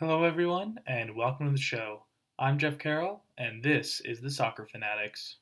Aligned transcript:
Hello, 0.00 0.24
everyone, 0.24 0.80
and 0.88 1.14
welcome 1.14 1.46
to 1.46 1.52
the 1.52 1.58
show. 1.58 2.02
I'm 2.36 2.58
Jeff 2.58 2.78
Carroll, 2.78 3.22
and 3.38 3.62
this 3.62 4.00
is 4.00 4.20
the 4.20 4.28
Soccer 4.28 4.66
Fanatics. 4.66 5.36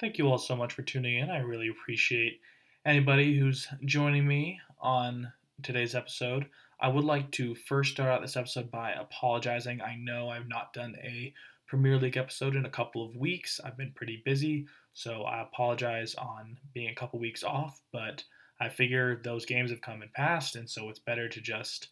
Thank 0.00 0.18
you 0.18 0.26
all 0.26 0.38
so 0.38 0.56
much 0.56 0.72
for 0.72 0.82
tuning 0.82 1.18
in. 1.18 1.30
I 1.30 1.38
really 1.38 1.68
appreciate 1.68 2.40
anybody 2.84 3.38
who's 3.38 3.68
joining 3.84 4.26
me 4.26 4.58
on 4.80 5.32
today's 5.62 5.94
episode. 5.94 6.46
I 6.80 6.88
would 6.88 7.04
like 7.04 7.30
to 7.32 7.54
first 7.54 7.92
start 7.92 8.10
out 8.10 8.20
this 8.20 8.36
episode 8.36 8.68
by 8.68 8.94
apologizing. 8.94 9.80
I 9.80 9.94
know 9.94 10.28
I've 10.28 10.48
not 10.48 10.72
done 10.72 10.96
a 11.04 11.32
Premier 11.72 11.96
League 11.96 12.18
episode 12.18 12.54
in 12.54 12.66
a 12.66 12.70
couple 12.70 13.02
of 13.02 13.16
weeks. 13.16 13.58
I've 13.64 13.78
been 13.78 13.92
pretty 13.92 14.20
busy, 14.26 14.66
so 14.92 15.22
I 15.22 15.40
apologize 15.40 16.14
on 16.16 16.58
being 16.74 16.90
a 16.90 16.94
couple 16.94 17.18
weeks 17.18 17.42
off, 17.42 17.80
but 17.94 18.22
I 18.60 18.68
figure 18.68 19.22
those 19.24 19.46
games 19.46 19.70
have 19.70 19.80
come 19.80 20.02
and 20.02 20.12
passed, 20.12 20.54
and 20.56 20.68
so 20.68 20.90
it's 20.90 20.98
better 20.98 21.30
to 21.30 21.40
just 21.40 21.88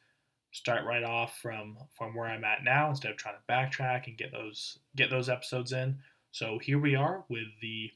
start 0.52 0.84
right 0.84 1.02
off 1.02 1.38
from 1.40 1.78
from 1.96 2.14
where 2.14 2.26
I'm 2.26 2.44
at 2.44 2.62
now 2.62 2.90
instead 2.90 3.10
of 3.10 3.16
trying 3.16 3.36
to 3.36 3.50
backtrack 3.50 4.06
and 4.06 4.18
get 4.18 4.32
those 4.32 4.80
get 4.96 5.08
those 5.08 5.30
episodes 5.30 5.72
in. 5.72 5.96
So 6.30 6.58
here 6.58 6.78
we 6.78 6.94
are 6.94 7.24
with 7.30 7.48
the 7.62 7.90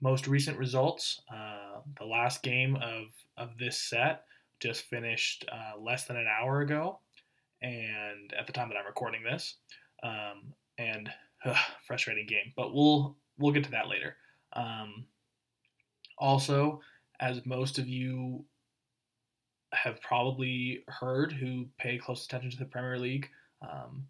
most 0.00 0.28
recent 0.28 0.56
results. 0.56 1.20
Uh, 1.28 1.80
the 1.98 2.06
last 2.06 2.44
game 2.44 2.76
of 2.76 3.06
of 3.36 3.58
this 3.58 3.76
set 3.76 4.22
just 4.60 4.84
finished 4.84 5.46
uh, 5.50 5.80
less 5.80 6.04
than 6.04 6.16
an 6.16 6.28
hour 6.28 6.60
ago, 6.60 7.00
and 7.60 8.32
at 8.38 8.46
the 8.46 8.52
time 8.52 8.68
that 8.68 8.76
I'm 8.78 8.86
recording 8.86 9.24
this, 9.24 9.56
um, 10.04 10.54
and 10.78 11.10
ugh, 11.44 11.56
frustrating 11.86 12.26
game. 12.26 12.52
But 12.56 12.74
we'll 12.74 13.16
we'll 13.38 13.52
get 13.52 13.64
to 13.64 13.70
that 13.72 13.88
later. 13.88 14.16
Um, 14.52 15.06
also, 16.18 16.80
as 17.20 17.44
most 17.44 17.78
of 17.78 17.88
you 17.88 18.44
have 19.72 20.00
probably 20.00 20.84
heard 20.88 21.32
who 21.32 21.66
pay 21.78 21.98
close 21.98 22.24
attention 22.24 22.50
to 22.50 22.56
the 22.58 22.64
Premier 22.64 22.98
League, 22.98 23.28
um, 23.62 24.06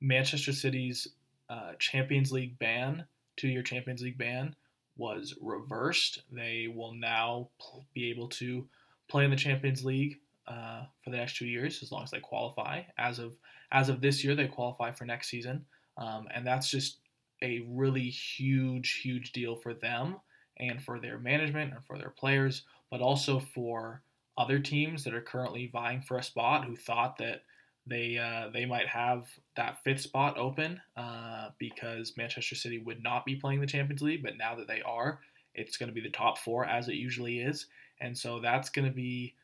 Manchester 0.00 0.52
City's 0.52 1.08
uh, 1.50 1.72
Champions 1.78 2.30
League 2.30 2.58
ban, 2.58 3.04
two-year 3.36 3.62
Champions 3.62 4.02
League 4.02 4.18
ban, 4.18 4.54
was 4.96 5.34
reversed. 5.40 6.22
They 6.30 6.72
will 6.72 6.92
now 6.92 7.48
be 7.94 8.10
able 8.10 8.28
to 8.28 8.68
play 9.08 9.24
in 9.24 9.30
the 9.30 9.36
Champions 9.36 9.84
League 9.84 10.20
uh, 10.46 10.82
for 11.02 11.10
the 11.10 11.16
next 11.16 11.36
two 11.36 11.46
years 11.46 11.82
as 11.82 11.90
long 11.90 12.02
as 12.02 12.10
they 12.10 12.20
qualify. 12.20 12.82
As 12.98 13.18
of 13.18 13.34
as 13.70 13.88
of 13.88 14.00
this 14.00 14.24
year, 14.24 14.34
they 14.34 14.46
qualify 14.46 14.90
for 14.90 15.04
next 15.04 15.28
season. 15.28 15.64
Um, 15.98 16.28
and 16.34 16.46
that's 16.46 16.70
just 16.70 16.98
a 17.42 17.66
really 17.68 18.08
huge, 18.08 19.00
huge 19.02 19.32
deal 19.32 19.56
for 19.56 19.74
them 19.74 20.16
and 20.58 20.82
for 20.82 20.98
their 20.98 21.18
management 21.18 21.72
and 21.72 21.84
for 21.84 21.98
their 21.98 22.10
players, 22.10 22.62
but 22.90 23.00
also 23.00 23.40
for 23.40 24.02
other 24.36 24.58
teams 24.58 25.04
that 25.04 25.14
are 25.14 25.20
currently 25.20 25.68
vying 25.72 26.00
for 26.00 26.18
a 26.18 26.22
spot 26.22 26.64
who 26.64 26.76
thought 26.76 27.18
that 27.18 27.42
they 27.86 28.18
uh, 28.18 28.50
they 28.52 28.66
might 28.66 28.86
have 28.86 29.26
that 29.56 29.82
fifth 29.82 30.02
spot 30.02 30.36
open 30.36 30.80
uh, 30.96 31.48
because 31.58 32.16
Manchester 32.16 32.54
City 32.54 32.78
would 32.78 33.02
not 33.02 33.24
be 33.24 33.36
playing 33.36 33.60
the 33.60 33.66
Champions 33.66 34.02
League, 34.02 34.22
but 34.22 34.36
now 34.36 34.54
that 34.54 34.68
they 34.68 34.82
are, 34.82 35.20
it's 35.54 35.76
going 35.76 35.88
to 35.88 35.94
be 35.94 36.00
the 36.00 36.10
top 36.10 36.38
four 36.38 36.66
as 36.66 36.88
it 36.88 36.94
usually 36.94 37.40
is, 37.40 37.66
and 38.00 38.16
so 38.16 38.40
that's 38.40 38.68
going 38.68 38.86
to 38.86 38.94
be 38.94 39.34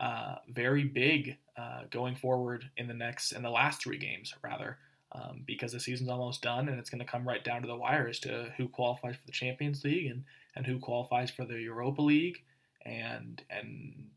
uh, 0.00 0.36
very 0.48 0.84
big 0.84 1.36
uh, 1.58 1.82
going 1.90 2.16
forward 2.16 2.64
in 2.78 2.88
the 2.88 2.94
next 2.94 3.32
in 3.32 3.42
the 3.42 3.50
last 3.50 3.82
three 3.82 3.98
games 3.98 4.34
rather 4.42 4.78
um, 5.12 5.42
because 5.46 5.72
the 5.72 5.80
season's 5.80 6.08
almost 6.08 6.42
done 6.42 6.68
and 6.68 6.78
it's 6.78 6.90
going 6.90 7.04
to 7.04 7.10
come 7.10 7.26
right 7.26 7.44
down 7.44 7.62
to 7.62 7.68
the 7.68 7.76
wire 7.76 8.08
as 8.08 8.18
to 8.20 8.52
who 8.56 8.68
qualifies 8.68 9.16
for 9.16 9.26
the 9.26 9.32
Champions 9.32 9.84
League 9.84 10.10
and, 10.10 10.24
and 10.54 10.66
who 10.66 10.78
qualifies 10.78 11.30
for 11.30 11.44
the 11.44 11.60
Europa 11.60 12.02
League 12.02 12.42
and 12.84 13.42
and 13.50 14.10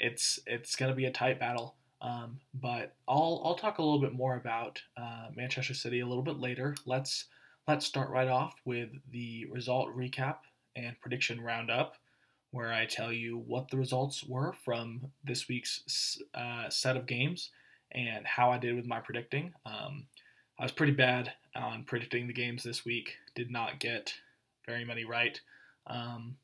it's 0.00 0.38
it's 0.46 0.76
going 0.76 0.90
to 0.90 0.96
be 0.96 1.06
a 1.06 1.10
tight 1.10 1.40
battle. 1.40 1.76
Um, 2.00 2.38
but 2.54 2.94
I'll 3.08 3.42
I'll 3.44 3.56
talk 3.56 3.78
a 3.78 3.82
little 3.82 4.00
bit 4.00 4.12
more 4.12 4.36
about 4.36 4.80
uh, 4.96 5.28
Manchester 5.34 5.74
City 5.74 6.00
a 6.00 6.06
little 6.06 6.22
bit 6.22 6.38
later. 6.38 6.76
Let's 6.86 7.26
let's 7.66 7.86
start 7.86 8.10
right 8.10 8.28
off 8.28 8.54
with 8.64 8.90
the 9.10 9.46
result 9.50 9.94
recap 9.96 10.36
and 10.76 10.98
prediction 11.00 11.40
roundup, 11.40 11.96
where 12.52 12.72
I 12.72 12.86
tell 12.86 13.12
you 13.12 13.38
what 13.38 13.68
the 13.70 13.76
results 13.76 14.24
were 14.24 14.54
from 14.64 15.10
this 15.24 15.48
week's 15.48 16.18
uh, 16.34 16.68
set 16.70 16.96
of 16.96 17.06
games 17.06 17.50
and 17.92 18.26
how 18.26 18.50
I 18.50 18.58
did 18.58 18.76
with 18.76 18.86
my 18.86 19.00
predicting. 19.00 19.52
Um, 19.66 20.06
I 20.58 20.64
was 20.64 20.72
pretty 20.72 20.92
bad 20.92 21.32
on 21.54 21.84
predicting 21.84 22.26
the 22.26 22.32
games 22.32 22.62
this 22.62 22.84
week. 22.84 23.16
Did 23.34 23.50
not 23.50 23.78
get 23.78 24.14
very 24.66 24.84
many 24.84 25.04
right. 25.04 25.40
Um, 25.86 26.36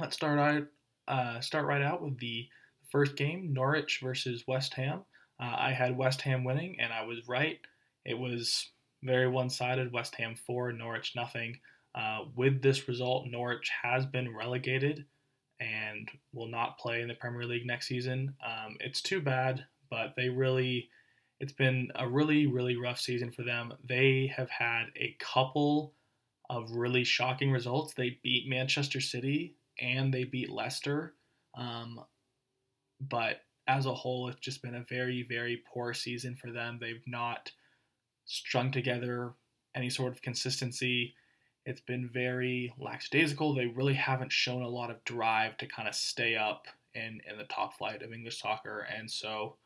let's 0.00 0.16
start 0.16 0.38
out 0.38 0.66
uh, 1.06 1.40
start 1.40 1.66
right 1.66 1.82
out 1.82 2.02
with 2.02 2.18
the 2.18 2.48
first 2.90 3.16
game, 3.16 3.52
Norwich 3.52 4.00
versus 4.02 4.44
West 4.46 4.74
Ham. 4.74 5.00
Uh, 5.40 5.54
I 5.58 5.72
had 5.72 5.96
West 5.96 6.22
Ham 6.22 6.44
winning, 6.44 6.76
and 6.80 6.92
I 6.92 7.04
was 7.04 7.28
right. 7.28 7.58
It 8.04 8.18
was 8.18 8.68
very 9.02 9.28
one-sided. 9.28 9.92
West 9.92 10.14
Ham 10.16 10.34
four, 10.36 10.72
Norwich 10.72 11.12
nothing. 11.16 11.58
Uh, 11.94 12.20
with 12.36 12.62
this 12.62 12.88
result, 12.88 13.26
Norwich 13.28 13.70
has 13.82 14.06
been 14.06 14.34
relegated 14.34 15.04
and 15.60 16.08
will 16.32 16.48
not 16.48 16.78
play 16.78 17.02
in 17.02 17.08
the 17.08 17.14
Premier 17.14 17.44
League 17.44 17.66
next 17.66 17.88
season. 17.88 18.34
Um, 18.44 18.76
it's 18.80 19.02
too 19.02 19.20
bad, 19.20 19.64
but 19.90 20.14
they 20.16 20.28
really 20.28 20.88
it's 21.40 21.52
been 21.52 21.90
a 21.94 22.06
really, 22.06 22.46
really 22.46 22.76
rough 22.76 23.00
season 23.00 23.32
for 23.32 23.42
them. 23.42 23.72
They 23.88 24.30
have 24.36 24.50
had 24.50 24.84
a 24.96 25.16
couple 25.18 25.94
of 26.50 26.70
really 26.72 27.02
shocking 27.02 27.50
results. 27.50 27.94
They 27.94 28.18
beat 28.22 28.48
Manchester 28.48 29.00
City 29.00 29.56
and 29.80 30.12
they 30.12 30.24
beat 30.24 30.50
Leicester. 30.50 31.14
Um, 31.56 32.00
but 33.00 33.40
as 33.66 33.86
a 33.86 33.94
whole, 33.94 34.28
it's 34.28 34.40
just 34.40 34.62
been 34.62 34.74
a 34.74 34.84
very, 34.88 35.24
very 35.26 35.62
poor 35.72 35.94
season 35.94 36.36
for 36.36 36.52
them. 36.52 36.78
They've 36.78 37.02
not 37.06 37.50
strung 38.26 38.70
together 38.70 39.32
any 39.74 39.88
sort 39.88 40.12
of 40.12 40.20
consistency. 40.20 41.14
It's 41.64 41.80
been 41.80 42.10
very 42.12 42.74
lackadaisical. 42.78 43.54
They 43.54 43.66
really 43.66 43.94
haven't 43.94 44.32
shown 44.32 44.62
a 44.62 44.68
lot 44.68 44.90
of 44.90 45.02
drive 45.04 45.56
to 45.58 45.66
kind 45.66 45.88
of 45.88 45.94
stay 45.94 46.36
up 46.36 46.66
in, 46.94 47.20
in 47.30 47.38
the 47.38 47.44
top 47.44 47.78
flight 47.78 48.02
of 48.02 48.12
English 48.12 48.40
soccer. 48.40 48.80
And 48.80 49.10
so 49.10 49.56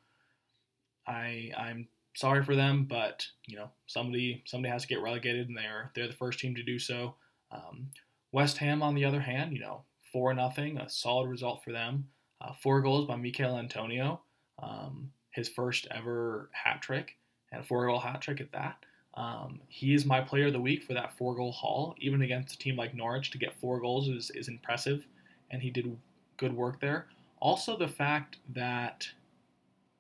I 1.07 1.51
I'm 1.57 1.89
sorry 2.15 2.45
for 2.45 2.55
them, 2.55 2.85
but 2.85 3.27
you 3.47 3.57
know 3.57 3.71
somebody 3.87 4.43
somebody 4.47 4.73
has 4.73 4.83
to 4.83 4.89
get 4.89 5.03
relegated, 5.03 5.49
and 5.49 5.57
they're 5.57 5.91
they're 5.95 6.09
the 6.09 6.15
first 6.15 6.39
team 6.39 6.55
to 6.55 6.63
do 6.63 6.79
so. 6.79 7.15
Um, 7.51 7.89
West 8.33 8.59
Ham, 8.59 8.83
on 8.83 8.95
the 8.95 9.05
other 9.05 9.21
hand, 9.21 9.53
you 9.53 9.61
know 9.61 9.83
four 10.13 10.33
nothing, 10.35 10.79
a 10.79 10.89
solid 10.89 11.29
result 11.29 11.63
for 11.65 11.73
them. 11.73 12.09
Uh, 12.41 12.53
four 12.63 12.81
goals 12.81 13.07
by 13.07 13.17
Michail 13.17 13.57
Antonio, 13.57 14.21
um, 14.63 15.11
his 15.31 15.49
first 15.49 15.87
ever 15.91 16.51
hat 16.53 16.83
trick, 16.83 17.17
and 17.53 17.61
a 17.61 17.65
four 17.65 17.87
goal 17.87 17.99
hat 17.99 18.21
trick 18.21 18.41
at 18.41 18.53
that. 18.53 18.77
Um, 19.15 19.61
he 19.69 19.95
is 19.95 20.05
my 20.05 20.21
player 20.21 20.49
of 20.49 20.53
the 20.53 20.61
week 20.61 20.83
for 20.83 20.95
that 20.95 21.17
four 21.17 21.35
goal 21.35 21.53
haul. 21.53 21.95
Even 22.01 22.23
against 22.23 22.55
a 22.55 22.59
team 22.59 22.77
like 22.77 22.95
Norwich, 22.95 23.31
to 23.31 23.39
get 23.39 23.59
four 23.61 23.81
goals 23.81 24.09
is, 24.09 24.31
is 24.31 24.49
impressive, 24.49 25.07
and 25.51 25.63
he 25.63 25.71
did 25.71 25.97
good 26.37 26.55
work 26.55 26.81
there. 26.81 27.07
Also, 27.41 27.77
the 27.77 27.89
fact 27.89 28.39
that 28.55 29.09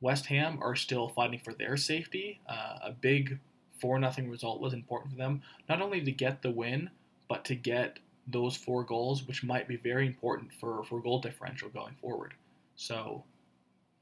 West 0.04 0.26
Ham 0.26 0.58
are 0.60 0.76
still 0.76 1.08
fighting 1.08 1.40
for 1.42 1.54
their 1.54 1.78
safety. 1.78 2.38
Uh, 2.46 2.76
a 2.82 2.92
big 2.92 3.38
4 3.80 3.98
0 3.98 4.28
result 4.28 4.60
was 4.60 4.74
important 4.74 5.12
for 5.12 5.16
them, 5.16 5.40
not 5.66 5.80
only 5.80 6.04
to 6.04 6.12
get 6.12 6.42
the 6.42 6.50
win, 6.50 6.90
but 7.26 7.42
to 7.46 7.54
get 7.54 8.00
those 8.26 8.54
four 8.54 8.84
goals, 8.84 9.26
which 9.26 9.42
might 9.42 9.66
be 9.66 9.76
very 9.76 10.06
important 10.06 10.52
for, 10.60 10.84
for 10.84 11.00
goal 11.00 11.20
differential 11.20 11.70
going 11.70 11.94
forward. 12.02 12.34
So, 12.76 13.24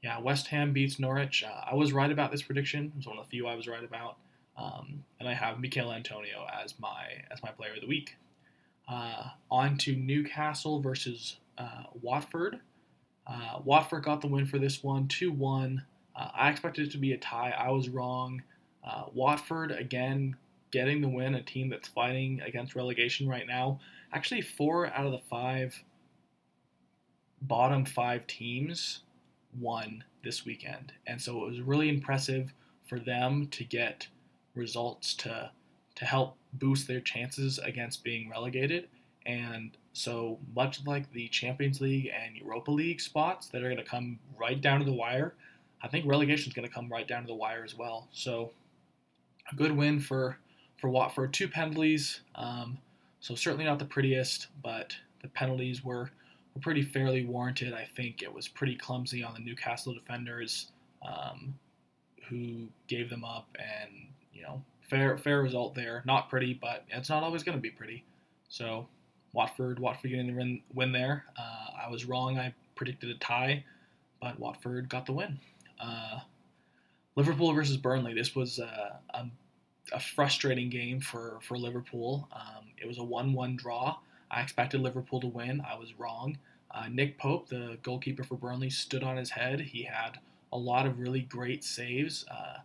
yeah, 0.03 0.19
West 0.19 0.47
Ham 0.47 0.73
beats 0.73 0.99
Norwich. 0.99 1.41
Uh, 1.41 1.71
I 1.71 1.75
was 1.75 1.93
right 1.93 2.11
about 2.11 2.33
this 2.33 2.41
prediction. 2.41 2.87
It 2.87 2.97
was 2.97 3.07
one 3.07 3.17
of 3.17 3.23
the 3.23 3.29
few 3.29 3.47
I 3.47 3.55
was 3.55 3.69
right 3.69 3.83
about. 3.83 4.17
Um, 4.57 5.05
and 5.21 5.29
I 5.29 5.33
have 5.33 5.61
Michail 5.61 5.93
Antonio 5.93 6.45
as 6.61 6.77
my 6.79 7.23
as 7.31 7.41
my 7.41 7.51
player 7.51 7.75
of 7.75 7.81
the 7.81 7.87
week. 7.87 8.17
Uh, 8.89 9.29
on 9.49 9.77
to 9.77 9.95
Newcastle 9.95 10.81
versus 10.81 11.37
uh, 11.57 11.83
Watford. 12.01 12.59
Uh, 13.25 13.59
Watford 13.63 14.03
got 14.03 14.19
the 14.19 14.27
win 14.27 14.45
for 14.45 14.59
this 14.59 14.83
one, 14.83 15.07
2 15.07 15.31
1. 15.31 15.81
Uh, 16.15 16.29
I 16.33 16.49
expected 16.49 16.87
it 16.87 16.91
to 16.91 16.97
be 16.97 17.13
a 17.13 17.17
tie. 17.17 17.53
I 17.57 17.71
was 17.71 17.89
wrong. 17.89 18.41
Uh, 18.83 19.05
Watford, 19.13 19.71
again, 19.71 20.35
getting 20.71 21.01
the 21.01 21.07
win, 21.07 21.35
a 21.35 21.41
team 21.41 21.69
that's 21.69 21.87
fighting 21.87 22.41
against 22.41 22.75
relegation 22.75 23.27
right 23.27 23.47
now. 23.47 23.79
Actually, 24.11 24.41
four 24.41 24.87
out 24.87 25.05
of 25.05 25.11
the 25.11 25.21
five 25.29 25.75
bottom 27.41 27.85
five 27.85 28.25
teams 28.27 29.01
won 29.59 30.03
this 30.23 30.45
weekend. 30.45 30.93
And 31.07 31.21
so 31.21 31.43
it 31.43 31.49
was 31.49 31.61
really 31.61 31.89
impressive 31.89 32.53
for 32.87 32.99
them 32.99 33.47
to 33.51 33.63
get 33.63 34.07
results 34.55 35.13
to 35.15 35.51
to 35.95 36.05
help 36.05 36.37
boost 36.53 36.87
their 36.87 37.01
chances 37.01 37.59
against 37.59 38.03
being 38.03 38.29
relegated. 38.29 38.87
And 39.25 39.77
so 39.93 40.39
much 40.55 40.85
like 40.87 41.11
the 41.13 41.27
Champions 41.27 41.79
League 41.81 42.09
and 42.11 42.35
Europa 42.35 42.71
League 42.71 42.99
spots 42.99 43.47
that 43.49 43.61
are 43.61 43.69
going 43.69 43.77
to 43.77 43.83
come 43.83 44.17
right 44.37 44.59
down 44.59 44.79
to 44.79 44.85
the 44.85 44.93
wire, 44.93 45.35
I 45.83 45.87
think 45.89 46.05
relegation 46.07 46.49
is 46.49 46.53
going 46.53 46.67
to 46.67 46.73
come 46.73 46.89
right 46.89 47.07
down 47.07 47.21
to 47.21 47.27
the 47.27 47.35
wire 47.35 47.63
as 47.63 47.75
well. 47.77 48.07
So 48.13 48.51
a 49.51 49.55
good 49.55 49.75
win 49.75 49.99
for 49.99 50.37
for 50.79 50.89
Watford. 50.89 51.33
Two 51.33 51.47
penalties. 51.47 52.21
Um, 52.35 52.77
So 53.19 53.35
certainly 53.35 53.63
not 53.65 53.79
the 53.79 53.85
prettiest, 53.85 54.47
but 54.61 54.95
the 55.21 55.29
penalties 55.29 55.81
were, 55.81 56.11
were 56.53 56.61
pretty 56.61 56.81
fairly 56.81 57.25
warranted. 57.25 57.73
I 57.73 57.87
think 57.95 58.21
it 58.21 58.33
was 58.33 58.49
pretty 58.49 58.75
clumsy 58.75 59.23
on 59.23 59.33
the 59.33 59.39
Newcastle 59.39 59.93
defenders 59.93 60.71
um, 61.07 61.57
who 62.27 62.67
gave 62.89 63.09
them 63.09 63.23
up, 63.23 63.47
and 63.57 64.07
you 64.33 64.41
know, 64.43 64.61
fair 64.89 65.17
fair 65.17 65.41
result 65.41 65.73
there. 65.73 66.03
Not 66.05 66.29
pretty, 66.29 66.53
but 66.53 66.83
it's 66.89 67.09
not 67.09 67.23
always 67.23 67.43
going 67.43 67.57
to 67.57 67.61
be 67.61 67.69
pretty. 67.71 68.03
So 68.49 68.87
Watford, 69.31 69.79
Watford 69.79 70.11
getting 70.11 70.27
the 70.27 70.33
win, 70.33 70.61
win 70.73 70.91
there. 70.91 71.23
Uh, 71.37 71.85
I 71.85 71.89
was 71.89 72.03
wrong. 72.05 72.37
I 72.37 72.53
predicted 72.75 73.09
a 73.09 73.17
tie, 73.19 73.63
but 74.21 74.37
Watford 74.37 74.89
got 74.89 75.05
the 75.05 75.13
win. 75.13 75.39
Uh, 75.83 76.19
Liverpool 77.15 77.53
versus 77.53 77.77
Burnley. 77.77 78.13
This 78.13 78.35
was 78.35 78.59
uh, 78.59 78.95
a, 79.13 79.25
a, 79.91 79.99
frustrating 79.99 80.69
game 80.69 80.99
for 80.99 81.39
for 81.41 81.57
Liverpool. 81.57 82.27
Um, 82.31 82.65
it 82.81 82.87
was 82.87 82.97
a 82.97 83.03
one-one 83.03 83.55
draw. 83.55 83.97
I 84.31 84.41
expected 84.41 84.81
Liverpool 84.81 85.19
to 85.21 85.27
win. 85.27 85.61
I 85.69 85.77
was 85.77 85.99
wrong. 85.99 86.37
Uh, 86.71 86.87
Nick 86.89 87.19
Pope, 87.19 87.49
the 87.49 87.77
goalkeeper 87.83 88.23
for 88.23 88.35
Burnley, 88.35 88.69
stood 88.69 89.03
on 89.03 89.17
his 89.17 89.29
head. 89.29 89.59
He 89.59 89.83
had 89.83 90.17
a 90.51 90.57
lot 90.57 90.87
of 90.87 90.99
really 90.99 91.21
great 91.21 91.63
saves. 91.63 92.25
Uh, 92.31 92.59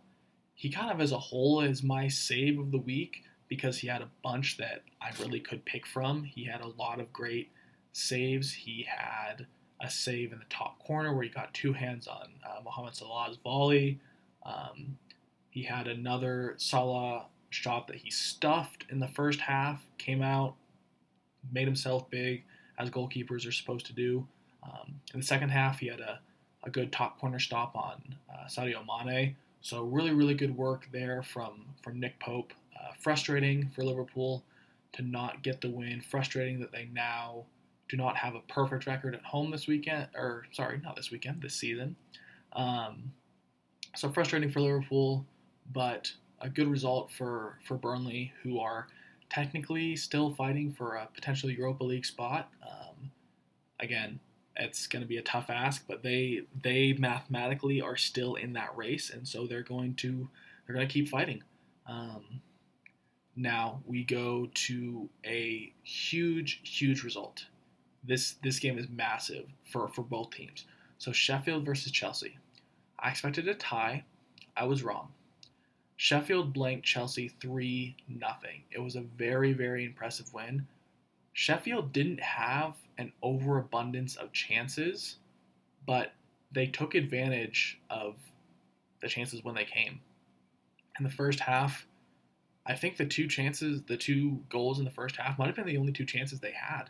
he 0.55 0.69
kind 0.69 0.91
of, 0.91 0.99
as 0.99 1.11
a 1.11 1.19
whole, 1.19 1.61
is 1.61 1.83
my 1.83 2.07
save 2.07 2.59
of 2.59 2.71
the 2.71 2.79
week 2.79 3.23
because 3.47 3.77
he 3.77 3.87
had 3.87 4.01
a 4.01 4.09
bunch 4.23 4.57
that 4.57 4.81
I 5.01 5.11
really 5.19 5.39
could 5.39 5.63
pick 5.65 5.85
from. 5.85 6.23
He 6.23 6.43
had 6.43 6.61
a 6.61 6.67
lot 6.67 6.99
of 6.99 7.13
great 7.13 7.51
saves. 7.93 8.51
He 8.51 8.87
had 8.87 9.45
a 9.81 9.89
save 9.89 10.31
in 10.33 10.39
the 10.39 10.45
top 10.49 10.79
corner 10.79 11.13
where 11.13 11.23
he 11.23 11.29
got 11.29 11.53
two 11.53 11.73
hands 11.73 12.07
on 12.07 12.29
uh, 12.45 12.61
Mohamed 12.63 12.95
Salah's 12.95 13.37
volley. 13.37 13.99
Um, 14.45 14.97
he 15.49 15.63
had 15.63 15.87
another 15.87 16.55
Salah 16.57 17.25
shot 17.49 17.87
that 17.87 17.97
he 17.97 18.11
stuffed 18.11 18.85
in 18.89 18.99
the 18.99 19.07
first 19.07 19.39
half, 19.39 19.81
came 19.97 20.21
out, 20.21 20.55
made 21.51 21.65
himself 21.65 22.09
big, 22.09 22.43
as 22.77 22.89
goalkeepers 22.89 23.47
are 23.47 23.51
supposed 23.51 23.85
to 23.87 23.93
do. 23.93 24.27
Um, 24.63 24.99
in 25.13 25.21
the 25.21 25.25
second 25.25 25.49
half, 25.49 25.79
he 25.79 25.87
had 25.87 25.99
a, 25.99 26.19
a 26.63 26.69
good 26.69 26.91
top 26.91 27.19
corner 27.19 27.39
stop 27.39 27.75
on 27.75 28.15
uh, 28.31 28.45
Sadio 28.47 28.83
Mane. 28.85 29.35
So 29.61 29.83
really, 29.83 30.11
really 30.11 30.33
good 30.33 30.55
work 30.55 30.87
there 30.91 31.21
from 31.21 31.65
from 31.81 31.99
Nick 31.99 32.19
Pope. 32.19 32.53
Uh, 32.79 32.93
frustrating 32.99 33.69
for 33.75 33.83
Liverpool 33.83 34.43
to 34.93 35.01
not 35.01 35.43
get 35.43 35.61
the 35.61 35.69
win. 35.69 36.01
Frustrating 36.01 36.59
that 36.59 36.71
they 36.71 36.87
now 36.93 37.43
do 37.89 37.97
not 37.97 38.15
have 38.15 38.35
a 38.35 38.41
perfect 38.41 38.85
record 38.85 39.15
at 39.15 39.23
home 39.23 39.51
this 39.51 39.67
weekend, 39.67 40.07
or 40.15 40.45
sorry, 40.51 40.79
not 40.83 40.95
this 40.95 41.11
weekend, 41.11 41.41
this 41.41 41.55
season. 41.55 41.95
Um, 42.53 43.11
so 43.95 44.11
frustrating 44.11 44.51
for 44.51 44.61
Liverpool, 44.61 45.25
but 45.73 46.11
a 46.39 46.49
good 46.49 46.67
result 46.67 47.11
for 47.11 47.57
for 47.65 47.75
Burnley, 47.75 48.31
who 48.43 48.59
are 48.59 48.87
technically 49.29 49.95
still 49.95 50.33
fighting 50.33 50.71
for 50.71 50.95
a 50.95 51.07
potential 51.13 51.49
Europa 51.49 51.83
League 51.83 52.05
spot. 52.05 52.49
Um, 52.63 53.11
again, 53.79 54.19
it's 54.55 54.87
going 54.87 55.01
to 55.01 55.07
be 55.07 55.17
a 55.17 55.21
tough 55.21 55.49
ask, 55.49 55.85
but 55.87 56.03
they 56.03 56.41
they 56.63 56.93
mathematically 56.93 57.81
are 57.81 57.97
still 57.97 58.35
in 58.35 58.53
that 58.53 58.75
race, 58.77 59.09
and 59.09 59.27
so 59.27 59.47
they're 59.47 59.63
going 59.63 59.95
to 59.95 60.29
they're 60.65 60.75
going 60.75 60.87
to 60.87 60.93
keep 60.93 61.09
fighting. 61.09 61.43
Um, 61.87 62.41
now 63.35 63.81
we 63.85 64.03
go 64.03 64.49
to 64.53 65.09
a 65.25 65.73
huge 65.83 66.61
huge 66.63 67.03
result. 67.03 67.45
This 68.03 68.35
this 68.43 68.59
game 68.59 68.77
is 68.77 68.87
massive 68.89 69.45
for 69.71 69.87
for 69.89 70.03
both 70.03 70.31
teams. 70.31 70.65
So 70.97 71.11
Sheffield 71.11 71.65
versus 71.65 71.91
Chelsea. 71.91 72.37
I 72.99 73.09
expected 73.09 73.47
a 73.47 73.55
tie. 73.55 74.03
I 74.57 74.65
was 74.65 74.83
wrong. 74.83 75.09
Sheffield 75.95 76.53
blanked 76.53 76.85
Chelsea 76.85 77.27
3 77.27 77.95
nothing. 78.07 78.63
It 78.71 78.79
was 78.79 78.95
a 78.95 79.01
very, 79.01 79.53
very 79.53 79.85
impressive 79.85 80.33
win. 80.33 80.67
Sheffield 81.33 81.93
didn't 81.93 82.21
have 82.21 82.75
an 82.97 83.11
overabundance 83.21 84.15
of 84.15 84.31
chances, 84.33 85.17
but 85.85 86.13
they 86.51 86.67
took 86.67 86.95
advantage 86.95 87.79
of 87.89 88.15
the 89.01 89.07
chances 89.07 89.43
when 89.43 89.55
they 89.55 89.65
came. 89.65 89.99
In 90.97 91.03
the 91.03 91.11
first 91.11 91.39
half, 91.39 91.85
I 92.65 92.75
think 92.75 92.97
the 92.97 93.05
two 93.05 93.27
chances, 93.27 93.81
the 93.83 93.97
two 93.97 94.39
goals 94.49 94.79
in 94.79 94.85
the 94.85 94.91
first 94.91 95.15
half 95.15 95.37
might 95.37 95.47
have 95.47 95.55
been 95.55 95.65
the 95.65 95.77
only 95.77 95.93
two 95.93 96.05
chances 96.05 96.39
they 96.39 96.51
had 96.51 96.89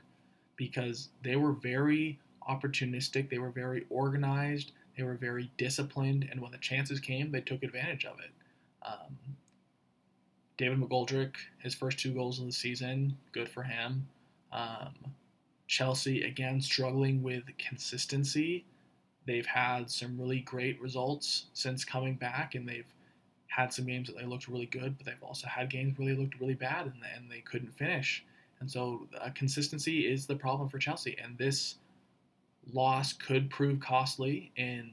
because 0.59 1.07
they 1.23 1.37
were 1.37 1.53
very 1.53 2.19
opportunistic, 2.47 3.29
they 3.29 3.39
were 3.39 3.49
very 3.49 3.85
organized, 3.89 4.73
they 4.97 5.03
were 5.03 5.15
very 5.15 5.49
disciplined, 5.57 6.27
and 6.29 6.41
when 6.41 6.51
the 6.51 6.57
chances 6.57 6.99
came, 6.99 7.31
they 7.31 7.39
took 7.39 7.63
advantage 7.63 8.03
of 8.03 8.17
it. 8.19 8.31
Um, 8.85 9.15
David 10.57 10.79
McGoldrick, 10.79 11.35
his 11.59 11.73
first 11.73 11.97
two 11.97 12.13
goals 12.13 12.39
of 12.39 12.45
the 12.45 12.51
season, 12.51 13.17
good 13.31 13.47
for 13.47 13.63
him. 13.63 14.05
Um, 14.51 14.93
Chelsea, 15.67 16.23
again, 16.23 16.59
struggling 16.59 17.23
with 17.23 17.43
consistency. 17.57 18.65
They've 19.25 19.45
had 19.45 19.89
some 19.89 20.19
really 20.19 20.41
great 20.41 20.81
results 20.81 21.45
since 21.53 21.85
coming 21.85 22.15
back, 22.15 22.55
and 22.55 22.67
they've 22.67 22.91
had 23.47 23.71
some 23.71 23.85
games 23.85 24.07
that 24.07 24.17
they 24.17 24.25
looked 24.25 24.49
really 24.49 24.65
good, 24.65 24.97
but 24.97 25.05
they've 25.05 25.23
also 25.23 25.47
had 25.47 25.69
games 25.69 25.97
where 25.97 26.13
they 26.13 26.21
looked 26.21 26.37
really 26.41 26.53
bad 26.53 26.87
and, 26.87 26.95
and 27.15 27.31
they 27.31 27.39
couldn't 27.39 27.77
finish. 27.77 28.25
And 28.59 28.69
so 28.69 29.07
uh, 29.21 29.29
consistency 29.33 30.11
is 30.11 30.25
the 30.25 30.35
problem 30.35 30.69
for 30.69 30.77
Chelsea, 30.77 31.17
and 31.21 31.37
this 31.37 31.75
loss 32.73 33.13
could 33.13 33.49
prove 33.49 33.79
costly 33.79 34.51
in 34.55 34.91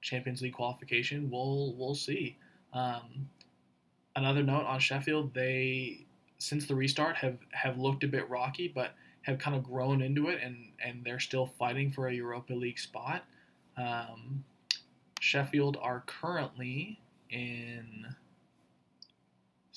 Champions 0.00 0.42
League 0.42 0.54
qualification. 0.54 1.30
We'll 1.30 1.74
we'll 1.76 1.94
see. 1.94 2.36
Um, 2.72 3.28
another 4.16 4.42
note 4.42 4.64
on 4.64 4.78
Sheffield: 4.78 5.34
they 5.34 6.06
since 6.38 6.66
the 6.66 6.74
restart 6.74 7.16
have 7.16 7.38
have 7.50 7.78
looked 7.78 8.04
a 8.04 8.08
bit 8.08 8.28
rocky, 8.30 8.68
but 8.68 8.92
have 9.22 9.38
kind 9.38 9.56
of 9.56 9.64
grown 9.64 10.00
into 10.00 10.28
it, 10.28 10.40
and 10.42 10.68
and 10.84 11.02
they're 11.04 11.20
still 11.20 11.46
fighting 11.58 11.90
for 11.90 12.08
a 12.08 12.14
Europa 12.14 12.54
League 12.54 12.78
spot. 12.78 13.24
Um, 13.76 14.44
Sheffield 15.20 15.76
are 15.80 16.04
currently 16.06 17.00
in 17.30 18.06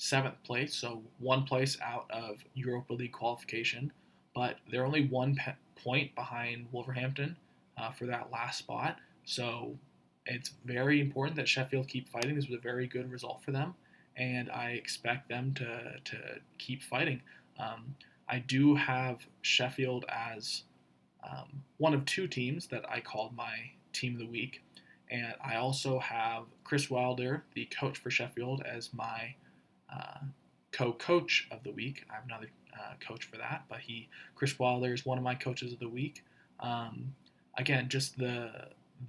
seventh 0.02 0.42
place, 0.42 0.74
so 0.74 1.00
one 1.20 1.44
place 1.44 1.78
out 1.80 2.10
of 2.10 2.44
Europa 2.54 2.92
League 2.92 3.12
qualification, 3.12 3.92
but 4.34 4.56
they're 4.68 4.84
only 4.84 5.06
one 5.06 5.36
pe- 5.36 5.54
point 5.76 6.12
behind 6.16 6.66
Wolverhampton 6.72 7.36
uh, 7.78 7.92
for 7.92 8.06
that 8.06 8.28
last 8.32 8.58
spot. 8.58 8.96
So 9.24 9.78
it's 10.26 10.54
very 10.64 11.00
important 11.00 11.36
that 11.36 11.48
Sheffield 11.48 11.86
keep 11.86 12.08
fighting. 12.08 12.34
This 12.34 12.48
was 12.48 12.58
a 12.58 12.62
very 12.62 12.88
good 12.88 13.12
result 13.12 13.44
for 13.44 13.52
them, 13.52 13.74
and 14.16 14.50
I 14.50 14.70
expect 14.70 15.28
them 15.28 15.54
to, 15.54 15.92
to 16.02 16.16
keep 16.58 16.82
fighting. 16.82 17.22
Um, 17.60 17.94
I 18.28 18.40
do 18.40 18.74
have 18.74 19.18
Sheffield 19.42 20.04
as 20.08 20.64
um, 21.22 21.62
one 21.78 21.94
of 21.94 22.04
two 22.06 22.26
teams 22.26 22.66
that 22.66 22.84
I 22.90 22.98
called 22.98 23.36
my 23.36 23.54
team 23.92 24.14
of 24.14 24.18
the 24.18 24.26
week. 24.26 24.62
And 25.12 25.34
I 25.44 25.56
also 25.56 26.00
have 26.00 26.44
Chris 26.64 26.90
Wilder, 26.90 27.44
the 27.54 27.66
coach 27.66 27.98
for 27.98 28.10
Sheffield, 28.10 28.62
as 28.62 28.92
my 28.94 29.34
uh, 29.94 30.18
co-coach 30.72 31.48
of 31.50 31.62
the 31.62 31.72
week. 31.72 32.04
I 32.10 32.14
have 32.14 32.24
another 32.24 32.48
uh, 32.74 32.94
coach 33.06 33.24
for 33.24 33.36
that, 33.36 33.64
but 33.68 33.80
he, 33.80 34.08
Chris 34.34 34.58
Wilder, 34.58 34.94
is 34.94 35.04
one 35.04 35.18
of 35.18 35.24
my 35.24 35.34
coaches 35.34 35.72
of 35.72 35.78
the 35.78 35.88
week. 35.88 36.24
Um, 36.60 37.14
again, 37.58 37.88
just 37.88 38.16
the 38.18 38.50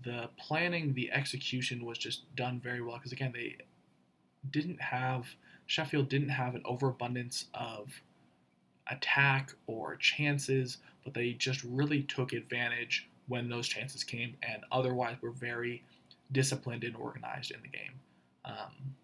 the 0.04 0.30
planning, 0.38 0.94
the 0.94 1.12
execution 1.12 1.86
was 1.86 2.00
just 2.00 2.36
done 2.36 2.60
very 2.60 2.82
well 2.82 2.98
because 2.98 3.12
again, 3.12 3.32
they 3.34 3.58
didn't 4.52 4.82
have 4.82 5.28
Sheffield 5.66 6.10
didn't 6.10 6.30
have 6.30 6.56
an 6.56 6.62
overabundance 6.66 7.46
of 7.54 7.90
attack 8.88 9.54
or 9.68 9.96
chances, 9.96 10.78
but 11.04 11.13
they 11.13 11.34
just 11.34 11.63
really 11.63 12.04
took 12.04 12.34
advantage 12.34 13.08
when 13.28 13.50
those 13.50 13.68
chances 13.68 14.04
came, 14.04 14.36
and 14.44 14.63
otherwise 14.72 15.16
were 15.22 15.32
very 15.32 15.82
disciplined 16.32 16.84
and 16.84 16.96
organized 16.96 17.52
in 17.52 17.62
the 17.62 17.70
game. 17.70 17.94
Um, 18.44 18.96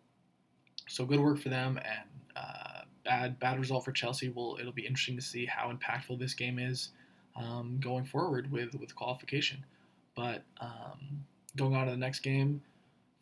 so 0.89 1.05
good 1.05 1.19
work 1.19 1.39
for 1.39 1.50
them, 1.50 1.77
and 1.77 2.10
uh, 2.36 2.81
bad 3.05 3.39
bad 3.39 3.60
result 3.60 3.86
for 3.86 3.91
Chelsea. 3.91 4.29
Will 4.29 4.58
it'll 4.60 4.72
be 4.72 4.86
interesting 4.86 5.15
to 5.15 5.22
see 5.22 5.46
how 5.46 5.72
impactful 5.72 6.19
this 6.19 6.34
game 6.34 6.60
is 6.60 6.89
um, 7.36 7.79
going 7.81 8.05
forward 8.05 8.51
with 8.51 8.75
with 8.75 8.96
qualification. 8.96 9.63
But 10.15 10.43
um, 10.60 11.24
going 11.55 11.75
on 11.75 11.86
to 11.86 11.91
the 11.91 11.98
next 11.98 12.19
game, 12.19 12.62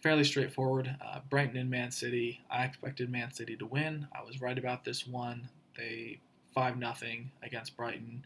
fairly 0.02 0.24
straightforward. 0.24 0.96
Uh, 1.06 1.20
Brighton 1.30 1.58
and 1.58 1.70
Man 1.70 1.92
City. 1.92 2.42
I 2.50 2.64
expected 2.64 3.10
Man 3.10 3.32
City 3.32 3.56
to 3.58 3.66
win. 3.66 4.08
I 4.18 4.24
was 4.24 4.42
right 4.42 4.58
about 4.58 4.84
this 4.84 5.06
one. 5.06 5.48
They 5.78 6.20
five 6.54 6.78
nothing 6.78 7.30
against 7.44 7.78
Brighton. 7.78 8.26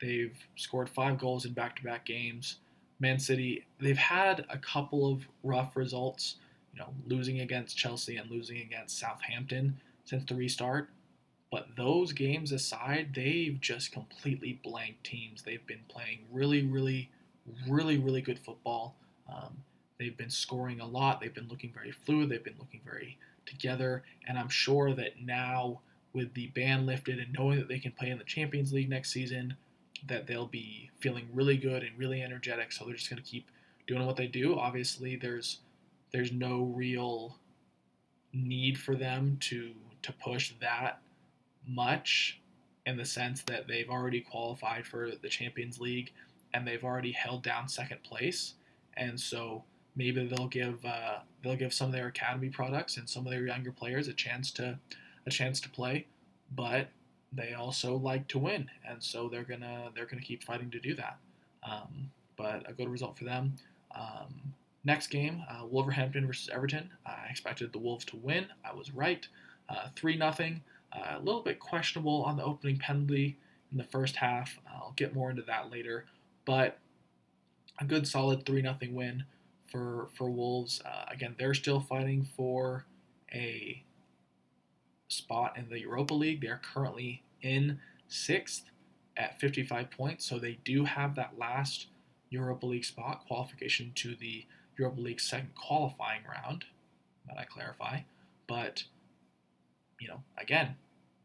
They've 0.00 0.36
scored 0.56 0.88
five 0.88 1.18
goals 1.18 1.44
in 1.44 1.52
back-to-back 1.52 2.04
games. 2.04 2.56
Man 2.98 3.20
City, 3.20 3.64
they've 3.80 3.96
had 3.96 4.44
a 4.50 4.58
couple 4.58 5.12
of 5.12 5.22
rough 5.44 5.76
results, 5.76 6.36
you 6.72 6.78
know, 6.78 6.94
losing 7.06 7.40
against 7.40 7.76
Chelsea 7.76 8.16
and 8.16 8.30
losing 8.30 8.58
against 8.58 8.98
Southampton 8.98 9.80
since 10.04 10.24
the 10.24 10.34
restart. 10.34 10.88
But 11.50 11.76
those 11.76 12.12
games 12.12 12.50
aside, 12.50 13.12
they've 13.14 13.60
just 13.60 13.92
completely 13.92 14.58
blanked 14.64 15.04
teams. 15.04 15.42
They've 15.42 15.66
been 15.66 15.84
playing 15.88 16.20
really, 16.32 16.62
really, 16.62 17.10
really, 17.68 17.98
really 17.98 18.22
good 18.22 18.38
football. 18.38 18.96
Um, 19.28 19.58
they've 19.98 20.16
been 20.16 20.30
scoring 20.30 20.80
a 20.80 20.86
lot. 20.86 21.20
They've 21.20 21.34
been 21.34 21.48
looking 21.48 21.72
very 21.72 21.92
fluid. 21.92 22.30
They've 22.30 22.42
been 22.42 22.56
looking 22.58 22.80
very 22.84 23.18
together. 23.44 24.02
And 24.26 24.38
I'm 24.38 24.48
sure 24.48 24.94
that 24.94 25.20
now 25.22 25.80
with 26.14 26.32
the 26.32 26.46
ban 26.48 26.86
lifted 26.86 27.18
and 27.18 27.34
knowing 27.38 27.58
that 27.58 27.68
they 27.68 27.78
can 27.78 27.92
play 27.92 28.10
in 28.10 28.18
the 28.18 28.24
Champions 28.24 28.72
League 28.72 28.88
next 28.88 29.12
season, 29.12 29.56
that 30.06 30.26
they'll 30.26 30.46
be 30.46 30.90
feeling 31.00 31.28
really 31.34 31.56
good 31.56 31.82
and 31.82 31.98
really 31.98 32.22
energetic. 32.22 32.72
So 32.72 32.84
they're 32.84 32.94
just 32.94 33.10
going 33.10 33.22
to 33.22 33.28
keep 33.28 33.50
doing 33.86 34.06
what 34.06 34.16
they 34.16 34.26
do. 34.26 34.58
Obviously, 34.58 35.16
there's 35.16 35.58
there's 36.12 36.32
no 36.32 36.72
real 36.74 37.38
need 38.32 38.78
for 38.78 38.94
them 38.94 39.36
to 39.40 39.72
to 40.02 40.12
push 40.12 40.52
that 40.60 41.00
much 41.66 42.40
in 42.86 42.96
the 42.96 43.04
sense 43.04 43.42
that 43.44 43.68
they've 43.68 43.88
already 43.88 44.20
qualified 44.20 44.84
for 44.84 45.12
the 45.22 45.28
Champions 45.28 45.78
League 45.78 46.12
and 46.54 46.66
they've 46.66 46.84
already 46.84 47.12
held 47.12 47.42
down 47.42 47.68
second 47.68 48.02
place, 48.02 48.54
and 48.96 49.18
so 49.18 49.64
maybe 49.96 50.26
they'll 50.26 50.48
give 50.48 50.84
uh, 50.84 51.18
they'll 51.42 51.56
give 51.56 51.72
some 51.72 51.86
of 51.88 51.92
their 51.92 52.08
academy 52.08 52.48
products 52.48 52.96
and 52.96 53.08
some 53.08 53.26
of 53.26 53.32
their 53.32 53.46
younger 53.46 53.72
players 53.72 54.08
a 54.08 54.12
chance 54.12 54.50
to 54.52 54.78
a 55.26 55.30
chance 55.30 55.60
to 55.60 55.70
play, 55.70 56.06
but 56.54 56.88
they 57.32 57.54
also 57.54 57.96
like 57.96 58.28
to 58.28 58.38
win, 58.38 58.68
and 58.86 59.02
so 59.02 59.28
they're 59.28 59.44
gonna 59.44 59.90
they're 59.94 60.06
gonna 60.06 60.22
keep 60.22 60.42
fighting 60.42 60.70
to 60.70 60.80
do 60.80 60.94
that. 60.94 61.16
Um, 61.62 62.10
but 62.36 62.68
a 62.68 62.72
good 62.72 62.88
result 62.88 63.16
for 63.16 63.24
them. 63.24 63.56
Um, 63.94 64.54
next 64.84 65.08
game, 65.08 65.42
uh, 65.48 65.64
Wolverhampton 65.66 66.26
versus 66.26 66.48
Everton. 66.52 66.90
I 67.06 67.26
expected 67.30 67.72
the 67.72 67.78
Wolves 67.78 68.04
to 68.06 68.16
win. 68.16 68.46
I 68.64 68.74
was 68.74 68.92
right. 68.92 69.26
Uh, 69.68 69.88
three 69.94 70.16
uh, 70.16 70.18
nothing. 70.18 70.62
a 70.92 71.20
little 71.20 71.42
bit 71.42 71.60
questionable 71.60 72.22
on 72.24 72.36
the 72.36 72.44
opening 72.44 72.78
penalty 72.78 73.38
in 73.70 73.78
the 73.78 73.84
first 73.84 74.16
half. 74.16 74.58
I'll 74.66 74.94
get 74.96 75.14
more 75.14 75.30
into 75.30 75.42
that 75.42 75.70
later, 75.70 76.06
but 76.44 76.78
a 77.78 77.84
good 77.84 78.06
solid 78.06 78.44
three 78.44 78.62
nothing 78.62 78.94
win 78.94 79.24
for 79.70 80.08
for 80.16 80.30
Wolves. 80.30 80.82
Uh, 80.84 81.06
again, 81.10 81.34
they're 81.38 81.54
still 81.54 81.80
fighting 81.80 82.28
for 82.36 82.84
a 83.32 83.82
spot 85.08 85.56
in 85.56 85.68
the 85.68 85.80
Europa 85.80 86.14
League. 86.14 86.42
They're 86.42 86.60
currently 86.62 87.22
in 87.40 87.78
sixth 88.08 88.64
at 89.16 89.40
55 89.40 89.90
points, 89.90 90.24
so 90.24 90.38
they 90.38 90.58
do 90.64 90.84
have 90.84 91.14
that 91.16 91.38
last 91.38 91.86
Europa 92.30 92.66
League 92.66 92.84
spot 92.84 93.24
qualification 93.26 93.92
to 93.96 94.14
the 94.14 94.46
Europa 94.76 95.00
League 95.00 95.20
second 95.20 95.54
qualifying 95.54 96.22
round. 96.28 96.64
That 97.28 97.38
I 97.38 97.44
clarify, 97.44 98.00
but 98.48 98.84
you 100.00 100.08
know, 100.08 100.22
again, 100.36 100.74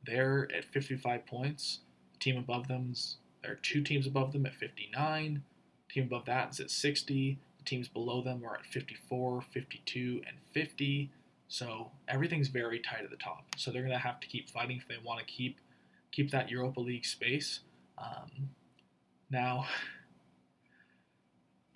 they're 0.06 0.48
at 0.56 0.64
55 0.64 1.26
points. 1.26 1.80
The 2.14 2.20
team 2.20 2.38
above 2.38 2.68
them's 2.68 3.18
there 3.42 3.52
are 3.52 3.60
two 3.62 3.82
teams 3.82 4.06
above 4.06 4.34
them 4.34 4.46
at 4.46 4.56
59. 4.56 5.42
The 5.88 5.94
team 5.94 6.04
above 6.04 6.26
that 6.26 6.52
is 6.52 6.60
at 6.60 6.70
60. 6.72 7.40
The 7.58 7.64
teams 7.64 7.88
below 7.88 8.22
them 8.22 8.44
are 8.46 8.56
at 8.56 8.66
54, 8.66 9.42
52, 9.42 10.22
and 10.28 10.38
50. 10.52 11.12
So 11.48 11.92
everything's 12.08 12.50
very 12.50 12.80
tight 12.80 13.04
at 13.04 13.10
the 13.10 13.16
top. 13.18 13.46
So 13.56 13.72
they're 13.72 13.82
going 13.82 13.94
to 13.94 13.98
have 13.98 14.20
to 14.20 14.28
keep 14.28 14.50
fighting 14.50 14.78
if 14.78 14.88
they 14.88 14.96
want 15.04 15.20
to 15.20 15.26
keep 15.26 15.60
keep 16.12 16.32
that 16.32 16.50
Europa 16.50 16.80
League 16.80 17.06
space. 17.06 17.62
Um, 17.98 18.50
now, 19.30 19.68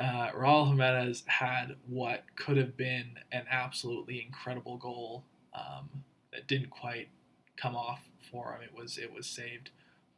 uh, 0.01 0.31
Raul 0.31 0.67
Jimenez 0.67 1.24
had 1.27 1.75
what 1.88 2.24
could 2.36 2.58
have 2.58 2.75
been 2.75 3.20
an 3.31 3.43
absolutely 3.51 4.24
incredible 4.25 4.77
goal 4.77 5.24
um, 5.53 5.89
that 6.34 6.48
didn't 6.48 6.72
quite 6.72 7.10
come 7.55 7.75
off 7.75 8.01
for 8.31 8.53
him. 8.53 8.62
It 8.63 8.75
was 8.75 8.98
it 8.98 9.13
was 9.13 9.27
saved, 9.27 9.70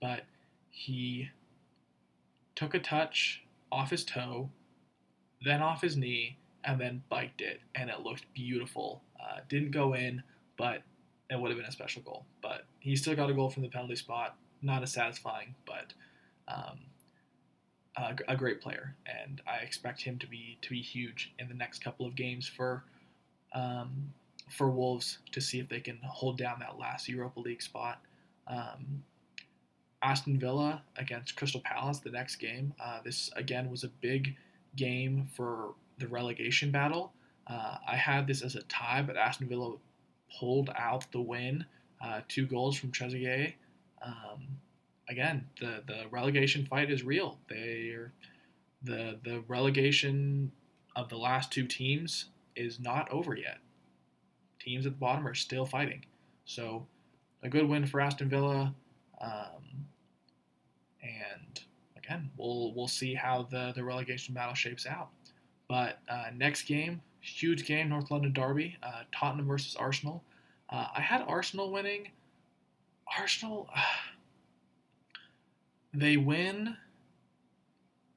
but 0.02 0.22
he 0.70 1.30
took 2.56 2.74
a 2.74 2.80
touch 2.80 3.44
off 3.72 3.90
his 3.90 4.06
toe, 4.06 4.50
then 5.44 5.62
off 5.62 5.82
his 5.82 5.98
knee, 5.98 6.38
and 6.64 6.80
then 6.80 7.04
biked 7.10 7.42
it, 7.42 7.60
and 7.76 7.90
it 7.90 8.00
looked 8.02 8.34
beautiful. 8.34 9.02
Uh, 9.20 9.40
didn't 9.50 9.72
go 9.72 9.96
in, 9.96 10.24
but 10.58 10.84
it 11.30 11.38
would 11.38 11.50
have 11.50 11.58
been 11.58 11.68
a 11.68 11.72
special 11.72 12.02
goal. 12.04 12.26
But 12.42 12.66
he 12.80 12.96
still 12.96 13.16
got 13.16 13.30
a 13.30 13.34
goal 13.34 13.50
from 13.50 13.64
the 13.64 13.70
penalty 13.70 13.98
spot. 13.98 14.38
Not 14.62 14.82
as 14.82 14.94
satisfying, 14.94 15.56
but 15.66 15.94
um, 16.48 16.80
a, 17.98 18.16
a, 18.28 18.36
great 18.36 18.62
player, 18.62 18.96
and 19.06 19.42
I 19.48 19.58
expect 19.64 20.02
him 20.02 20.18
to 20.20 20.28
be 20.28 20.58
to 20.62 20.70
be 20.70 20.82
huge 20.82 21.34
in 21.40 21.48
the 21.48 21.54
next 21.54 21.84
couple 21.84 22.06
of 22.06 22.16
games 22.16 22.48
for 22.48 22.84
um, 23.54 24.14
for 24.50 24.70
Wolves 24.70 25.20
to 25.32 25.42
see 25.42 25.60
if 25.60 25.70
they 25.70 25.80
can 25.80 26.00
hold 26.04 26.38
down 26.38 26.60
that 26.60 26.78
last 26.78 27.08
Europa 27.08 27.40
League 27.40 27.62
spot. 27.62 28.02
Um, 28.48 29.04
Aston 30.02 30.38
Villa 30.38 30.84
against 30.98 31.36
Crystal 31.36 31.62
Palace 31.64 32.00
the 32.00 32.12
next 32.12 32.36
game. 32.38 32.74
Uh, 32.84 33.00
this 33.04 33.30
again 33.36 33.70
was 33.70 33.84
a 33.84 33.90
big 34.02 34.36
game 34.76 35.28
for 35.36 35.76
the 35.98 36.08
relegation 36.08 36.72
battle. 36.72 37.14
Uh, 37.48 37.78
I 37.88 37.96
had 37.96 38.28
this 38.28 38.42
as 38.42 38.56
a 38.56 38.64
tie, 38.64 39.02
but 39.02 39.18
Aston 39.18 39.48
Villa 39.48 39.76
pulled 40.40 40.70
out 40.78 41.10
the 41.12 41.22
win, 41.22 41.66
uh, 42.04 42.22
two 42.28 42.46
goals 42.46 42.78
from 42.78 42.92
Trezeguet. 42.92 43.54
Um, 44.02 44.48
again, 45.10 45.48
the 45.60 45.84
the 45.88 46.04
relegation 46.12 46.66
fight 46.66 46.92
is 46.92 47.04
real. 47.04 47.38
They're 47.50 48.14
the 48.84 49.20
the 49.24 49.44
relegation 49.48 50.52
of 50.96 51.10
the 51.10 51.18
last 51.18 51.52
two 51.52 51.66
teams 51.66 52.26
is 52.56 52.80
not 52.80 53.12
over 53.12 53.36
yet. 53.36 53.58
Teams 54.60 54.86
at 54.86 54.94
the 54.94 54.98
bottom 54.98 55.28
are 55.28 55.34
still 55.34 55.66
fighting. 55.66 56.06
So, 56.46 56.86
a 57.42 57.50
good 57.50 57.68
win 57.68 57.86
for 57.86 58.00
Aston 58.00 58.30
Villa. 58.30 58.74
Um, 59.20 59.88
and 61.02 61.62
again, 61.98 62.30
we'll 62.38 62.74
we'll 62.74 62.88
see 62.88 63.14
how 63.14 63.48
the 63.50 63.74
the 63.76 63.84
relegation 63.84 64.34
battle 64.34 64.56
shapes 64.56 64.86
out. 64.86 65.10
But 65.68 66.00
uh, 66.10 66.26
next 66.36 66.64
game, 66.64 67.02
huge 67.22 67.66
game, 67.66 67.90
North 67.90 68.12
London 68.12 68.34
Derby, 68.34 68.78
uh, 68.84 69.04
Tottenham 69.18 69.48
versus 69.48 69.76
Arsenal. 69.76 70.24
Uh, 70.70 70.88
I 70.96 71.02
had 71.02 71.24
Arsenal 71.28 71.72
winning. 71.72 72.10
Arsenal, 73.18 73.70
they 75.94 76.18
win 76.18 76.76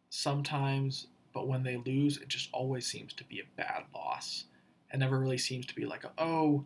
sometimes, 0.08 1.08
but 1.34 1.46
when 1.46 1.62
they 1.62 1.76
lose, 1.76 2.16
it 2.18 2.28
just 2.28 2.48
always 2.52 2.86
seems 2.86 3.12
to 3.14 3.24
be 3.24 3.40
a 3.40 3.56
bad 3.56 3.84
loss. 3.94 4.44
It 4.92 4.98
never 4.98 5.18
really 5.18 5.38
seems 5.38 5.66
to 5.66 5.74
be 5.74 5.84
like, 5.84 6.04
a, 6.04 6.10
oh, 6.18 6.64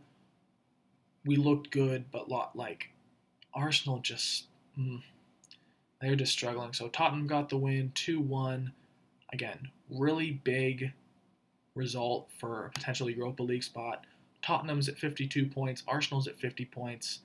we 1.25 1.37
looked 1.37 1.71
good, 1.71 2.05
but 2.13 2.29
lot 2.29 2.57
like 2.57 2.91
Arsenal 3.53 3.99
just. 3.99 4.45
Mm, 4.79 5.03
they're 6.01 6.17
just 6.17 6.33
struggling. 6.33 6.73
So 6.73 6.89
Tottenham 6.89 7.27
got 7.27 7.49
the 7.49 7.59
win 7.59 7.93
2 7.95 8.21
1. 8.21 8.73
Again, 9.33 9.69
really 9.91 10.31
big 10.31 10.93
result 11.75 12.29
for 12.39 12.67
a 12.67 12.71
potential 12.71 13.11
Europa 13.11 13.43
League 13.43 13.63
spot. 13.63 14.07
Tottenham's 14.43 14.89
at 14.89 14.99
52 14.99 15.47
points, 15.47 15.83
Arsenal's 15.87 16.27
at 16.27 16.41
50 16.41 16.65
points 16.67 17.21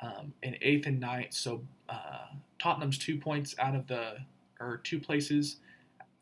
um, 0.00 0.32
in 0.42 0.56
eighth 0.62 0.86
and 0.86 1.00
ninth. 1.00 1.32
So 1.32 1.62
uh, 1.88 2.26
Tottenham's 2.58 2.98
two 2.98 3.18
points 3.18 3.54
out 3.58 3.74
of 3.74 3.86
the, 3.86 4.18
or 4.60 4.80
two 4.84 5.00
places 5.00 5.56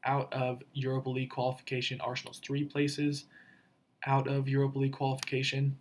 out 0.04 0.32
of 0.32 0.62
Europa 0.72 1.10
League 1.10 1.30
qualification. 1.30 2.00
Arsenal's 2.00 2.38
three 2.38 2.64
places 2.64 3.24
out 4.06 4.28
of 4.28 4.48
Europa 4.48 4.78
League 4.78 4.92
qualification. 4.92 5.76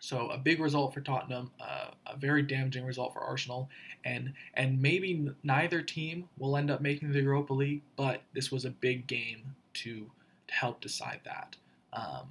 So 0.00 0.28
a 0.28 0.38
big 0.38 0.60
result 0.60 0.92
for 0.92 1.00
Tottenham, 1.00 1.50
uh, 1.60 1.90
a 2.06 2.16
very 2.16 2.42
damaging 2.42 2.84
result 2.84 3.14
for 3.14 3.20
Arsenal, 3.20 3.70
and 4.04 4.34
and 4.52 4.80
maybe 4.80 5.30
neither 5.42 5.80
team 5.80 6.28
will 6.38 6.56
end 6.56 6.70
up 6.70 6.82
making 6.82 7.12
the 7.12 7.22
Europa 7.22 7.54
League, 7.54 7.80
but 7.96 8.22
this 8.34 8.52
was 8.52 8.66
a 8.66 8.70
big 8.70 9.06
game 9.06 9.54
to 9.74 10.10
to 10.46 10.54
help 10.54 10.82
decide 10.82 11.20
that. 11.24 11.56
Um, 11.94 12.28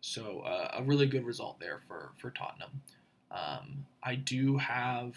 so 0.00 0.40
uh, 0.40 0.76
a 0.78 0.82
really 0.84 1.06
good 1.06 1.24
result 1.24 1.58
there 1.58 1.80
for 1.88 2.12
for 2.18 2.30
Tottenham. 2.30 2.82
Um, 3.30 3.86
I 4.02 4.16
do 4.16 4.58
have 4.58 5.14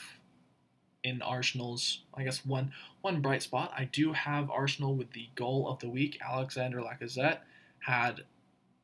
in 1.04 1.22
Arsenal's, 1.22 2.04
I 2.14 2.24
guess 2.24 2.46
one 2.46 2.72
one 3.02 3.22
bright 3.22 3.44
spot. 3.44 3.74
I 3.78 3.86
do 3.86 4.14
have 4.14 4.50
Arsenal 4.50 4.96
with 4.96 5.12
the 5.12 5.28
goal 5.36 5.68
of 5.68 5.80
the 5.80 5.90
week. 5.90 6.20
Alexander 6.26 6.80
Lacazette 6.80 7.40
had 7.80 8.22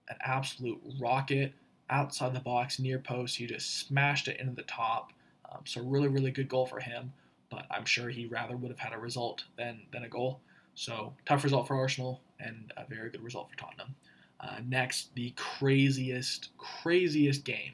an 0.10 0.18
absolute 0.22 0.82
rocket 1.00 1.54
outside 1.90 2.34
the 2.34 2.40
box, 2.40 2.80
near 2.80 3.00
post. 3.00 3.38
He 3.38 3.48
just 3.48 3.88
smashed 3.88 4.28
it 4.28 4.40
into 4.40 4.54
the 4.54 4.64
top. 4.64 5.14
Um, 5.50 5.62
so 5.66 5.82
really, 5.82 6.08
really 6.08 6.32
good 6.32 6.50
goal 6.50 6.66
for 6.66 6.80
him. 6.80 7.14
But 7.50 7.66
I'm 7.72 7.86
sure 7.86 8.10
he 8.10 8.28
rather 8.28 8.56
would 8.58 8.70
have 8.70 8.80
had 8.80 8.94
a 8.94 9.00
result 9.00 9.46
than 9.58 9.82
than 9.92 10.04
a 10.04 10.10
goal. 10.10 10.42
So 10.76 11.14
tough 11.26 11.44
result 11.44 11.68
for 11.68 11.76
Arsenal 11.76 12.22
and 12.40 12.72
a 12.78 12.86
very 12.86 13.10
good 13.10 13.24
result 13.24 13.50
for 13.50 13.58
Tottenham. 13.58 13.96
Uh, 14.40 14.58
next, 14.66 15.14
the 15.16 15.34
craziest, 15.36 16.50
craziest 16.58 17.44
game. 17.44 17.74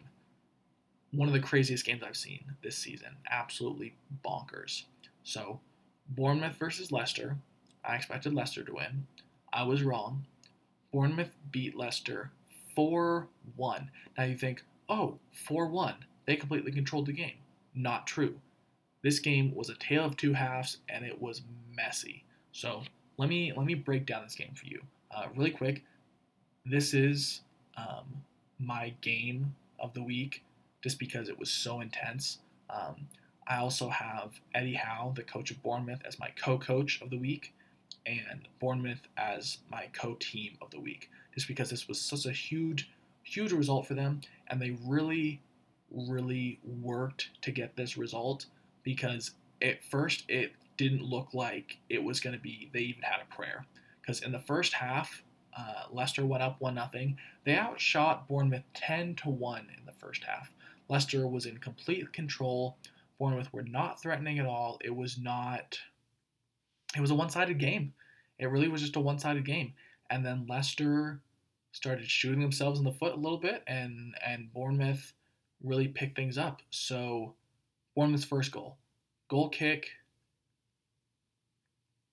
One 1.15 1.27
of 1.27 1.33
the 1.33 1.39
craziest 1.39 1.85
games 1.85 2.03
I've 2.03 2.17
seen 2.17 2.43
this 2.61 2.77
season. 2.77 3.15
Absolutely 3.29 3.95
bonkers. 4.23 4.83
So, 5.23 5.59
Bournemouth 6.09 6.57
versus 6.57 6.91
Leicester. 6.91 7.37
I 7.83 7.95
expected 7.95 8.33
Leicester 8.33 8.63
to 8.63 8.73
win. 8.73 9.07
I 9.53 9.63
was 9.63 9.83
wrong. 9.83 10.25
Bournemouth 10.91 11.31
beat 11.51 11.75
Leicester 11.75 12.31
4 12.75 13.27
1. 13.55 13.91
Now 14.17 14.23
you 14.23 14.37
think, 14.37 14.63
oh, 14.89 15.17
4 15.47 15.67
1. 15.67 15.93
They 16.25 16.35
completely 16.35 16.71
controlled 16.71 17.05
the 17.05 17.13
game. 17.13 17.37
Not 17.73 18.07
true. 18.07 18.35
This 19.03 19.19
game 19.19 19.53
was 19.53 19.69
a 19.69 19.75
tale 19.75 20.05
of 20.05 20.17
two 20.17 20.33
halves 20.33 20.77
and 20.89 21.05
it 21.05 21.21
was 21.21 21.43
messy. 21.75 22.23
So 22.51 22.83
let 23.17 23.29
me 23.29 23.53
let 23.55 23.65
me 23.65 23.75
break 23.75 24.05
down 24.05 24.23
this 24.23 24.35
game 24.35 24.53
for 24.55 24.65
you 24.65 24.81
uh, 25.15 25.27
really 25.35 25.51
quick. 25.51 25.83
This 26.65 26.93
is 26.93 27.41
um, 27.77 28.23
my 28.59 28.93
game 29.01 29.55
of 29.79 29.93
the 29.93 30.03
week 30.03 30.43
just 30.85 30.99
because 30.99 31.29
it 31.29 31.39
was 31.39 31.49
so 31.49 31.81
intense. 31.81 32.37
Um, 32.69 33.07
I 33.47 33.57
also 33.57 33.89
have 33.89 34.39
Eddie 34.53 34.75
Howe, 34.75 35.13
the 35.15 35.23
coach 35.23 35.49
of 35.49 35.63
Bournemouth, 35.63 36.01
as 36.05 36.19
my 36.19 36.29
co-coach 36.35 37.01
of 37.01 37.09
the 37.09 37.17
week, 37.17 37.55
and 38.05 38.47
Bournemouth 38.59 39.07
as 39.17 39.57
my 39.71 39.87
co-team 39.93 40.59
of 40.61 40.69
the 40.69 40.79
week, 40.79 41.09
just 41.33 41.47
because 41.47 41.71
this 41.71 41.87
was 41.87 41.99
such 41.99 42.27
a 42.27 42.31
huge, 42.31 42.91
huge 43.23 43.51
result 43.51 43.87
for 43.87 43.95
them, 43.95 44.21
and 44.47 44.61
they 44.61 44.77
really, 44.85 45.41
really 45.89 46.59
worked 46.63 47.31
to 47.41 47.49
get 47.49 47.75
this 47.75 47.97
result 47.97 48.45
because 48.83 49.31
at 49.63 49.83
first 49.85 50.23
it 50.27 50.51
didn't 50.77 51.01
look 51.01 51.33
like 51.33 51.79
it 51.89 52.03
was 52.03 52.19
going 52.19 52.35
to 52.35 52.41
be. 52.41 52.69
They 52.71 52.81
even 52.81 53.01
had 53.01 53.21
a 53.23 53.33
prayer 53.33 53.65
because 54.01 54.21
in 54.21 54.31
the 54.31 54.39
first 54.39 54.73
half, 54.73 55.23
uh, 55.57 55.85
Leicester 55.91 56.27
went 56.27 56.43
up 56.43 56.61
one 56.61 56.75
nothing. 56.75 57.17
They 57.43 57.55
outshot 57.55 58.27
Bournemouth 58.27 58.65
ten 58.75 59.15
to 59.15 59.29
one 59.29 59.65
in 59.75 59.87
the 59.87 59.93
first 59.93 60.23
half. 60.23 60.51
Leicester 60.89 61.27
was 61.27 61.45
in 61.45 61.57
complete 61.57 62.11
control. 62.13 62.77
Bournemouth 63.19 63.51
were 63.53 63.63
not 63.63 64.01
threatening 64.01 64.39
at 64.39 64.45
all. 64.45 64.79
It 64.83 64.95
was 64.95 65.17
not. 65.17 65.79
It 66.95 67.01
was 67.01 67.11
a 67.11 67.15
one-sided 67.15 67.57
game. 67.57 67.93
It 68.39 68.47
really 68.47 68.67
was 68.67 68.81
just 68.81 68.95
a 68.95 68.99
one-sided 68.99 69.45
game. 69.45 69.73
And 70.09 70.25
then 70.25 70.45
Leicester 70.47 71.21
started 71.71 72.09
shooting 72.09 72.39
themselves 72.39 72.79
in 72.79 72.85
the 72.85 72.91
foot 72.91 73.13
a 73.13 73.19
little 73.19 73.37
bit, 73.37 73.63
and 73.67 74.15
and 74.25 74.53
Bournemouth 74.53 75.13
really 75.63 75.87
picked 75.87 76.15
things 76.15 76.37
up. 76.37 76.61
So 76.69 77.33
Bournemouth's 77.95 78.25
first 78.25 78.51
goal, 78.51 78.77
goal 79.29 79.49
kick. 79.49 79.89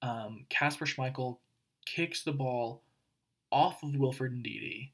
Um, 0.00 0.46
Kasper 0.48 0.84
Schmeichel 0.84 1.38
kicks 1.86 2.24
the 2.24 2.32
ball 2.32 2.82
off 3.52 3.82
of 3.84 3.94
Wilfred 3.94 4.32
Ndidi. 4.32 4.90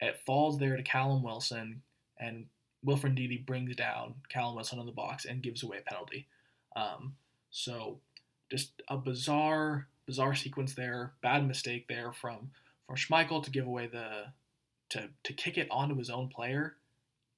It 0.00 0.20
falls 0.24 0.58
there 0.58 0.76
to 0.76 0.82
Callum 0.82 1.22
Wilson, 1.22 1.82
and 2.18 2.46
Wilfred 2.84 3.16
Ndidi 3.16 3.44
brings 3.44 3.74
down 3.76 4.14
Callum 4.28 4.54
Wilson 4.54 4.78
on 4.78 4.86
the 4.86 4.92
box 4.92 5.24
and 5.24 5.42
gives 5.42 5.62
away 5.62 5.78
a 5.78 5.90
penalty. 5.90 6.26
Um, 6.76 7.16
so 7.50 8.00
just 8.50 8.82
a 8.88 8.96
bizarre, 8.96 9.88
bizarre 10.06 10.34
sequence 10.34 10.74
there. 10.74 11.12
Bad 11.22 11.46
mistake 11.46 11.88
there 11.88 12.12
from 12.12 12.50
from 12.86 12.96
Schmeichel 12.96 13.42
to 13.42 13.50
give 13.50 13.66
away 13.66 13.86
the 13.86 14.26
to 14.90 15.08
to 15.24 15.32
kick 15.32 15.56
it 15.56 15.68
onto 15.70 15.96
his 15.96 16.10
own 16.10 16.28
player 16.28 16.76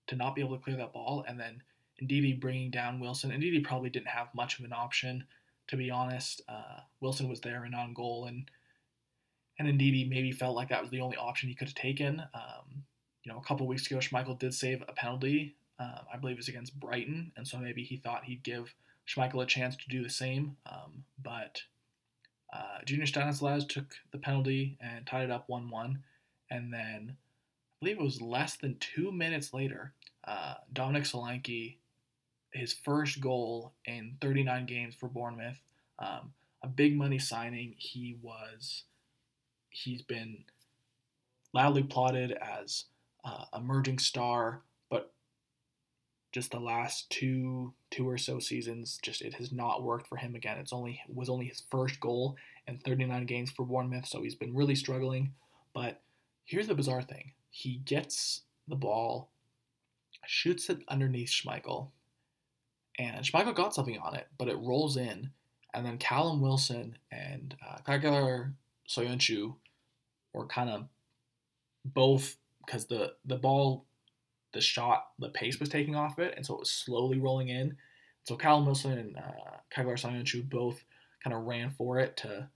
to 0.09 0.17
not 0.17 0.35
be 0.35 0.41
able 0.41 0.57
to 0.57 0.62
clear 0.62 0.76
that 0.76 0.93
ball, 0.93 1.25
and 1.26 1.38
then 1.38 1.62
Ndidi 2.03 2.41
bringing 2.41 2.71
down 2.71 3.00
Wilson. 3.00 3.31
Ndidi 3.31 3.65
probably 3.65 3.91
didn't 3.91 4.09
have 4.09 4.35
much 4.35 4.59
of 4.59 4.65
an 4.65 4.73
option, 4.73 5.25
to 5.69 5.76
be 5.76 5.91
honest. 5.91 6.43
Uh, 6.49 6.81
Wilson 7.00 7.29
was 7.29 7.41
there 7.41 7.65
and 7.65 7.75
on 7.75 7.95
goal, 7.95 8.26
and 8.26 8.50
and 9.59 9.69
Ndidi 9.69 10.09
maybe 10.09 10.33
felt 10.33 10.57
like 10.57 10.69
that 10.69 10.83
was 10.83 10.91
the 10.91 11.00
only 11.00 11.17
option 11.17 11.49
he 11.49 11.55
could 11.55 11.69
have 11.69 11.75
taken. 11.75 12.23
Um, 12.35 12.85
you 13.26 13.33
know, 13.33 13.38
a 13.38 13.42
couple 13.42 13.66
weeks 13.66 13.90
ago, 13.90 13.99
Schmeichel 13.99 14.38
did 14.38 14.54
save 14.54 14.83
a 14.87 14.92
penalty. 14.92 15.56
Um, 15.80 16.06
I 16.14 16.16
believe 16.16 16.37
it 16.37 16.38
was 16.38 16.49
against 16.49 16.78
Brighton, 16.78 17.33
and 17.37 17.47
so 17.47 17.59
maybe 17.59 17.83
he 17.83 17.97
thought 17.97 18.25
he'd 18.25 18.45
give 18.45 18.73
Schmeichel 19.06 19.42
a 19.42 19.47
chance 19.47 19.75
to 19.76 19.88
do 19.88 20.02
the 20.02 20.09
same. 20.09 20.56
Um, 20.64 21.02
but 21.23 21.62
uh, 22.52 22.78
Junior 22.85 23.06
Stanislas 23.06 23.64
took 23.64 23.87
the 24.12 24.18
penalty 24.18 24.78
and 24.80 25.04
tied 25.06 25.25
it 25.25 25.30
up 25.33 25.49
1 25.49 25.68
1. 25.68 25.99
And 26.52 26.73
then 26.73 27.16
I 27.16 27.75
believe 27.80 27.99
it 27.99 28.04
was 28.04 28.23
less 28.23 28.56
than 28.56 28.78
two 28.78 29.11
minutes 29.11 29.52
later, 29.52 29.92
uh, 30.25 30.54
Dominic 30.73 31.02
Solanke, 31.02 31.76
his 32.52 32.73
first 32.73 33.21
goal 33.21 33.73
in 33.85 34.16
39 34.21 34.66
games 34.66 34.95
for 34.95 35.09
Bournemouth, 35.09 35.61
um, 35.99 36.33
a 36.62 36.68
big 36.68 36.97
money 36.97 37.18
signing. 37.18 37.75
He 37.76 38.16
was, 38.23 38.85
he's 39.71 40.02
been 40.02 40.45
loudly 41.52 41.83
plotted 41.83 42.30
as 42.33 42.85
uh, 43.26 43.45
emerging 43.56 43.99
star, 43.99 44.62
but 44.88 45.12
just 46.33 46.52
the 46.52 46.61
last 46.61 47.11
two 47.11 47.75
two 47.90 48.09
or 48.09 48.16
so 48.16 48.38
seasons, 48.38 48.99
just 49.02 49.21
it 49.21 49.35
has 49.35 49.50
not 49.50 49.83
worked 49.83 50.06
for 50.06 50.16
him 50.16 50.35
again. 50.37 50.59
It's 50.59 50.73
only 50.73 51.00
was 51.12 51.28
only 51.28 51.47
his 51.47 51.64
first 51.71 51.99
goal 51.99 52.37
in 52.68 52.79
39 52.79 53.27
games 53.27 53.51
for 53.51 53.66
Bournemouth, 53.66 54.07
so 54.07 54.22
he's 54.22 54.37
been 54.37 54.55
really 54.55 54.77
struggling. 54.77 55.33
But 55.74 56.01
here's 56.44 56.68
the 56.68 56.74
bizarre 56.74 57.03
thing: 57.03 57.33
he 57.51 57.79
gets 57.85 58.42
the 58.68 58.77
ball, 58.77 59.31
shoots 60.24 60.70
it 60.70 60.79
underneath 60.88 61.31
Schmeichel, 61.31 61.88
and 62.96 63.24
Schmeichel 63.24 63.57
got 63.57 63.74
something 63.74 63.98
on 63.98 64.14
it, 64.14 64.29
but 64.38 64.48
it 64.48 64.59
rolls 64.59 64.96
in, 64.96 65.31
and 65.74 65.85
then 65.85 65.98
Callum 65.98 66.40
Wilson 66.40 66.96
and 67.11 67.57
uh, 67.68 67.79
Çağlar 67.85 68.53
Söyüncü 68.88 69.53
were 70.33 70.46
kind 70.46 70.70
of 70.70 70.85
both 71.85 72.37
because 72.66 72.87
the 72.87 73.14
the 73.24 73.37
ball, 73.37 73.87
the 74.52 74.61
shot, 74.61 75.09
the 75.18 75.31
pace 75.31 75.59
was 75.61 75.68
taking 75.68 75.96
off 75.96 76.18
it, 76.18 76.35
and 76.37 76.44
so 76.44 76.55
it 76.55 76.61
was 76.61 76.70
slowly 76.70 77.18
rolling 77.18 77.48
in. 77.48 77.76
So 78.24 78.37
Callum 78.37 78.66
Wilson 78.66 78.98
and 78.98 79.16
uh, 79.16 79.59
Çağlar 79.74 79.96
Söyüncü 79.96 80.50
both 80.50 80.83
kind 81.22 81.35
of 81.35 81.46
ran 81.46 81.70
for 81.70 81.98
it 82.00 82.16
to 82.18 82.48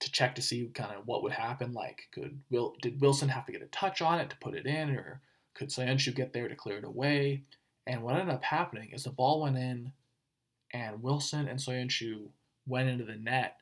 to 0.00 0.12
check 0.12 0.34
to 0.34 0.42
see 0.42 0.68
kind 0.74 0.90
of 0.92 1.06
what 1.06 1.22
would 1.22 1.32
happen. 1.32 1.72
Like, 1.72 2.08
could 2.12 2.40
Will 2.50 2.74
did 2.82 3.00
Wilson 3.00 3.28
have 3.28 3.46
to 3.46 3.52
get 3.52 3.62
a 3.62 3.66
touch 3.66 4.02
on 4.02 4.20
it 4.20 4.30
to 4.30 4.36
put 4.36 4.54
it 4.54 4.66
in, 4.66 4.90
or 4.90 5.20
could 5.54 5.68
Söyüncü 5.68 6.14
get 6.14 6.32
there 6.32 6.48
to 6.48 6.56
clear 6.56 6.78
it 6.78 6.84
away? 6.84 7.44
And 7.86 8.02
what 8.02 8.16
ended 8.16 8.34
up 8.34 8.44
happening 8.44 8.90
is 8.92 9.04
the 9.04 9.10
ball 9.10 9.42
went 9.42 9.56
in, 9.56 9.92
and 10.72 11.02
Wilson 11.02 11.48
and 11.48 11.58
Söyüncü 11.58 12.28
went 12.66 12.88
into 12.88 13.04
the 13.04 13.16
net, 13.16 13.56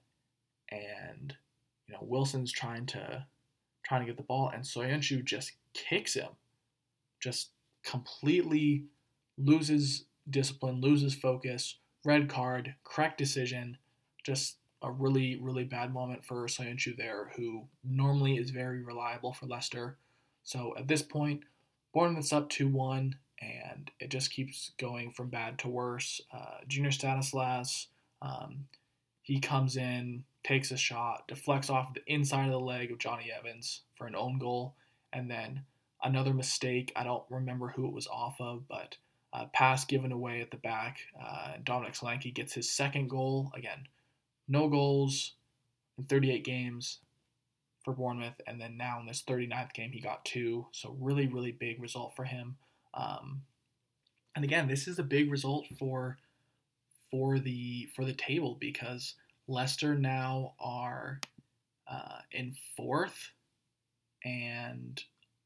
and 0.70 1.37
you 1.87 1.94
know 1.94 2.02
Wilson's 2.02 2.52
trying 2.52 2.87
to 2.87 3.26
trying 3.83 4.00
to 4.00 4.07
get 4.07 4.16
the 4.16 4.22
ball, 4.22 4.50
and 4.55 4.64
Söyüncü 4.64 5.24
just 5.24 5.52
kicks 5.74 6.14
him, 6.14 6.30
just 7.20 7.50
completely 7.82 8.85
loses 9.38 10.04
discipline, 10.28 10.80
loses 10.80 11.14
focus, 11.14 11.78
red 12.04 12.28
card, 12.28 12.74
correct 12.85 13.18
decision, 13.18 13.78
just 14.24 14.56
a 14.82 14.90
really, 14.90 15.38
really 15.40 15.64
bad 15.64 15.92
moment 15.92 16.24
for 16.24 16.46
Söyüncü 16.46 16.96
there, 16.96 17.30
who 17.37 17.64
normally 17.85 18.37
is 18.37 18.50
very 18.50 18.82
reliable 18.82 19.32
for 19.32 19.46
Leicester. 19.46 19.96
So 20.42 20.74
at 20.76 20.88
this 20.88 21.02
point, 21.02 21.42
Bournemouth's 21.94 22.32
up 22.32 22.48
2 22.48 22.68
1, 22.68 23.14
and 23.40 23.90
it 24.00 24.11
just 24.11 24.32
keeps 24.32 24.72
going 24.78 25.12
from 25.12 25.28
bad 25.28 25.58
to 25.61 25.68
worse. 25.68 26.20
Uh, 26.32 26.58
Junior 26.66 26.90
Stanislas, 26.90 27.88
um, 28.20 28.66
he 29.22 29.38
comes 29.38 29.76
in, 29.76 30.24
takes 30.44 30.70
a 30.70 30.76
shot, 30.76 31.28
deflects 31.28 31.70
off 31.70 31.94
the 31.94 32.02
inside 32.12 32.46
of 32.46 32.52
the 32.52 32.61
leg 32.61 32.90
of 32.90 32.98
Jonny 32.98 33.30
Evans 33.37 33.82
for 33.94 34.06
an 34.06 34.16
own 34.16 34.38
goal, 34.38 34.74
and 35.12 35.31
then 35.31 35.64
another 36.03 36.35
mistake. 36.35 36.92
I 36.96 37.05
don't 37.05 37.25
remember 37.31 37.68
who 37.68 37.87
it 37.87 37.92
was 37.92 38.07
off 38.07 38.40
of, 38.40 38.66
but 38.68 38.96
uh, 39.33 39.46
pass 39.53 39.85
given 39.85 40.12
away 40.12 40.40
at 40.40 40.51
the 40.51 40.57
back. 40.59 40.98
Uh, 41.20 41.55
Dominic 41.64 41.94
Solanke 41.94 42.35
gets 42.35 42.53
his 42.53 42.70
second 42.70 43.09
goal. 43.09 43.51
Again, 43.55 43.87
no 44.48 44.68
goals 44.68 45.33
in 45.98 46.05
38 46.05 46.44
games 46.44 46.98
for 47.85 47.92
Bournemouth, 47.92 48.40
and 48.46 48.61
then 48.61 48.77
now 48.77 49.01
in 49.01 49.07
this 49.07 49.22
39th 49.27 49.72
game 49.72 49.90
he 49.92 50.01
got 50.01 50.25
two. 50.25 50.66
So 50.72 50.96
really, 51.01 51.27
really 51.27 51.53
big 51.53 51.81
result 51.81 52.14
for 52.14 52.25
him. 52.25 52.57
Um, 52.94 53.42
and 54.37 54.44
again, 54.44 54.68
this 54.68 54.87
is 54.87 54.98
a 54.98 55.05
big 55.05 55.31
result 55.31 55.66
for 55.79 56.18
for 57.11 57.38
the 57.38 57.88
for 57.94 58.05
the 58.05 58.14
table 58.14 58.57
because 58.59 59.14
Leicester 59.46 59.94
now 59.94 60.55
are 60.59 61.20
uh, 61.90 62.18
in 62.31 62.55
fourth 62.77 63.33
and 64.24 65.02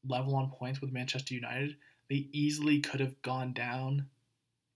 level 0.07 0.35
on 0.35 0.51
points 0.51 0.81
with 0.81 0.91
Manchester 0.91 1.33
United. 1.33 1.75
They 2.09 2.27
easily 2.31 2.79
could 2.79 2.99
have 2.99 3.21
gone 3.21 3.53
down 3.53 4.07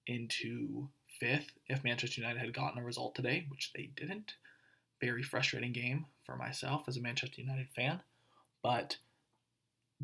into 0.08 0.90
fifth 1.20 1.52
if 1.68 1.84
Manchester 1.84 2.22
United 2.22 2.40
had 2.40 2.54
gotten 2.54 2.80
a 2.80 2.86
result 2.86 3.16
today, 3.16 3.46
which 3.50 3.72
they 3.76 3.92
didn't. 3.96 4.34
Very 5.00 5.24
frustrating 5.24 5.72
game 5.72 6.06
for 6.26 6.36
myself 6.36 6.84
as 6.88 6.98
a 6.98 7.02
Manchester 7.02 7.42
United 7.42 7.68
fan. 7.76 8.02
But 8.62 8.98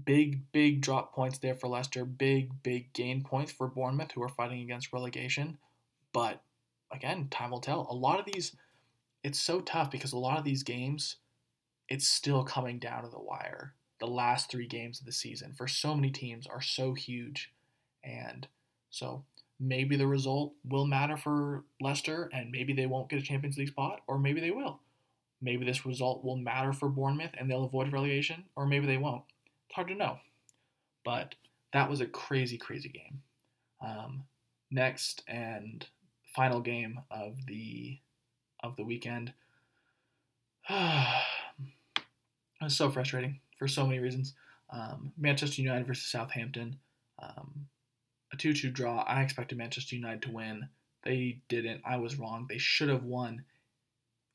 big, 0.05 0.51
big 0.51 0.81
drop 0.81 1.13
points 1.13 1.37
there 1.39 1.55
for 1.55 1.67
Leicester. 1.67 2.05
Big, 2.05 2.63
big 2.63 2.93
gain 2.93 3.23
points 3.23 3.51
for 3.51 3.67
Bournemouth, 3.67 4.11
who 4.11 4.23
are 4.23 4.29
fighting 4.29 4.61
against 4.61 4.93
relegation. 4.93 5.57
But 6.13 6.41
again, 6.91 7.27
time 7.29 7.51
will 7.51 7.61
tell. 7.61 7.87
A 7.89 7.93
lot 7.93 8.19
of 8.19 8.25
these, 8.31 8.55
it's 9.23 9.39
so 9.39 9.59
tough 9.61 9.91
because 9.91 10.13
a 10.13 10.17
lot 10.17 10.37
of 10.37 10.45
these 10.45 10.63
games, 10.63 11.17
it's 11.89 12.07
still 12.07 12.43
coming 12.43 12.79
down 12.79 13.03
to 13.03 13.09
the 13.09 13.19
wire 13.19 13.73
the 13.99 14.07
last 14.07 14.49
three 14.49 14.67
games 14.67 14.99
of 14.99 15.05
the 15.05 15.11
season 15.11 15.53
for 15.57 15.67
so 15.67 15.95
many 15.95 16.11
teams 16.11 16.47
are 16.47 16.61
so 16.61 16.93
huge. 16.93 17.51
And 18.03 18.47
so 18.89 19.23
maybe 19.59 19.95
the 19.95 20.07
result 20.07 20.53
will 20.63 20.85
matter 20.85 21.17
for 21.17 21.63
Leicester 21.81 22.29
and 22.33 22.51
maybe 22.51 22.73
they 22.73 22.85
won't 22.85 23.09
get 23.09 23.19
a 23.19 23.23
Champions 23.23 23.57
League 23.57 23.69
spot, 23.69 24.01
or 24.07 24.19
maybe 24.19 24.39
they 24.39 24.51
will. 24.51 24.79
Maybe 25.41 25.65
this 25.65 25.85
result 25.85 26.23
will 26.23 26.37
matter 26.37 26.73
for 26.73 26.89
Bournemouth 26.89 27.31
and 27.37 27.49
they'll 27.49 27.63
avoid 27.63 27.91
relegation, 27.91 28.43
or 28.55 28.65
maybe 28.65 28.87
they 28.87 28.97
won't. 28.97 29.23
It's 29.67 29.75
hard 29.75 29.87
to 29.89 29.95
know. 29.95 30.17
But 31.03 31.35
that 31.73 31.89
was 31.89 32.01
a 32.01 32.07
crazy, 32.07 32.57
crazy 32.57 32.89
game. 32.89 33.21
Um, 33.81 34.23
next 34.71 35.23
and 35.27 35.85
final 36.35 36.59
game 36.59 36.99
of 37.11 37.45
the 37.45 37.99
of 38.63 38.75
the 38.75 38.83
weekend. 38.83 39.33
it 40.69 41.13
was 42.59 42.75
so 42.75 42.89
frustrating 42.89 43.39
for 43.57 43.67
so 43.67 43.85
many 43.85 43.99
reasons. 43.99 44.33
Um, 44.69 45.11
Manchester 45.17 45.61
United 45.61 45.87
versus 45.87 46.11
Southampton. 46.11 46.77
Um, 47.21 47.67
a 48.33 48.37
2 48.37 48.53
2 48.53 48.71
draw. 48.71 49.03
I 49.03 49.21
expected 49.21 49.57
Manchester 49.57 49.95
United 49.95 50.21
to 50.23 50.31
win. 50.31 50.67
They 51.03 51.39
didn't. 51.47 51.81
I 51.85 51.97
was 51.97 52.17
wrong. 52.17 52.45
They 52.49 52.57
should 52.57 52.89
have 52.89 53.03
won. 53.03 53.43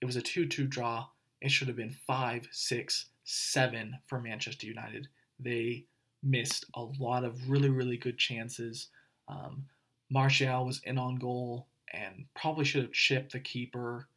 It 0.01 0.07
was 0.07 0.17
a 0.17 0.23
2 0.23 0.47
2 0.47 0.67
draw. 0.67 1.07
It 1.41 1.51
should 1.51 1.69
have 1.69 1.77
been 1.77 1.97
5 2.07 2.49
6 2.51 3.07
7 3.25 3.99
for 4.07 4.21
Manchester 4.21 4.67
United. 4.67 5.09
They 5.39 5.85
missed 6.23 6.65
a 6.75 6.83
lot 6.83 7.25
of 7.25 7.51
really, 7.51 7.69
really 7.69 7.97
good 7.97 8.19
chances. 8.19 8.89
Um, 9.29 9.65
Martial 10.11 10.67
was 10.67 10.81
in 10.85 10.99
on 10.99 11.17
goal 11.17 11.67
and 11.93 12.27
probably 12.35 12.65
should 12.65 12.83
have 12.83 12.93
chipped 12.93 13.33
the 13.33 13.41
keeper 13.41 14.09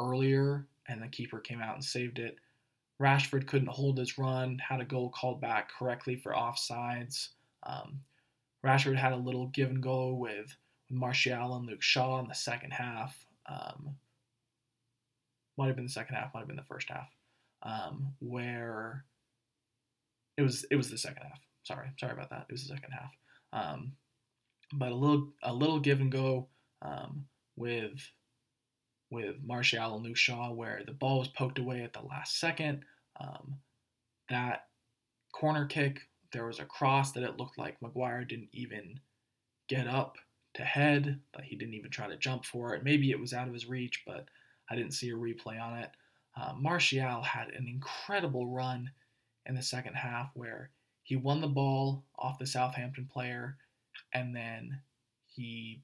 earlier, 0.00 0.66
and 0.88 1.02
the 1.02 1.08
keeper 1.08 1.40
came 1.40 1.60
out 1.60 1.74
and 1.74 1.84
saved 1.84 2.18
it. 2.18 2.36
Rashford 3.00 3.46
couldn't 3.46 3.68
hold 3.68 3.98
his 3.98 4.18
run, 4.18 4.58
had 4.58 4.80
a 4.80 4.84
goal 4.84 5.10
called 5.10 5.40
back 5.40 5.70
correctly 5.70 6.16
for 6.16 6.32
offsides. 6.32 7.28
Um, 7.62 8.00
Rashford 8.64 8.96
had 8.96 9.12
a 9.12 9.16
little 9.16 9.48
give 9.48 9.70
and 9.70 9.82
go 9.82 10.14
with, 10.14 10.56
Martial 10.90 11.56
and 11.56 11.66
Luke 11.66 11.82
Shaw 11.82 12.20
in 12.20 12.28
the 12.28 12.34
second 12.34 12.72
half. 12.72 13.16
Um, 13.46 13.96
might 15.58 15.66
have 15.66 15.76
been 15.76 15.86
the 15.86 15.90
second 15.90 16.16
half, 16.16 16.32
might 16.32 16.40
have 16.40 16.48
been 16.48 16.56
the 16.56 16.62
first 16.62 16.88
half, 16.88 17.08
um, 17.62 18.14
where 18.20 19.04
it 20.36 20.42
was 20.42 20.64
it 20.70 20.76
was 20.76 20.90
the 20.90 20.98
second 20.98 21.22
half. 21.22 21.40
Sorry, 21.64 21.88
sorry 21.98 22.12
about 22.12 22.30
that. 22.30 22.46
It 22.48 22.52
was 22.52 22.62
the 22.62 22.74
second 22.74 22.92
half. 22.92 23.12
Um, 23.52 23.92
but 24.74 24.92
a 24.92 24.94
little 24.94 25.32
a 25.42 25.52
little 25.52 25.80
give 25.80 26.00
and 26.00 26.12
go 26.12 26.48
um, 26.82 27.26
with 27.56 28.00
with 29.10 29.36
Martial 29.44 29.96
and 29.96 30.04
Luke 30.04 30.16
Shaw, 30.16 30.52
where 30.52 30.82
the 30.84 30.92
ball 30.92 31.20
was 31.20 31.28
poked 31.28 31.58
away 31.58 31.82
at 31.82 31.92
the 31.92 32.02
last 32.02 32.38
second. 32.40 32.82
Um, 33.20 33.56
that 34.28 34.66
corner 35.32 35.66
kick, 35.66 36.00
there 36.32 36.46
was 36.46 36.58
a 36.58 36.64
cross 36.64 37.12
that 37.12 37.22
it 37.22 37.38
looked 37.38 37.58
like 37.58 37.80
Maguire 37.80 38.24
didn't 38.24 38.50
even 38.52 39.00
get 39.68 39.86
up 39.86 40.16
to 40.54 40.64
head, 40.64 41.20
but 41.32 41.44
he 41.44 41.56
didn't 41.56 41.74
even 41.74 41.90
try 41.90 42.08
to 42.08 42.16
jump 42.16 42.44
for 42.44 42.74
it. 42.74 42.84
Maybe 42.84 43.10
it 43.10 43.20
was 43.20 43.32
out 43.32 43.46
of 43.46 43.54
his 43.54 43.68
reach, 43.68 44.02
but 44.06 44.26
I 44.70 44.74
didn't 44.74 44.94
see 44.94 45.10
a 45.10 45.14
replay 45.14 45.60
on 45.60 45.78
it. 45.78 45.90
Uh, 46.36 46.52
Martial 46.58 47.22
had 47.22 47.48
an 47.48 47.66
incredible 47.68 48.46
run 48.46 48.90
in 49.46 49.54
the 49.54 49.62
second 49.62 49.94
half 49.94 50.30
where 50.34 50.70
he 51.02 51.16
won 51.16 51.40
the 51.40 51.46
ball 51.46 52.04
off 52.18 52.38
the 52.38 52.46
Southampton 52.46 53.08
player 53.10 53.56
and 54.12 54.34
then 54.34 54.80
he 55.26 55.82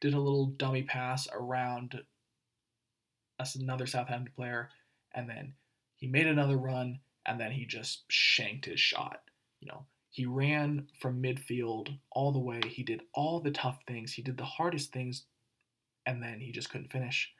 did 0.00 0.14
a 0.14 0.20
little 0.20 0.46
dummy 0.46 0.82
pass 0.82 1.26
around 1.32 2.00
another 3.54 3.86
Southampton 3.86 4.32
player, 4.34 4.70
and 5.14 5.28
then 5.28 5.54
he 5.96 6.06
made 6.06 6.26
another 6.26 6.56
run, 6.56 7.00
and 7.26 7.40
then 7.40 7.52
he 7.52 7.64
just 7.64 8.04
shanked 8.08 8.66
his 8.66 8.80
shot. 8.80 9.20
You 9.60 9.68
know, 9.68 9.86
he 10.10 10.26
ran 10.26 10.88
from 11.00 11.22
midfield 11.22 11.98
all 12.12 12.32
the 12.32 12.38
way. 12.38 12.60
He 12.68 12.82
did 12.82 13.02
all 13.14 13.40
the 13.40 13.50
tough 13.50 13.78
things. 13.86 14.12
He 14.12 14.22
did 14.22 14.36
the 14.36 14.44
hardest 14.44 14.92
things, 14.92 15.24
and 16.06 16.22
then 16.22 16.40
he 16.40 16.52
just 16.52 16.70
couldn't 16.70 16.92
finish. 16.92 17.32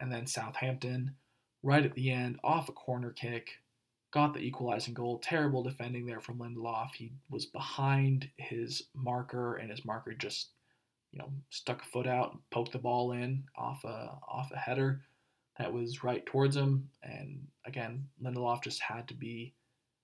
And 0.00 0.12
then 0.12 0.26
Southampton, 0.26 1.16
right 1.62 1.84
at 1.84 1.94
the 1.94 2.10
end, 2.10 2.38
off 2.44 2.68
a 2.68 2.72
corner 2.72 3.10
kick, 3.10 3.50
got 4.12 4.32
the 4.32 4.40
equalizing 4.40 4.94
goal. 4.94 5.18
Terrible 5.18 5.62
defending 5.62 6.06
there 6.06 6.20
from 6.20 6.38
Lindelof. 6.38 6.92
He 6.94 7.12
was 7.28 7.46
behind 7.46 8.30
his 8.36 8.84
marker, 8.94 9.56
and 9.56 9.70
his 9.70 9.84
marker 9.84 10.14
just, 10.14 10.50
you 11.12 11.18
know, 11.18 11.30
stuck 11.50 11.82
a 11.82 11.86
foot 11.86 12.06
out, 12.06 12.38
poked 12.50 12.72
the 12.72 12.78
ball 12.78 13.12
in 13.12 13.44
off 13.56 13.84
a 13.84 14.18
off 14.28 14.50
a 14.52 14.56
header 14.56 15.02
that 15.58 15.72
was 15.72 16.04
right 16.04 16.24
towards 16.26 16.56
him. 16.56 16.88
And 17.02 17.46
again, 17.66 18.08
Lindelof 18.22 18.62
just 18.62 18.80
had 18.80 19.08
to 19.08 19.14
be 19.14 19.54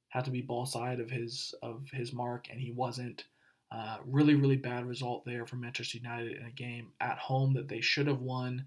had 0.08 0.24
to 0.26 0.30
be 0.30 0.42
ball 0.42 0.66
side 0.66 1.00
of 1.00 1.10
his 1.10 1.54
of 1.62 1.88
his 1.92 2.12
mark, 2.12 2.48
and 2.50 2.60
he 2.60 2.72
wasn't. 2.72 3.24
Uh, 3.72 3.96
really, 4.06 4.36
really 4.36 4.56
bad 4.56 4.86
result 4.86 5.24
there 5.24 5.46
for 5.46 5.56
Manchester 5.56 5.98
United 5.98 6.36
in 6.36 6.46
a 6.46 6.50
game 6.50 6.92
at 7.00 7.18
home 7.18 7.54
that 7.54 7.66
they 7.66 7.80
should 7.80 8.06
have 8.06 8.20
won. 8.20 8.66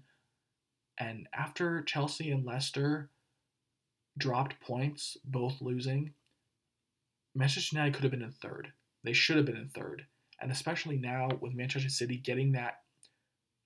And 0.98 1.26
after 1.32 1.82
Chelsea 1.82 2.30
and 2.30 2.44
Leicester 2.44 3.08
dropped 4.18 4.60
points, 4.60 5.16
both 5.24 5.62
losing, 5.62 6.12
Manchester 7.34 7.76
United 7.76 7.94
could 7.94 8.02
have 8.02 8.10
been 8.10 8.22
in 8.22 8.32
third. 8.32 8.72
They 9.04 9.12
should 9.12 9.36
have 9.36 9.46
been 9.46 9.56
in 9.56 9.68
third. 9.68 10.04
And 10.40 10.52
especially 10.52 10.98
now 10.98 11.28
with 11.40 11.54
Manchester 11.54 11.88
City 11.88 12.18
getting 12.18 12.52
that 12.52 12.80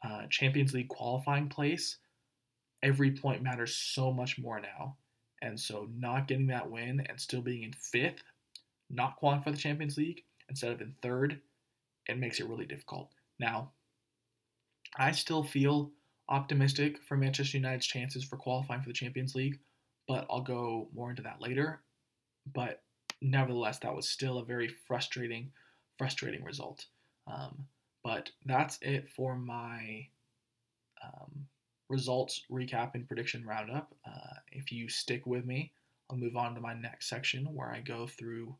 uh, 0.04 0.26
Champions 0.30 0.74
League 0.74 0.88
qualifying 0.88 1.48
place, 1.48 1.96
every 2.82 3.12
point 3.12 3.42
matters 3.42 3.76
so 3.76 4.12
much 4.12 4.38
more 4.38 4.60
now. 4.60 4.96
And 5.40 5.58
so 5.58 5.88
not 5.96 6.28
getting 6.28 6.46
that 6.48 6.70
win 6.70 7.04
and 7.08 7.20
still 7.20 7.40
being 7.42 7.64
in 7.64 7.72
fifth, 7.72 8.22
not 8.90 9.16
qualifying 9.16 9.42
for 9.42 9.50
the 9.50 9.56
Champions 9.56 9.96
League 9.96 10.22
instead 10.48 10.72
of 10.72 10.80
in 10.80 10.94
third, 11.02 11.40
it 12.06 12.18
makes 12.18 12.38
it 12.40 12.46
really 12.46 12.66
difficult. 12.66 13.10
Now, 13.40 13.72
I 14.96 15.12
still 15.12 15.42
feel 15.42 15.90
optimistic 16.28 16.98
for 17.08 17.16
Manchester 17.16 17.56
United's 17.56 17.86
chances 17.86 18.24
for 18.24 18.36
qualifying 18.36 18.82
for 18.82 18.88
the 18.88 18.94
Champions 18.94 19.34
League, 19.34 19.58
but 20.06 20.26
I'll 20.30 20.42
go 20.42 20.88
more 20.94 21.10
into 21.10 21.22
that 21.22 21.40
later. 21.40 21.80
But 22.52 22.82
nevertheless, 23.20 23.78
that 23.80 23.94
was 23.94 24.08
still 24.08 24.38
a 24.38 24.44
very 24.44 24.68
frustrating, 24.86 25.50
frustrating 25.96 26.44
result. 26.44 26.86
Um, 27.26 27.66
but 28.04 28.30
that's 28.44 28.78
it 28.82 29.08
for 29.16 29.36
my 29.36 30.08
um, 31.02 31.46
results 31.92 32.42
recap 32.50 32.94
and 32.94 33.06
prediction 33.06 33.46
roundup. 33.46 33.94
Uh, 34.06 34.34
if 34.50 34.72
you 34.72 34.88
stick 34.88 35.26
with 35.26 35.44
me, 35.44 35.72
I'll 36.10 36.16
move 36.16 36.36
on 36.36 36.54
to 36.54 36.60
my 36.60 36.74
next 36.74 37.08
section 37.08 37.44
where 37.44 37.70
I 37.70 37.80
go 37.80 38.06
through 38.06 38.56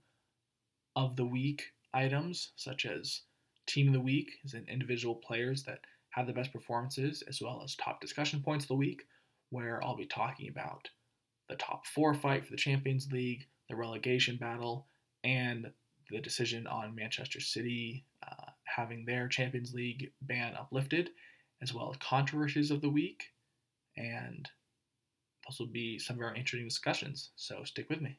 of 0.95 1.17
the 1.17 1.25
week 1.25 1.65
items 1.95 2.53
such 2.57 2.85
as 2.85 3.23
team 3.67 3.89
of 3.89 3.95
the 3.95 4.01
week, 4.01 4.31
as 4.45 4.55
in 4.55 4.67
individual 4.69 5.15
players 5.15 5.63
that 5.65 5.81
have 6.11 6.27
the 6.27 6.33
best 6.33 6.53
performances, 6.53 7.23
as 7.27 7.41
well 7.41 7.63
as 7.65 7.75
top 7.75 8.01
discussion 8.01 8.43
points 8.43 8.65
of 8.65 8.69
the 8.69 8.75
week, 8.75 9.03
where 9.51 9.83
I'll 9.83 9.97
be 9.97 10.07
talking 10.07 10.49
about 10.49 10.89
the 11.49 11.57
top 11.57 11.87
four 11.87 12.13
fight 12.13 12.45
for 12.45 12.51
the 12.51 12.57
Champions 12.57 13.11
League, 13.11 13.47
the 13.69 13.77
relegation 13.77 14.37
battle, 14.37 14.89
and 15.25 15.71
the 16.11 16.21
decision 16.21 16.67
on 16.67 16.95
Manchester 16.95 17.41
City 17.41 18.05
uh, 18.27 18.51
having 18.65 19.05
their 19.05 19.27
Champions 19.29 19.73
League 19.73 20.13
ban 20.21 20.55
uplifted, 20.55 21.11
as 21.63 21.73
well 21.73 21.91
as 21.91 21.97
controversies 21.99 22.71
of 22.71 22.81
the 22.81 22.89
week, 22.89 23.31
and 23.97 24.49
those 25.47 25.59
will 25.61 25.67
be 25.67 25.99
some 25.99 26.19
very 26.19 26.37
interesting 26.37 26.69
discussions. 26.69 27.31
So 27.37 27.63
stick 27.65 27.89
with 27.89 28.01
me. 28.01 28.19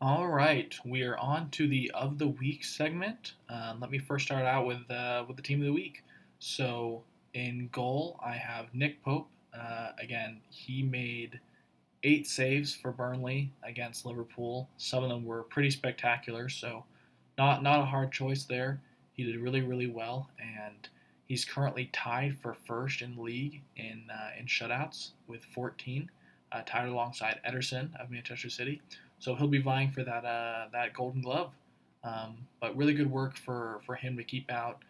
All 0.00 0.26
right, 0.26 0.74
we 0.84 1.02
are 1.04 1.16
on 1.16 1.48
to 1.50 1.68
the 1.68 1.90
of 1.94 2.18
the 2.18 2.26
week 2.28 2.64
segment. 2.64 3.34
Uh, 3.48 3.74
let 3.80 3.90
me 3.90 3.98
first 3.98 4.26
start 4.26 4.44
out 4.44 4.66
with 4.66 4.90
uh, 4.90 5.24
with 5.26 5.36
the 5.36 5.42
team 5.42 5.60
of 5.60 5.66
the 5.66 5.72
week. 5.72 6.02
So 6.40 7.04
in 7.34 7.68
goal, 7.72 8.18
I 8.22 8.32
have 8.32 8.74
Nick 8.74 9.02
Pope. 9.02 9.28
Uh, 9.56 9.92
again, 10.00 10.40
he 10.50 10.82
made 10.82 11.38
eight 12.02 12.26
saves 12.26 12.74
for 12.74 12.92
Burnley 12.92 13.52
against 13.62 14.04
Liverpool. 14.04 14.68
Some 14.76 15.04
of 15.04 15.10
them 15.10 15.24
were 15.24 15.42
pretty 15.44 15.70
spectacular, 15.70 16.48
so 16.48 16.84
not 17.38 17.62
not 17.62 17.80
a 17.80 17.84
hard 17.84 18.12
choice 18.12 18.44
there. 18.44 18.80
He 19.12 19.24
did 19.24 19.36
really 19.36 19.62
really 19.62 19.86
well, 19.86 20.30
and 20.40 20.88
he's 21.26 21.44
currently 21.44 21.90
tied 21.92 22.36
for 22.40 22.54
first 22.66 23.02
in 23.02 23.16
league 23.16 23.62
in 23.76 24.04
uh, 24.12 24.30
in 24.38 24.46
shutouts 24.46 25.10
with 25.26 25.44
14, 25.54 26.10
uh, 26.52 26.62
tied 26.66 26.88
alongside 26.88 27.40
Ederson 27.48 27.88
of 28.00 28.10
Manchester 28.10 28.50
City. 28.50 28.80
So 29.18 29.34
he'll 29.34 29.48
be 29.48 29.60
vying 29.60 29.90
for 29.90 30.02
that 30.04 30.24
uh, 30.24 30.66
that 30.72 30.94
Golden 30.94 31.22
Glove. 31.22 31.52
Um, 32.04 32.36
but 32.60 32.76
really 32.76 32.94
good 32.94 33.10
work 33.10 33.36
for, 33.36 33.80
for 33.86 33.94
him 33.94 34.16
to 34.16 34.24
keep 34.24 34.50
out 34.50 34.82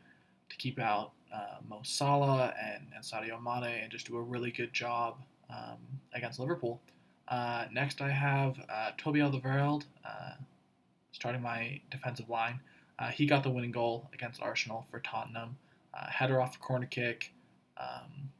to 0.49 0.57
keep 0.57 0.79
out 0.79 1.13
uh, 1.33 1.57
Mo 1.69 1.81
Salah 1.83 2.55
and, 2.63 2.87
and 2.95 3.05
Sadio 3.05 3.43
Mane 3.43 3.83
and 3.83 3.91
just 3.91 4.07
do 4.07 4.17
a 4.17 4.23
really 4.23 4.51
good 4.51 4.73
job 4.73 5.17
um, 5.51 5.79
against 6.15 6.39
Liverpool. 6.39 6.81
Uh, 7.29 7.67
next, 7.73 8.01
I 8.01 8.11
have 8.11 8.57
uh, 8.69 8.91
Toby 8.99 9.21
Alderweireld, 9.21 9.85
uh, 10.05 10.33
starting 11.13 11.43
my 11.43 11.81
defensive 11.91 12.29
line. 12.29 12.61
Uh, 12.99 13.09
he 13.09 13.27
got 13.27 13.43
the 13.43 13.51
winning 13.51 13.73
goal 13.73 14.11
against 14.13 14.43
Arsenal 14.43 14.87
for 14.91 15.01
Tottenham. 15.01 15.57
Uh, 15.95 16.09
header 16.09 16.41
off 16.41 16.53
the 16.53 16.59
corner 16.59 16.87
kick, 16.87 17.33
um, 17.79 18.31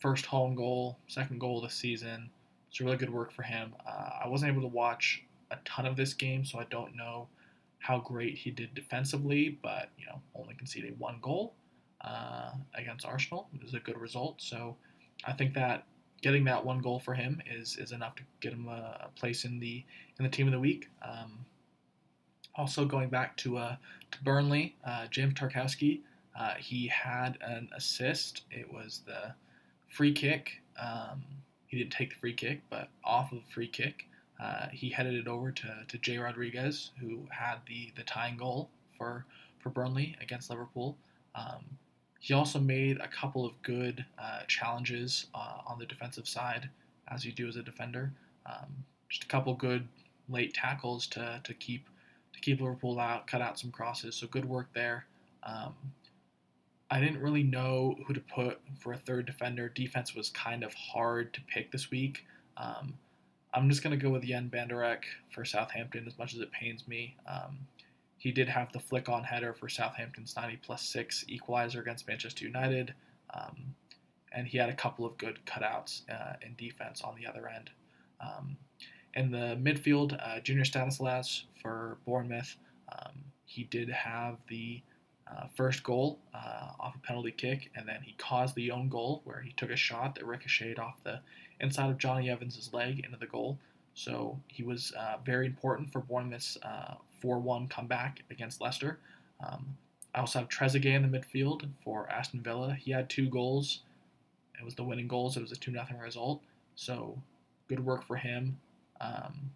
first 0.00 0.26
home 0.26 0.54
goal, 0.54 0.98
second 1.06 1.38
goal 1.38 1.60
the 1.60 1.70
season. 1.70 2.30
It's 2.68 2.80
really 2.80 2.96
good 2.96 3.12
work 3.12 3.32
for 3.32 3.42
him. 3.42 3.74
Uh, 3.86 4.10
I 4.24 4.28
wasn't 4.28 4.52
able 4.52 4.62
to 4.62 4.68
watch 4.68 5.22
a 5.50 5.56
ton 5.64 5.86
of 5.86 5.96
this 5.96 6.12
game, 6.12 6.44
so 6.44 6.58
I 6.58 6.64
don't 6.64 6.96
know 6.96 7.28
how 7.78 7.98
great 8.00 8.36
he 8.36 8.50
did 8.50 8.74
defensively, 8.74 9.58
but 9.62 9.90
you 9.96 10.06
know, 10.06 10.20
only 10.34 10.54
conceded 10.54 10.98
one 10.98 11.18
goal 11.22 11.54
against 12.74 13.04
Arsenal 13.04 13.48
is 13.64 13.74
a 13.74 13.80
good 13.80 13.98
result. 13.98 14.40
So 14.40 14.76
I 15.24 15.32
think 15.32 15.54
that 15.54 15.84
getting 16.22 16.44
that 16.44 16.64
one 16.64 16.80
goal 16.80 16.98
for 16.98 17.14
him 17.14 17.40
is 17.50 17.76
is 17.76 17.92
enough 17.92 18.14
to 18.16 18.22
get 18.40 18.52
him 18.52 18.68
a, 18.68 19.06
a 19.06 19.08
place 19.18 19.44
in 19.44 19.58
the 19.60 19.84
in 20.18 20.24
the 20.24 20.30
team 20.30 20.46
of 20.46 20.52
the 20.52 20.60
week. 20.60 20.88
Um, 21.02 21.44
also, 22.54 22.84
going 22.84 23.08
back 23.08 23.36
to 23.38 23.56
uh, 23.58 23.76
to 24.10 24.24
Burnley, 24.24 24.74
uh, 24.84 25.06
James 25.10 25.34
Tarkowski, 25.34 26.00
uh, 26.38 26.54
he 26.58 26.88
had 26.88 27.38
an 27.40 27.68
assist. 27.76 28.42
It 28.50 28.72
was 28.72 29.02
the 29.06 29.34
free 29.88 30.12
kick 30.12 30.60
Um, 30.80 31.24
he 31.66 31.78
didn't 31.78 31.92
take 31.92 32.10
the 32.10 32.16
free 32.16 32.32
kick, 32.32 32.62
but 32.70 32.88
off 33.04 33.30
of 33.32 33.38
the 33.38 33.52
free 33.52 33.68
kick, 33.68 34.06
uh, 34.40 34.68
he 34.72 34.88
headed 34.90 35.14
it 35.14 35.28
over 35.28 35.50
to, 35.52 35.84
to 35.86 35.98
Jay 35.98 36.16
Rodriguez, 36.18 36.92
who 37.00 37.26
had 37.30 37.56
the, 37.66 37.92
the 37.96 38.02
tying 38.04 38.36
goal 38.38 38.70
for, 38.96 39.26
for 39.58 39.68
Burnley 39.68 40.16
against 40.20 40.48
Liverpool. 40.50 40.96
Um, 41.34 41.78
he 42.20 42.34
also 42.34 42.58
made 42.58 42.98
a 42.98 43.08
couple 43.08 43.44
of 43.44 43.60
good 43.62 44.04
uh, 44.18 44.40
challenges 44.48 45.26
uh, 45.34 45.58
on 45.66 45.78
the 45.78 45.86
defensive 45.86 46.28
side, 46.28 46.68
as 47.08 47.24
you 47.24 47.32
do 47.32 47.48
as 47.48 47.56
a 47.56 47.62
defender. 47.62 48.12
Um, 48.46 48.84
just 49.08 49.24
a 49.24 49.28
couple 49.28 49.54
good 49.54 49.86
late 50.28 50.52
tackles 50.54 51.06
to, 51.08 51.40
to 51.44 51.54
keep 51.54 51.86
to 52.34 52.40
keep 52.40 52.60
Liverpool 52.60 53.00
out, 53.00 53.26
cut 53.26 53.40
out 53.40 53.58
some 53.58 53.70
crosses. 53.70 54.14
So 54.14 54.26
good 54.26 54.44
work 54.44 54.68
there. 54.74 55.06
Um, 55.42 55.74
I 56.90 57.00
didn't 57.00 57.20
really 57.20 57.42
know 57.42 57.96
who 58.06 58.14
to 58.14 58.20
put 58.20 58.60
for 58.78 58.92
a 58.92 58.96
third 58.96 59.26
defender. 59.26 59.68
Defense 59.68 60.14
was 60.14 60.30
kind 60.30 60.62
of 60.62 60.72
hard 60.74 61.34
to 61.34 61.40
pick 61.52 61.70
this 61.70 61.90
week. 61.90 62.24
Um, 62.56 62.94
I'm 63.54 63.68
just 63.68 63.82
going 63.82 63.98
to 63.98 64.02
go 64.02 64.10
with 64.10 64.24
Jan 64.24 64.50
Bednarek 64.50 65.04
for 65.30 65.44
Southampton 65.44 66.04
as 66.06 66.18
much 66.18 66.34
as 66.34 66.40
it 66.40 66.52
pains 66.52 66.86
me. 66.86 67.16
Um, 67.26 67.58
he 68.18 68.32
did 68.32 68.48
have 68.48 68.72
the 68.72 68.80
flick 68.80 69.08
on 69.08 69.24
header 69.24 69.54
for 69.54 69.68
Southampton's 69.68 70.34
90 70.36 70.56
plus 70.56 70.82
6 70.82 71.24
equalizer 71.28 71.80
against 71.80 72.06
Manchester 72.06 72.44
United. 72.44 72.92
Um, 73.32 73.74
and 74.32 74.46
he 74.46 74.58
had 74.58 74.68
a 74.68 74.74
couple 74.74 75.06
of 75.06 75.16
good 75.16 75.38
cutouts 75.46 76.02
uh, 76.10 76.34
in 76.42 76.54
defense 76.56 77.00
on 77.02 77.14
the 77.16 77.26
other 77.26 77.48
end. 77.48 77.70
Um, 78.20 78.56
in 79.14 79.30
the 79.30 79.56
midfield, 79.60 80.18
uh, 80.20 80.40
Junior 80.40 80.64
Stanislas 80.64 81.44
for 81.62 81.98
Bournemouth. 82.04 82.56
Um, 82.92 83.12
he 83.46 83.64
did 83.64 83.88
have 83.88 84.36
the 84.48 84.82
uh, 85.30 85.46
first 85.54 85.82
goal 85.82 86.18
uh, 86.34 86.70
off 86.80 86.94
a 86.94 87.06
penalty 87.06 87.30
kick, 87.30 87.70
and 87.76 87.86
then 87.86 88.00
he 88.02 88.14
caused 88.18 88.54
the 88.54 88.70
own 88.70 88.88
goal 88.88 89.22
where 89.24 89.40
he 89.40 89.52
took 89.52 89.70
a 89.70 89.76
shot 89.76 90.14
that 90.14 90.26
ricocheted 90.26 90.78
off 90.78 90.96
the 91.04 91.20
inside 91.60 91.90
of 91.90 91.98
Jonny 91.98 92.30
Evans' 92.30 92.70
leg 92.72 93.00
into 93.04 93.18
the 93.18 93.26
goal. 93.26 93.58
So 93.94 94.38
he 94.48 94.62
was 94.62 94.92
uh, 94.98 95.16
very 95.24 95.46
important 95.46 95.92
for 95.92 96.00
Bournemouth's 96.00 96.56
uh, 97.18 97.20
4 97.20 97.38
1 97.38 97.68
comeback 97.68 98.22
against 98.30 98.60
Leicester. 98.60 98.98
Um, 99.44 99.76
I 100.14 100.20
also 100.20 100.40
have 100.40 100.48
Trezeguet 100.48 100.96
in 100.96 101.10
the 101.10 101.18
midfield 101.18 101.68
for 101.84 102.08
Aston 102.10 102.40
Villa. 102.40 102.74
He 102.74 102.90
had 102.90 103.08
two 103.08 103.28
goals. 103.28 103.80
It 104.58 104.64
was 104.64 104.74
the 104.74 104.82
winning 104.82 105.08
goals. 105.08 105.36
It 105.36 105.42
was 105.42 105.52
a 105.52 105.56
2 105.56 105.72
0 105.72 105.86
result. 106.02 106.42
So 106.74 107.18
good 107.68 107.84
work 107.84 108.04
for 108.04 108.16
him. 108.16 108.58
Um, 109.00 109.50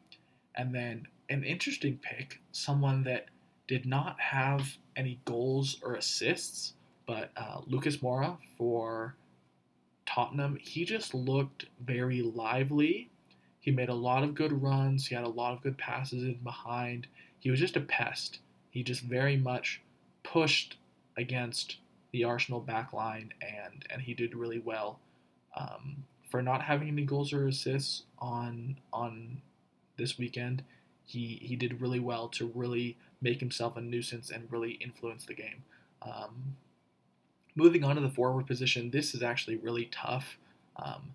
and 0.55 0.75
then 0.75 1.09
an 1.29 1.44
interesting 1.44 1.98
pick, 2.03 2.40
someone 2.53 3.05
that 3.05 3.27
did 3.66 3.87
not 3.87 4.20
have 4.20 4.77
any 4.96 5.18
goals 5.25 5.79
or 5.83 5.94
assists, 5.94 6.75
but 7.07 7.31
uh, 7.37 7.61
Lucas 7.66 7.98
Moura 7.98 8.37
for 8.59 9.16
Tottenham, 10.07 10.59
he 10.61 10.85
just 10.85 11.14
looked 11.14 11.66
very 11.81 12.22
lively. 12.22 13.09
He 13.61 13.70
made 13.70 13.88
a 13.88 13.94
lot 13.94 14.25
of 14.25 14.35
good 14.35 14.62
runs. 14.62 15.07
He 15.07 15.14
had 15.14 15.25
a 15.25 15.29
lot 15.29 15.55
of 15.55 15.62
good 15.62 15.79
passes 15.79 16.25
in 16.25 16.35
behind. 16.42 17.07
He 17.42 17.50
was 17.50 17.59
just 17.59 17.76
a 17.76 17.81
pest. 17.81 18.38
He 18.70 18.85
just 18.85 19.02
very 19.02 19.37
much 19.37 19.83
pushed 20.22 20.76
against 21.16 21.78
the 22.12 22.22
Arsenal 22.22 22.62
backline, 22.62 23.31
and 23.40 23.85
and 23.90 24.00
he 24.02 24.14
did 24.14 24.37
really 24.37 24.61
well. 24.61 25.00
Um, 25.57 26.05
for 26.31 26.40
not 26.40 26.62
having 26.62 26.87
any 26.87 27.05
goals 27.05 27.33
or 27.33 27.48
assists 27.48 28.05
on 28.20 28.76
on 28.92 29.42
this 29.96 30.18
weekend, 30.18 30.62
he 31.05 31.40
he 31.42 31.57
did 31.57 31.81
really 31.81 31.98
well 31.98 32.28
to 32.28 32.52
really 32.55 32.96
make 33.20 33.40
himself 33.40 33.76
a 33.76 33.81
nuisance 33.81 34.31
and 34.31 34.46
really 34.52 34.72
influence 34.74 35.24
the 35.26 35.35
game. 35.35 35.64
Um, 36.00 36.57
moving 37.57 37.83
on 37.83 37.96
to 37.96 38.02
the 38.02 38.09
forward 38.09 38.46
position, 38.46 38.92
this 38.92 39.14
is 39.14 39.22
actually 39.22 39.57
really 39.57 39.87
tough. 39.87 40.38
Um, 40.76 41.14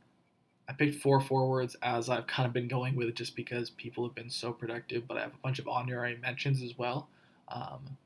I 0.69 0.73
picked 0.73 1.01
four 1.01 1.21
forwards 1.21 1.75
as 1.81 2.09
I've 2.09 2.27
kind 2.27 2.45
of 2.45 2.53
been 2.53 2.67
going 2.67 2.95
with 2.95 3.13
just 3.15 3.35
because 3.35 3.69
people 3.69 4.05
have 4.05 4.15
been 4.15 4.29
so 4.29 4.51
productive, 4.51 5.07
but 5.07 5.17
I 5.17 5.21
have 5.21 5.33
a 5.33 5.41
bunch 5.43 5.59
of 5.59 5.67
honorary 5.67 6.17
mentions 6.21 6.61
as 6.61 6.77
well. 6.77 7.07
Um, 7.47 7.97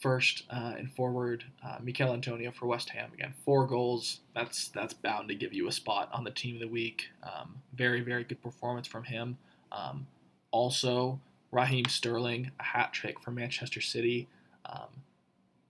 first 0.00 0.44
uh, 0.50 0.74
and 0.78 0.92
forward, 0.92 1.44
uh, 1.64 1.78
Michail 1.82 2.12
Antonio 2.12 2.52
for 2.52 2.66
West 2.66 2.90
Ham 2.90 3.10
again, 3.12 3.34
four 3.44 3.66
goals. 3.66 4.20
That's 4.34 4.68
that's 4.68 4.94
bound 4.94 5.28
to 5.28 5.34
give 5.34 5.52
you 5.52 5.66
a 5.66 5.72
spot 5.72 6.10
on 6.12 6.24
the 6.24 6.30
team 6.30 6.56
of 6.56 6.60
the 6.60 6.68
week. 6.68 7.08
Um, 7.22 7.56
very 7.74 8.00
very 8.00 8.22
good 8.22 8.42
performance 8.42 8.86
from 8.86 9.04
him. 9.04 9.38
Um, 9.72 10.06
also, 10.52 11.18
Raheem 11.50 11.86
Sterling, 11.86 12.52
a 12.60 12.62
hat 12.62 12.92
trick 12.92 13.20
for 13.20 13.32
Manchester 13.32 13.80
City. 13.80 14.28
Um, 14.66 15.02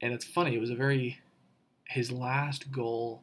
and 0.01 0.13
it's 0.13 0.25
funny, 0.25 0.55
it 0.55 0.61
was 0.61 0.71
a 0.71 0.75
very, 0.75 1.21
his 1.85 2.13
last 2.13 2.71
goal, 2.71 3.23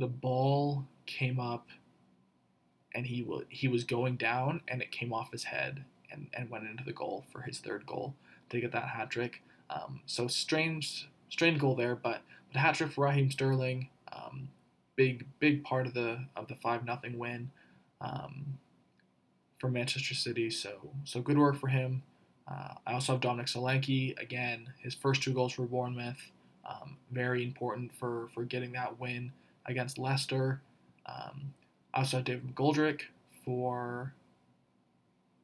the 0.00 0.08
ball 0.08 0.86
came 1.06 1.38
up 1.38 1.68
and 2.94 3.06
he, 3.06 3.22
w- 3.22 3.46
he 3.48 3.68
was 3.68 3.84
going 3.84 4.16
down 4.16 4.62
and 4.66 4.82
it 4.82 4.90
came 4.90 5.12
off 5.12 5.30
his 5.30 5.44
head 5.44 5.84
and, 6.10 6.26
and 6.34 6.50
went 6.50 6.66
into 6.68 6.82
the 6.82 6.92
goal 6.92 7.24
for 7.30 7.42
his 7.42 7.58
third 7.58 7.86
goal 7.86 8.14
to 8.48 8.60
get 8.60 8.72
that 8.72 8.88
hat 8.88 9.10
trick. 9.10 9.42
Um, 9.70 10.00
so 10.06 10.26
strange, 10.26 11.08
strange 11.28 11.60
goal 11.60 11.76
there, 11.76 11.94
but, 11.94 12.22
but 12.52 12.60
hat 12.60 12.74
trick 12.74 12.90
for 12.90 13.04
Raheem 13.04 13.30
Sterling. 13.30 13.88
Um, 14.12 14.48
big, 14.96 15.26
big 15.38 15.62
part 15.62 15.86
of 15.86 15.94
the 15.94 16.24
of 16.34 16.48
the 16.48 16.56
five 16.56 16.84
nothing 16.84 17.16
win. 17.16 17.50
Um, 18.00 18.58
for 19.60 19.70
Manchester 19.70 20.14
City. 20.14 20.50
So 20.50 20.90
so 21.04 21.20
good 21.20 21.38
work 21.38 21.60
for 21.60 21.68
him. 21.68 22.02
Uh, 22.50 22.74
I 22.86 22.94
also 22.94 23.12
have 23.12 23.20
Dominic 23.20 23.46
Solanke 23.46 24.18
again. 24.18 24.72
His 24.78 24.94
first 24.94 25.22
two 25.22 25.32
goals 25.32 25.52
for 25.52 25.62
Bournemouth, 25.66 26.18
um, 26.68 26.96
very 27.12 27.44
important 27.44 27.92
for 27.94 28.28
for 28.34 28.42
getting 28.44 28.72
that 28.72 28.98
win 28.98 29.32
against 29.66 29.98
Leicester. 29.98 30.60
Um, 31.06 31.54
have 31.94 32.24
David 32.24 32.54
McGoldrick 32.54 33.02
for 33.44 34.12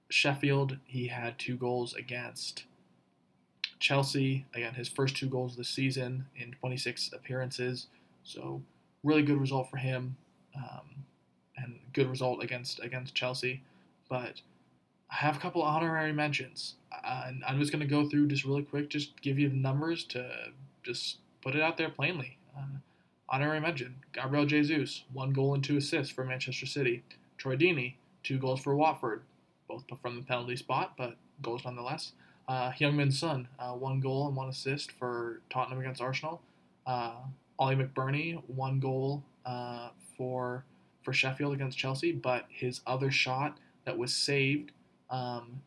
Sheffield. 0.08 0.78
He 0.84 1.08
had 1.08 1.38
two 1.38 1.56
goals 1.56 1.94
against 1.94 2.64
Chelsea. 3.78 4.46
Again, 4.54 4.74
his 4.74 4.88
first 4.88 5.16
two 5.16 5.28
goals 5.28 5.56
this 5.56 5.68
season 5.68 6.26
in 6.36 6.52
26 6.52 7.10
appearances. 7.12 7.86
So 8.24 8.62
really 9.02 9.22
good 9.22 9.40
result 9.40 9.70
for 9.70 9.76
him, 9.76 10.16
um, 10.56 11.04
and 11.56 11.78
good 11.92 12.08
result 12.08 12.42
against 12.42 12.80
against 12.80 13.14
Chelsea. 13.14 13.62
But 14.08 14.40
I 15.10 15.16
have 15.16 15.36
a 15.36 15.40
couple 15.40 15.62
honorary 15.62 16.12
mentions, 16.12 16.74
uh, 16.92 17.24
and 17.26 17.44
I'm 17.46 17.60
just 17.60 17.72
going 17.72 17.80
to 17.80 17.86
go 17.86 18.08
through 18.08 18.28
just 18.28 18.44
really 18.44 18.62
quick, 18.62 18.88
just 18.88 19.20
give 19.20 19.38
you 19.38 19.48
the 19.48 19.56
numbers 19.56 20.04
to 20.06 20.28
just 20.82 21.18
put 21.42 21.54
it 21.54 21.62
out 21.62 21.76
there 21.76 21.88
plainly. 21.88 22.38
Uh, 22.56 22.78
honorary 23.28 23.60
mention: 23.60 23.96
Gabriel 24.12 24.46
Jesus, 24.46 25.04
one 25.12 25.32
goal 25.32 25.54
and 25.54 25.62
two 25.62 25.76
assists 25.76 26.12
for 26.12 26.24
Manchester 26.24 26.66
City. 26.66 27.02
Troy 27.38 27.56
Deeney, 27.56 27.94
two 28.22 28.38
goals 28.38 28.60
for 28.60 28.74
Watford, 28.74 29.22
both 29.68 29.84
from 30.00 30.16
the 30.16 30.22
penalty 30.22 30.56
spot, 30.56 30.94
but 30.96 31.16
goals 31.42 31.64
nonetheless. 31.64 32.12
Uh, 32.48 32.70
Heung-min 32.70 33.10
Son, 33.10 33.48
uh, 33.58 33.72
one 33.72 34.00
goal 34.00 34.28
and 34.28 34.36
one 34.36 34.48
assist 34.48 34.92
for 34.92 35.40
Tottenham 35.50 35.80
against 35.80 36.00
Arsenal. 36.00 36.40
Uh, 36.86 37.16
Oli 37.58 37.74
McBurnie, 37.74 38.40
one 38.48 38.80
goal 38.80 39.24
uh, 39.44 39.90
for 40.16 40.64
for 41.02 41.12
Sheffield 41.12 41.54
against 41.54 41.78
Chelsea, 41.78 42.12
but 42.12 42.46
his 42.48 42.80
other 42.86 43.10
shot 43.10 43.58
that 43.84 43.96
was 43.96 44.12
saved 44.14 44.72
um, 45.08 45.62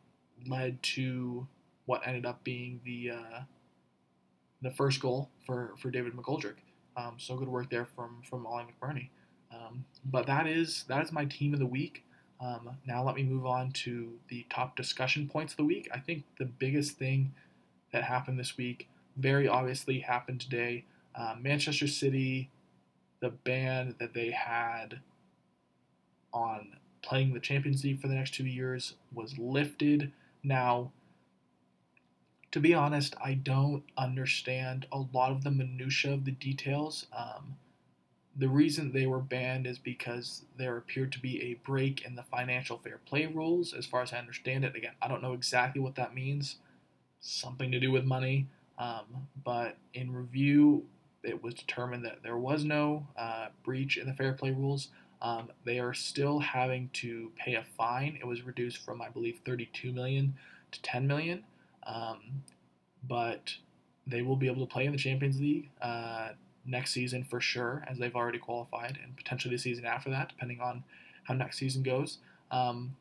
led 0.48 0.82
to 0.84 1.48
what 1.86 2.06
ended 2.06 2.26
up 2.26 2.44
being 2.44 2.82
the 2.84 3.12
uh, 3.12 3.40
the 4.62 4.72
first 4.72 5.00
goal 5.00 5.30
for, 5.46 5.74
for 5.78 5.90
David 5.90 6.14
McGoldrick. 6.14 6.56
Um, 7.00 7.16
so 7.18 7.36
good 7.36 7.48
work 7.48 7.70
there 7.70 7.86
from 7.86 8.22
from 8.30 8.46
Oli 8.46 8.64
McBurnie. 8.64 9.10
Um, 9.52 9.86
but 10.06 10.28
that 10.28 10.48
is 10.48 10.86
that 10.88 11.04
is 11.04 11.12
my 11.12 11.26
team 11.26 11.54
of 11.54 11.60
the 11.60 11.66
week. 11.66 12.04
Um, 12.42 12.78
now 12.86 13.04
let 13.04 13.16
me 13.16 13.24
move 13.24 13.46
on 13.46 13.72
to 13.72 14.14
the 14.30 14.46
top 14.50 14.76
discussion 14.76 15.28
points 15.28 15.54
of 15.54 15.58
the 15.58 15.66
week. 15.66 15.90
I 15.94 16.00
think 16.00 16.24
the 16.38 16.46
biggest 16.46 16.98
thing 16.98 17.34
that 17.92 18.04
happened 18.04 18.40
this 18.40 18.58
week, 18.58 18.88
very 19.18 19.48
obviously, 19.48 20.00
happened 20.00 20.40
today. 20.40 20.86
Uh, 21.16 21.36
Manchester 21.40 21.88
City, 21.88 22.50
the 23.20 23.30
ban 23.30 23.96
that 24.00 24.14
they 24.14 24.32
had 24.32 25.00
on 26.34 26.78
playing 27.02 27.34
the 27.34 27.40
Champions 27.40 27.84
League 27.84 28.02
for 28.02 28.08
the 28.08 28.14
next 28.14 28.34
two 28.34 28.46
years 28.46 28.96
was 29.14 29.38
lifted. 29.38 30.12
Now, 30.44 30.92
to 32.52 32.60
be 32.60 32.74
honest, 32.74 33.16
I 33.24 33.36
don't 33.36 33.84
understand 33.98 34.88
a 34.92 35.04
lot 35.14 35.32
of 35.32 35.44
the 35.44 35.52
minutia 35.52 36.14
of 36.14 36.26
the 36.26 36.32
details. 36.32 37.06
Um, 37.16 37.58
the 38.36 38.50
reason 38.50 38.92
they 38.92 39.06
were 39.06 39.20
banned 39.20 39.68
is 39.68 39.78
because 39.78 40.46
there 40.58 40.78
appeared 40.78 41.12
to 41.12 41.20
be 41.20 41.42
a 41.44 41.56
break 41.66 42.06
in 42.06 42.16
the 42.16 42.24
financial 42.24 42.78
fair 42.78 43.00
play 43.06 43.26
rules, 43.26 43.74
as 43.74 43.86
far 43.86 44.02
as 44.02 44.14
I 44.14 44.18
understand 44.18 44.64
it. 44.64 44.76
Again, 44.76 44.94
I 45.02 45.08
don't 45.08 45.22
know 45.22 45.34
exactly 45.34 45.82
what 45.82 45.96
that 45.96 46.16
means. 46.16 46.56
Something 47.20 47.72
to 47.72 47.80
do 47.80 47.92
with 47.92 48.06
money. 48.06 48.48
Um, 48.78 49.28
but 49.44 49.78
in 49.94 50.14
review, 50.14 50.86
it 51.22 51.44
was 51.44 51.54
determined 51.54 52.06
that 52.06 52.24
there 52.24 52.38
was 52.38 52.64
no 52.64 53.08
uh, 53.18 53.48
breach 53.64 53.98
in 53.98 54.08
the 54.08 54.14
fair 54.14 54.34
play 54.34 54.52
rules. 54.52 54.88
Um, 55.22 55.50
they 55.66 55.80
are 55.80 55.94
still 55.94 56.40
having 56.40 56.90
to 56.94 57.32
pay 57.36 57.56
a 57.56 57.66
fine. 57.78 58.18
It 58.20 58.26
was 58.26 58.44
reduced 58.44 58.78
from, 58.78 59.02
I 59.02 59.10
believe, 59.10 59.40
32 59.46 59.92
million 59.92 60.36
to 60.72 60.82
10 60.82 61.06
million. 61.06 61.44
Um, 61.84 62.44
but 63.08 63.54
they 64.06 64.22
will 64.22 64.36
be 64.36 64.48
able 64.48 64.66
to 64.66 64.72
play 64.72 64.86
in 64.86 64.92
the 64.92 64.98
Champions 64.98 65.40
League 65.40 65.70
uh, 65.82 66.30
next 66.66 66.92
season 66.92 67.24
for 67.24 67.40
sure, 67.40 67.84
as 67.88 67.98
they've 67.98 68.16
already 68.16 68.40
qualified, 68.40 68.98
and 69.04 69.16
potentially 69.16 69.54
the 69.54 69.60
season 69.60 69.86
after 69.86 70.10
that, 70.10 70.30
depending 70.30 70.60
on 70.60 70.84
how 71.24 71.34
next 71.34 71.58
season 71.58 71.84
goes. 71.84 72.18
Um, 72.52 72.96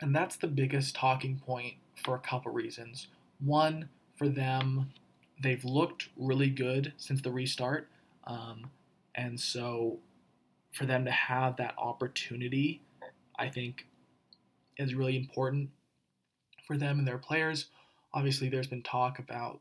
and 0.00 0.14
that's 0.14 0.36
the 0.36 0.48
biggest 0.48 0.94
talking 0.94 1.40
point 1.44 1.74
for 2.04 2.14
a 2.14 2.18
couple 2.18 2.52
reasons. 2.52 3.08
One, 3.40 3.88
for 4.16 4.28
them, 4.28 4.90
they've 5.42 5.64
looked 5.64 6.08
really 6.16 6.50
good 6.50 6.92
since 6.96 7.22
the 7.22 7.30
restart. 7.30 7.88
Um, 8.24 8.70
and 9.14 9.38
so 9.38 9.98
for 10.72 10.86
them 10.86 11.04
to 11.04 11.10
have 11.10 11.56
that 11.56 11.74
opportunity, 11.78 12.80
I 13.38 13.48
think, 13.48 13.86
is 14.76 14.94
really 14.94 15.16
important 15.16 15.70
for 16.66 16.76
them 16.76 16.98
and 16.98 17.06
their 17.06 17.18
players. 17.18 17.66
Obviously, 18.14 18.48
there's 18.48 18.66
been 18.66 18.82
talk 18.82 19.18
about, 19.18 19.60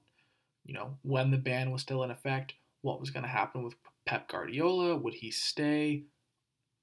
you 0.66 0.74
know, 0.74 0.98
when 1.04 1.32
the 1.32 1.38
ban 1.38 1.72
was 1.72 1.82
still 1.82 2.04
in 2.04 2.12
effect, 2.12 2.54
what 2.82 3.00
was 3.00 3.10
going 3.10 3.24
to 3.24 3.30
happen 3.30 3.64
with 3.64 3.76
Pep 4.06 4.28
Guardiola. 4.28 4.96
Would 4.96 5.14
he 5.14 5.32
stay? 5.32 6.04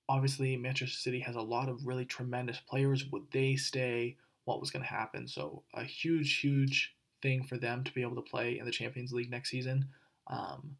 Obviously, 0.08 0.56
Manchester 0.56 0.96
City 0.96 1.20
has 1.20 1.36
a 1.36 1.40
lot 1.40 1.68
of 1.68 1.86
really 1.86 2.04
tremendous 2.04 2.58
players. 2.60 3.04
Would 3.12 3.30
they 3.30 3.56
stay? 3.56 4.16
What 4.44 4.60
was 4.60 4.70
going 4.70 4.82
to 4.82 4.88
happen? 4.88 5.28
So, 5.28 5.62
a 5.74 5.84
huge, 5.84 6.38
huge 6.38 6.94
thing 7.20 7.42
for 7.42 7.58
them 7.58 7.84
to 7.84 7.92
be 7.92 8.02
able 8.02 8.16
to 8.16 8.22
play 8.22 8.58
in 8.58 8.64
the 8.64 8.70
Champions 8.70 9.12
League 9.12 9.30
next 9.30 9.50
season. 9.50 9.88
Um, 10.28 10.76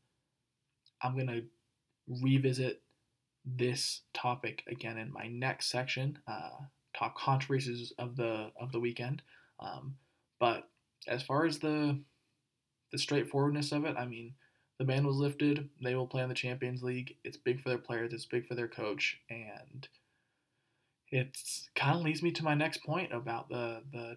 I'm 1.03 1.15
going 1.15 1.27
to 1.27 1.43
revisit 2.23 2.81
this 3.45 4.03
topic 4.13 4.63
again 4.67 4.99
in 4.99 5.13
my 5.13 5.29
next 5.29 5.71
section, 5.71 6.19
uh, 6.27 6.65
top 6.99 7.17
controversies 7.17 7.93
of 7.99 8.17
the 8.17 8.51
of 8.61 8.73
the 8.73 8.81
weekend. 8.81 9.23
Um, 9.61 9.97
but 10.41 10.69
as 11.07 11.23
far 11.23 11.45
as 11.47 11.59
the 11.59 12.01
the 12.93 12.99
straightforwardness 12.99 13.73
of 13.73 13.85
it, 13.85 13.97
I 13.99 14.07
mean, 14.07 14.35
the 14.79 14.85
ban 14.85 15.07
was 15.07 15.17
lifted. 15.17 15.69
They 15.83 15.95
will 15.95 16.07
play 16.07 16.23
in 16.23 16.29
the 16.29 16.35
Champions 16.35 16.83
League. 16.83 17.17
It's 17.25 17.37
big 17.37 17.63
for 17.63 17.69
their 17.69 17.79
players. 17.79 18.13
It's 18.13 18.27
big 18.27 18.47
for 18.47 18.55
their 18.55 18.69
coach, 18.69 19.21
and 19.29 19.87
it's 21.11 21.69
kind 21.75 21.97
of 21.97 22.03
leads 22.03 22.23
me 22.23 22.33
to 22.33 22.45
my 22.45 22.55
next 22.55 22.83
point 22.85 23.13
about 23.13 23.49
the 23.49 23.83
the 23.93 24.17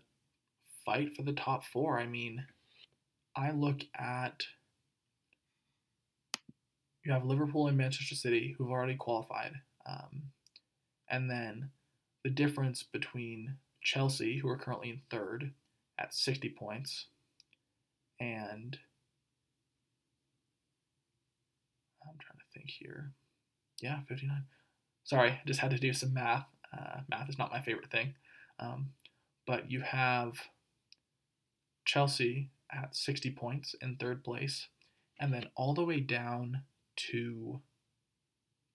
fight 0.86 1.16
for 1.16 1.24
the 1.24 1.34
top 1.34 1.64
four. 1.66 2.00
I 2.00 2.08
mean, 2.08 2.46
I 3.36 3.52
look 3.52 3.82
at 3.98 4.44
you 7.04 7.12
have 7.12 7.26
Liverpool 7.26 7.68
and 7.68 7.78
Manchester 7.78 8.16
City 8.16 8.56
who've 8.58 8.70
already 8.70 8.96
qualified, 8.96 9.54
um, 9.88 10.24
and 11.10 11.30
then 11.30 11.72
the 12.24 12.30
difference 12.30 12.84
between 12.84 13.56
Chelsea, 13.82 14.40
who 14.40 14.50
are 14.50 14.58
currently 14.58 14.90
in 14.90 15.02
third 15.10 15.52
at 15.98 16.14
60 16.14 16.50
points, 16.50 17.08
and 18.20 18.78
I'm 22.04 22.18
trying 22.20 22.40
to 22.40 22.46
think 22.54 22.70
here. 22.70 23.12
Yeah, 23.82 24.00
59. 24.08 24.44
Sorry, 25.04 25.32
I 25.32 25.42
just 25.46 25.60
had 25.60 25.72
to 25.72 25.80
do 25.80 25.94
some 25.94 26.14
math. 26.14 26.46
Uh, 26.72 27.02
math 27.10 27.30
is 27.30 27.40
not 27.40 27.52
my 27.52 27.62
favorite 27.62 27.92
thing. 27.92 28.14
Um, 28.60 28.92
but 29.48 29.72
you 29.72 29.82
have 29.82 30.34
Chelsea 31.86 32.50
at 32.72 32.96
60 32.96 33.32
points 33.32 33.76
in 33.82 33.96
third 33.96 34.24
place, 34.24 34.68
and 35.20 35.34
then 35.34 35.50
all 35.56 35.74
the 35.74 35.84
way 35.84 36.00
down 36.00 36.62
to 36.96 37.62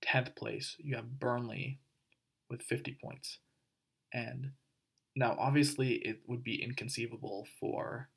10th 0.03 0.35
place, 0.35 0.77
you 0.79 0.97
have 0.97 1.19
Burnley 1.19 1.79
with 2.49 2.63
50 2.63 2.97
points. 3.03 3.39
And 4.13 4.53
now, 5.15 5.37
obviously, 5.39 5.95
it 5.95 6.21
would 6.27 6.45
be 6.45 6.63
inconceivable 6.63 7.47
for 7.59 8.09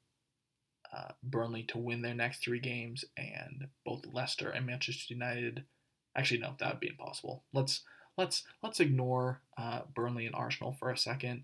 uh, 0.96 1.12
Burnley 1.24 1.64
to 1.64 1.78
win 1.78 2.02
their 2.02 2.16
next 2.16 2.44
three 2.44 2.60
games, 2.60 3.06
and 3.18 3.68
both 3.86 4.06
Leicester 4.12 4.50
and 4.50 4.66
Manchester 4.66 5.14
United. 5.14 5.64
Actually, 6.16 6.40
no, 6.40 6.56
that 6.60 6.74
would 6.74 6.80
be 6.80 6.90
impossible. 6.90 7.44
Let's 7.54 7.82
let's 8.18 8.44
let's 8.64 8.80
ignore 8.80 9.42
uh, 9.58 9.82
Burnley 9.94 10.26
and 10.26 10.36
Arsenal 10.36 10.76
for 10.80 10.90
a 10.90 10.98
second. 10.98 11.44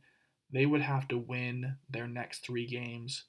They 0.52 0.65
would 0.65 0.82
have 0.82 1.08
to 1.10 1.17
win 1.17 1.76
their 1.89 2.08
next 2.08 2.45
three 2.45 2.67
games 2.67 3.26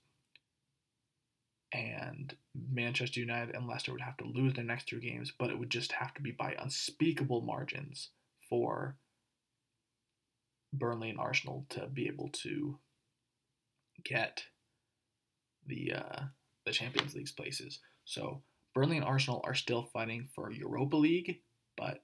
and 1.72 2.34
Manchester 2.72 3.20
United 3.20 3.54
and 3.54 3.66
Leicester 3.66 3.92
would 3.92 4.00
have 4.00 4.16
to 4.18 4.24
lose 4.24 4.54
their 4.54 4.64
next 4.64 4.86
two 4.86 5.00
games, 5.00 5.32
but 5.36 5.50
it 5.50 5.58
would 5.58 5.70
just 5.70 5.92
have 5.92 6.14
to 6.14 6.22
be 6.22 6.30
by 6.30 6.54
unspeakable 6.58 7.42
margins 7.42 8.10
for 8.48 8.96
Burnley 10.78 11.10
and 11.10 11.18
Arsenal 11.18 11.66
to 11.70 11.86
be 11.86 12.06
able 12.06 12.30
to 12.42 12.78
get 14.04 14.44
the 15.66 15.94
uh, 15.94 16.20
the 16.64 16.72
Champions 16.72 17.14
League's 17.14 17.32
places. 17.32 17.80
So 18.04 18.42
Burnley 18.74 18.96
and 18.96 19.06
Arsenal 19.06 19.40
are 19.44 19.54
still 19.54 19.88
fighting 19.92 20.28
for 20.34 20.50
Europa 20.50 20.96
League, 20.96 21.40
but 21.76 22.02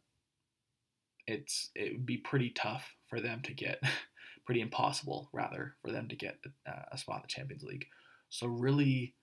it's 1.27 1.71
it 1.75 1.93
would 1.93 2.07
be 2.07 2.19
pretty 2.19 2.51
tough 2.51 2.95
for 3.09 3.21
them 3.21 3.43
to 3.43 3.53
get, 3.53 3.81
pretty 4.47 4.61
impossible 4.61 5.29
rather 5.33 5.77
for 5.83 5.93
them 5.93 6.09
to 6.09 6.17
get 6.17 6.39
a, 6.67 6.73
a 6.93 6.99
spot 6.99 7.17
in 7.17 7.23
the 7.23 7.29
Champions 7.29 7.63
League. 7.63 7.87
So 8.31 8.47
really 8.47 9.15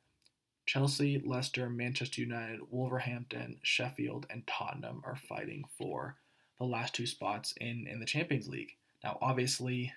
Chelsea, 0.70 1.20
Leicester, 1.26 1.68
Manchester 1.68 2.22
United, 2.22 2.60
Wolverhampton, 2.70 3.60
Sheffield, 3.64 4.28
and 4.30 4.46
Tottenham 4.46 5.02
are 5.04 5.18
fighting 5.28 5.64
for 5.80 6.18
the 6.60 6.66
last 6.66 6.94
two 6.94 7.08
spots 7.08 7.56
in, 7.60 7.88
in 7.90 8.00
the 8.00 8.06
Champions 8.06 8.48
League. 8.48 8.74
Now, 9.04 9.18
obviously, 9.22 9.94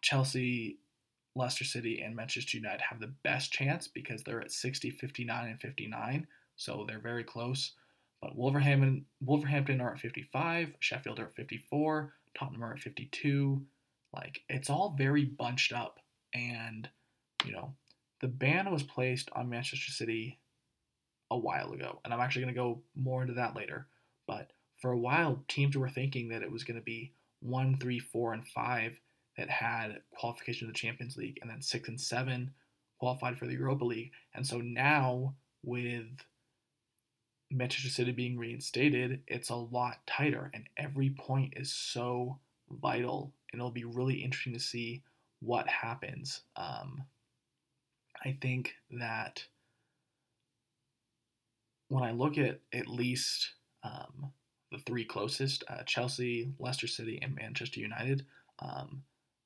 Chelsea, 0.00 0.78
Leicester 1.34 1.64
City, 1.64 2.00
and 2.00 2.14
Manchester 2.14 2.56
United 2.56 2.80
have 2.80 3.00
the 3.00 3.12
best 3.22 3.52
chance 3.52 3.88
because 3.88 4.22
they're 4.22 4.40
at 4.40 4.52
60, 4.52 4.90
59, 4.90 5.48
and 5.48 5.60
59, 5.60 6.26
so 6.56 6.84
they're 6.86 6.98
very 6.98 7.24
close. 7.24 7.72
But 8.22 8.36
Wolverhampton, 8.36 9.04
Wolverhampton 9.20 9.80
are 9.80 9.92
at 9.92 10.00
55, 10.00 10.74
Sheffield 10.78 11.18
are 11.18 11.26
at 11.26 11.36
54, 11.36 12.14
Tottenham 12.38 12.64
are 12.64 12.72
at 12.72 12.80
52. 12.80 13.62
Like, 14.14 14.42
it's 14.48 14.70
all 14.70 14.94
very 14.96 15.24
bunched 15.24 15.72
up, 15.72 16.00
and, 16.32 16.88
you 17.44 17.52
know, 17.52 17.74
the 18.20 18.28
ban 18.28 18.70
was 18.70 18.82
placed 18.82 19.28
on 19.32 19.50
Manchester 19.50 19.90
City 19.90 20.38
a 21.30 21.36
while 21.36 21.72
ago, 21.72 22.00
and 22.04 22.14
I'm 22.14 22.20
actually 22.20 22.42
going 22.42 22.54
to 22.54 22.60
go 22.60 22.82
more 22.94 23.22
into 23.22 23.34
that 23.34 23.56
later. 23.56 23.86
But 24.26 24.52
for 24.80 24.92
a 24.92 24.98
while, 24.98 25.44
teams 25.48 25.76
were 25.76 25.88
thinking 25.88 26.28
that 26.28 26.42
it 26.42 26.52
was 26.52 26.64
going 26.64 26.78
to 26.78 26.84
be 26.84 27.12
one, 27.40 27.76
three, 27.78 27.98
four, 27.98 28.32
and 28.32 28.46
five 28.46 28.98
that 29.36 29.50
had 29.50 30.00
qualification 30.12 30.66
to 30.66 30.72
the 30.72 30.78
Champions 30.78 31.16
League, 31.16 31.38
and 31.42 31.50
then 31.50 31.62
six 31.62 31.88
and 31.88 32.00
seven 32.00 32.52
qualified 32.98 33.38
for 33.38 33.46
the 33.46 33.54
Europa 33.54 33.84
League. 33.84 34.12
And 34.34 34.46
so 34.46 34.58
now, 34.58 35.34
with 35.62 36.06
Manchester 37.50 37.88
City 37.88 38.12
being 38.12 38.38
reinstated, 38.38 39.22
it's 39.26 39.50
a 39.50 39.56
lot 39.56 40.06
tighter, 40.06 40.50
and 40.54 40.68
every 40.76 41.10
point 41.10 41.54
is 41.56 41.72
so 41.72 42.38
vital. 42.70 43.32
And 43.52 43.60
it'll 43.60 43.70
be 43.70 43.84
really 43.84 44.16
interesting 44.16 44.54
to 44.54 44.60
see 44.60 45.02
what 45.40 45.68
happens. 45.68 46.40
Um, 46.56 47.04
I 48.24 48.36
think 48.40 48.74
that 48.90 49.44
when 51.88 52.02
I 52.02 52.12
look 52.12 52.38
at 52.38 52.60
at 52.72 52.88
least 52.88 53.52
um, 53.82 54.32
the 54.74 54.82
three 54.82 55.04
closest 55.04 55.64
uh, 55.68 55.82
Chelsea, 55.84 56.52
Leicester 56.58 56.86
City, 56.86 57.18
and 57.22 57.34
Manchester 57.34 57.80
United, 57.80 58.26
um, 58.58 59.02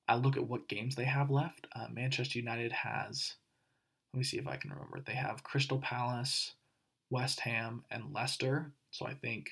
I 0.08 0.16
look 0.16 0.36
at 0.36 0.48
what 0.48 0.68
games 0.68 0.94
they 0.94 1.04
have 1.04 1.30
left. 1.30 1.66
Uh, 1.74 1.86
Manchester 1.92 2.38
United 2.38 2.72
has, 2.72 3.34
let 4.12 4.18
me 4.18 4.24
see 4.24 4.38
if 4.38 4.48
I 4.48 4.56
can 4.56 4.70
remember, 4.70 5.00
they 5.00 5.12
have 5.12 5.42
Crystal 5.42 5.78
Palace, 5.78 6.54
West 7.10 7.40
Ham, 7.40 7.84
and 7.90 8.14
Leicester. 8.14 8.72
So 8.90 9.06
I 9.06 9.14
think 9.14 9.50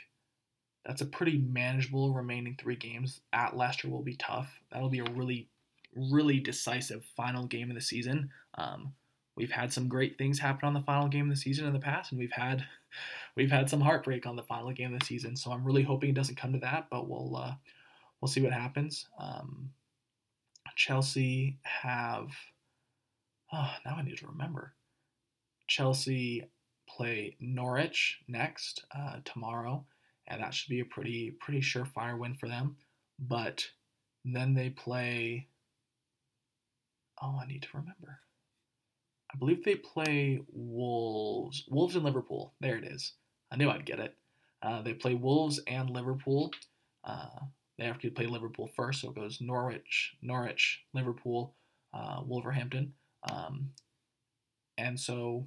that's 0.84 1.02
a 1.02 1.06
pretty 1.06 1.38
manageable 1.38 2.14
remaining 2.14 2.56
three 2.58 2.76
games. 2.76 3.20
At 3.32 3.56
Leicester 3.56 3.88
will 3.88 4.02
be 4.02 4.16
tough. 4.16 4.60
That'll 4.72 4.88
be 4.88 5.00
a 5.00 5.12
really, 5.12 5.48
really 5.94 6.40
decisive 6.40 7.04
final 7.16 7.46
game 7.46 7.70
of 7.70 7.74
the 7.74 7.82
season. 7.82 8.30
Um, 8.56 8.94
we've 9.36 9.50
had 9.50 9.72
some 9.72 9.88
great 9.88 10.18
things 10.18 10.38
happen 10.38 10.66
on 10.66 10.74
the 10.74 10.80
final 10.80 11.08
game 11.08 11.24
of 11.24 11.30
the 11.30 11.40
season 11.40 11.66
in 11.66 11.72
the 11.72 11.78
past, 11.78 12.10
and 12.10 12.18
we've 12.18 12.32
had 12.32 12.64
we've 13.36 13.50
had 13.50 13.70
some 13.70 13.80
heartbreak 13.80 14.26
on 14.26 14.36
the 14.36 14.42
final 14.42 14.72
game 14.72 14.92
of 14.94 15.00
the 15.00 15.06
season. 15.06 15.36
So 15.36 15.52
I'm 15.52 15.64
really 15.64 15.82
hoping 15.82 16.10
it 16.10 16.16
doesn't 16.16 16.36
come 16.36 16.52
to 16.52 16.58
that, 16.60 16.88
but 16.90 17.08
we'll 17.08 17.36
uh, 17.36 17.54
we'll 18.20 18.28
see 18.28 18.42
what 18.42 18.52
happens. 18.52 19.06
Um, 19.18 19.70
Chelsea 20.74 21.58
have 21.62 22.28
oh 23.52 23.70
now 23.84 23.96
I 23.96 24.02
need 24.02 24.18
to 24.18 24.26
remember. 24.26 24.74
Chelsea 25.68 26.48
play 26.88 27.36
Norwich 27.40 28.20
next 28.28 28.84
uh, 28.96 29.16
tomorrow, 29.24 29.84
and 30.26 30.40
that 30.40 30.54
should 30.54 30.70
be 30.70 30.80
a 30.80 30.84
pretty 30.84 31.32
pretty 31.40 31.60
surefire 31.60 32.18
win 32.18 32.34
for 32.34 32.48
them. 32.48 32.76
But 33.18 33.66
then 34.24 34.54
they 34.54 34.70
play. 34.70 35.48
Oh, 37.22 37.38
I 37.42 37.46
need 37.46 37.62
to 37.62 37.68
remember. 37.72 38.20
I 39.32 39.38
believe 39.38 39.64
they 39.64 39.74
play 39.76 40.40
Wolves. 40.52 41.64
Wolves 41.68 41.96
and 41.96 42.04
Liverpool. 42.04 42.54
There 42.60 42.76
it 42.76 42.84
is. 42.84 43.12
I 43.50 43.56
knew 43.56 43.70
I'd 43.70 43.84
get 43.86 44.00
it. 44.00 44.14
Uh, 44.62 44.82
they 44.82 44.94
play 44.94 45.14
Wolves 45.14 45.60
and 45.66 45.90
Liverpool. 45.90 46.52
Uh, 47.04 47.40
they 47.78 47.84
have 47.84 47.98
to 48.00 48.10
play 48.10 48.26
Liverpool 48.26 48.70
first, 48.74 49.00
so 49.00 49.10
it 49.10 49.14
goes 49.14 49.40
Norwich, 49.40 50.14
Norwich, 50.22 50.82
Liverpool, 50.94 51.54
uh, 51.92 52.22
Wolverhampton. 52.24 52.94
Um, 53.30 53.70
and 54.78 54.98
so 54.98 55.46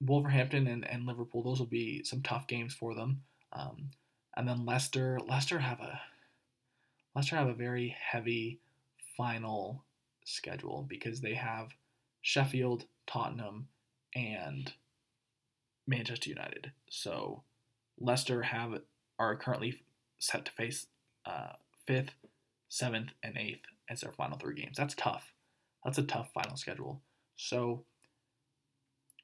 Wolverhampton 0.00 0.66
and, 0.66 0.88
and 0.88 1.06
Liverpool, 1.06 1.42
those 1.42 1.58
will 1.58 1.66
be 1.66 2.02
some 2.04 2.22
tough 2.22 2.46
games 2.46 2.74
for 2.74 2.94
them. 2.94 3.22
Um, 3.52 3.90
and 4.36 4.46
then 4.48 4.66
Leicester, 4.66 5.18
Leicester 5.26 5.58
have 5.58 5.80
a 5.80 6.00
Leicester 7.14 7.36
have 7.36 7.48
a 7.48 7.54
very 7.54 7.96
heavy 7.98 8.60
final 9.16 9.82
schedule 10.24 10.84
because 10.86 11.20
they 11.20 11.32
have 11.32 11.68
Sheffield, 12.26 12.86
Tottenham, 13.06 13.68
and 14.12 14.72
Manchester 15.86 16.28
United. 16.28 16.72
So 16.90 17.44
Leicester 18.00 18.42
have 18.42 18.80
are 19.16 19.36
currently 19.36 19.84
set 20.18 20.44
to 20.46 20.50
face 20.50 20.88
uh, 21.24 21.52
fifth, 21.86 22.10
seventh, 22.68 23.10
and 23.22 23.38
eighth 23.38 23.60
as 23.88 24.00
their 24.00 24.10
final 24.10 24.36
three 24.38 24.60
games. 24.60 24.76
That's 24.76 24.96
tough. 24.96 25.32
That's 25.84 25.98
a 25.98 26.02
tough 26.02 26.30
final 26.34 26.56
schedule. 26.56 27.00
So 27.36 27.84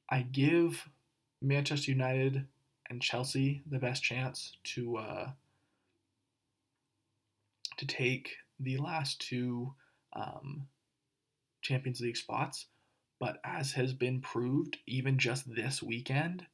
I 0.08 0.22
give 0.22 0.88
Manchester 1.40 1.90
United 1.90 2.46
and 2.88 3.02
Chelsea 3.02 3.64
the 3.68 3.80
best 3.80 4.04
chance 4.04 4.56
to 4.74 4.98
uh, 4.98 5.30
to 7.78 7.84
take 7.84 8.36
the 8.60 8.76
last 8.76 9.20
two 9.20 9.74
um, 10.12 10.68
Champions 11.62 12.00
League 12.00 12.16
spots. 12.16 12.66
But 13.22 13.38
as 13.44 13.70
has 13.74 13.92
been 13.92 14.20
proved, 14.20 14.78
even 14.84 15.16
just 15.16 15.44
this 15.54 15.80
weekend, 15.80 16.44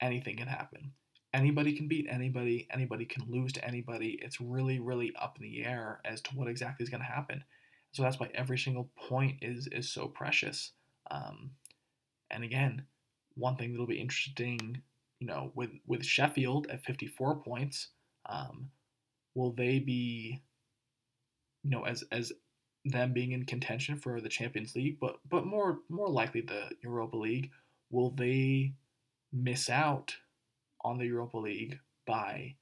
anything 0.00 0.36
can 0.36 0.46
happen. 0.46 0.92
Anybody 1.34 1.72
can 1.72 1.88
beat 1.88 2.06
anybody, 2.08 2.68
anybody 2.70 3.04
can 3.04 3.24
lose 3.28 3.52
to 3.54 3.64
anybody. 3.64 4.16
It's 4.22 4.40
really, 4.40 4.78
really 4.78 5.12
up 5.20 5.38
in 5.40 5.42
the 5.42 5.64
air 5.64 6.00
as 6.04 6.20
to 6.20 6.36
what 6.36 6.46
exactly 6.46 6.84
is 6.84 6.88
going 6.88 7.00
to 7.00 7.06
happen. 7.06 7.42
So 7.90 8.04
that's 8.04 8.20
why 8.20 8.30
every 8.32 8.58
single 8.58 8.92
point 9.08 9.38
is 9.42 9.66
is 9.72 9.92
so 9.92 10.06
precious. 10.06 10.70
Um, 11.10 11.50
and 12.30 12.44
again, 12.44 12.84
one 13.34 13.56
thing 13.56 13.72
that'll 13.72 13.88
be 13.88 14.00
interesting, 14.00 14.82
you 15.18 15.26
know, 15.26 15.50
with 15.56 15.70
with 15.84 16.06
Sheffield 16.06 16.68
at 16.70 16.84
54 16.84 17.42
points, 17.42 17.88
um, 18.28 18.70
will 19.34 19.50
they 19.50 19.80
be, 19.80 20.44
you 21.64 21.70
know, 21.70 21.82
as 21.82 22.04
as 22.12 22.32
them 22.84 23.12
being 23.12 23.32
in 23.32 23.44
contention 23.44 23.96
for 23.96 24.20
the 24.20 24.28
Champions 24.28 24.74
League, 24.74 24.98
but 25.00 25.18
but 25.28 25.46
more 25.46 25.80
more 25.88 26.08
likely 26.08 26.40
the 26.40 26.70
Europa 26.82 27.16
League, 27.16 27.50
will 27.90 28.10
they 28.10 28.74
miss 29.32 29.70
out 29.70 30.16
on 30.82 30.98
the 30.98 31.06
Europa 31.06 31.38
League 31.38 31.78
by 32.06 32.54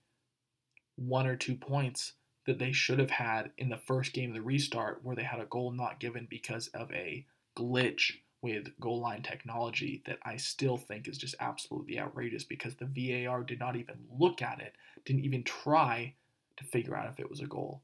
one 0.96 1.26
or 1.26 1.36
two 1.36 1.54
points 1.54 2.12
that 2.46 2.58
they 2.58 2.72
should 2.72 2.98
have 2.98 3.10
had 3.10 3.50
in 3.58 3.68
the 3.68 3.76
first 3.76 4.12
game 4.12 4.30
of 4.30 4.34
the 4.34 4.42
restart 4.42 5.00
where 5.02 5.16
they 5.16 5.22
had 5.22 5.40
a 5.40 5.46
goal 5.46 5.70
not 5.70 6.00
given 6.00 6.26
because 6.28 6.68
of 6.68 6.90
a 6.92 7.24
glitch 7.56 8.12
with 8.42 8.78
goal 8.80 9.00
line 9.00 9.22
technology 9.22 10.02
that 10.06 10.18
I 10.24 10.36
still 10.36 10.78
think 10.78 11.06
is 11.06 11.18
just 11.18 11.34
absolutely 11.40 11.98
outrageous 11.98 12.44
because 12.44 12.74
the 12.74 12.86
VAR 13.26 13.42
did 13.42 13.58
not 13.58 13.76
even 13.76 13.96
look 14.18 14.40
at 14.40 14.60
it, 14.60 14.74
didn't 15.04 15.24
even 15.24 15.44
try 15.44 16.14
to 16.56 16.64
figure 16.64 16.96
out 16.96 17.10
if 17.10 17.20
it 17.20 17.28
was 17.28 17.40
a 17.40 17.46
goal. 17.46 17.82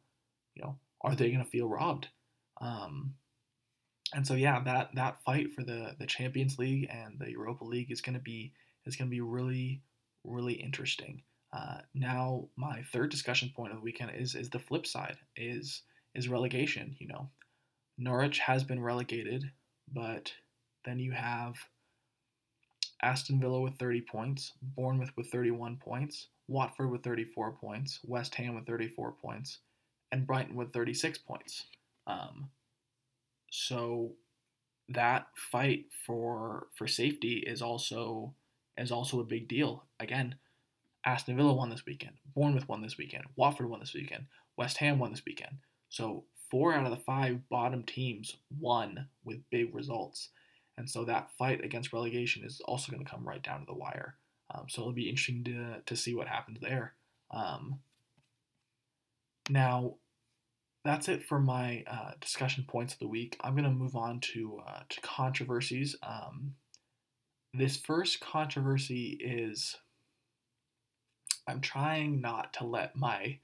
You 0.55 0.63
know, 0.63 0.77
are 1.03 1.15
they 1.15 1.31
going 1.31 1.45
to 1.45 1.51
feel 1.51 1.69
robbed? 1.69 2.09
Um, 2.61 3.15
and 4.15 4.27
so 4.27 4.35
yeah, 4.35 4.63
that 4.65 4.91
that 4.95 5.23
fight 5.25 5.53
for 5.55 5.65
the 5.65 5.97
the 5.99 6.07
Champions 6.07 6.59
League 6.59 6.89
and 6.91 7.19
the 7.19 7.31
Europa 7.31 7.65
League 7.65 7.91
is 7.91 8.01
going 8.01 8.15
to 8.15 8.23
be 8.23 8.53
is 8.87 8.97
to 8.97 9.05
be 9.07 9.21
really 9.21 9.83
really 10.25 10.55
interesting. 10.55 11.23
Uh, 11.53 11.79
now, 11.95 12.49
my 12.57 12.83
third 12.93 13.11
discussion 13.11 13.51
point 13.55 13.73
of 13.73 13.79
the 13.79 13.85
weekend 13.85 14.13
is 14.17 14.35
is 14.35 14.51
the 14.51 14.59
flip 14.59 14.87
side 14.87 15.17
is 15.37 15.83
is 16.15 16.29
relegation. 16.29 16.97
You 16.99 17.09
know, 17.09 17.31
Norwich 17.99 18.39
has 18.41 18.65
been 18.65 18.83
relegated, 18.83 19.51
but 19.93 20.33
then 20.85 20.99
you 20.99 21.13
have 21.13 21.57
Aston 23.03 23.41
Villa 23.41 23.61
with 23.61 23.79
30 23.79 24.03
points, 24.03 24.53
Bournemouth 24.63 25.11
with 25.17 25.31
31 25.31 25.77
points, 25.77 26.29
Watford 26.49 26.91
with 26.91 27.03
34 27.03 27.53
points, 27.53 28.01
West 28.05 28.35
Ham 28.37 28.55
with 28.55 28.67
34 28.67 29.13
points, 29.21 29.59
and 30.13 30.27
Brighton 30.27 30.55
with 30.55 30.73
36 30.73 31.19
points. 31.19 31.67
Um, 32.07 32.51
so 33.51 34.13
that 34.89 35.27
fight 35.51 35.87
for 36.07 36.69
for 36.77 36.87
safety 36.87 37.45
is 37.47 37.63
also 37.63 38.35
is 38.77 38.93
also 38.93 39.21
a 39.21 39.25
big 39.25 39.49
deal. 39.49 39.85
Again, 39.99 40.37
Aston 41.05 41.37
Villa 41.37 41.55
won 41.55 41.71
this 41.71 41.87
weekend, 41.87 42.15
Bournemouth 42.35 42.69
won 42.69 42.83
this 42.83 42.99
weekend, 42.99 43.25
Watford 43.37 43.69
won 43.69 43.81
this 43.81 43.95
weekend, 43.95 44.27
West 44.57 44.79
Ham 44.79 44.99
won 44.99 45.11
this 45.11 45.25
weekend. 45.27 45.59
So 45.89 46.25
four 46.51 46.75
out 46.75 46.85
of 46.85 46.91
the 46.91 47.05
five 47.05 47.49
bottom 47.49 47.83
teams 47.83 48.37
won 48.61 49.09
with 49.25 49.49
big 49.51 49.75
results. 49.75 50.31
And 50.79 50.89
so 50.89 51.05
that 51.05 51.31
fight 51.39 51.65
against 51.65 51.93
relegation 51.93 52.45
is 52.45 52.61
also 52.67 52.93
going 52.93 53.05
to 53.05 53.11
come 53.11 53.27
right 53.27 53.43
down 53.43 53.61
to 53.61 53.67
the 53.67 53.75
wire. 53.75 54.17
Um, 54.55 54.67
so 54.69 54.83
it'll 54.83 54.93
be 54.93 55.09
interesting 55.09 55.43
to, 55.45 55.81
to 55.85 55.97
see 55.97 56.15
what 56.15 56.29
happens 56.29 56.59
there. 56.61 56.95
Um, 57.31 57.81
now, 59.49 59.95
that's 60.87 61.09
it 61.09 61.25
for 61.25 61.41
my 61.41 61.85
uh, 61.87 62.13
discussion 62.21 62.65
points 62.69 62.93
of 62.93 62.99
the 63.01 63.09
week. 63.09 63.37
I'm 63.41 63.55
going 63.55 63.65
to 63.65 63.71
move 63.71 63.97
on 63.97 64.21
to, 64.33 64.61
uh, 64.67 64.81
to 64.89 65.01
controversies. 65.01 65.97
Um, 66.03 66.55
this 67.53 67.77
first 67.77 68.21
controversy 68.21 69.19
is 69.21 69.77
I'm 71.49 71.61
trying 71.61 72.21
not 72.21 72.53
to 72.55 72.67
let 72.67 72.97
my 72.97 73.39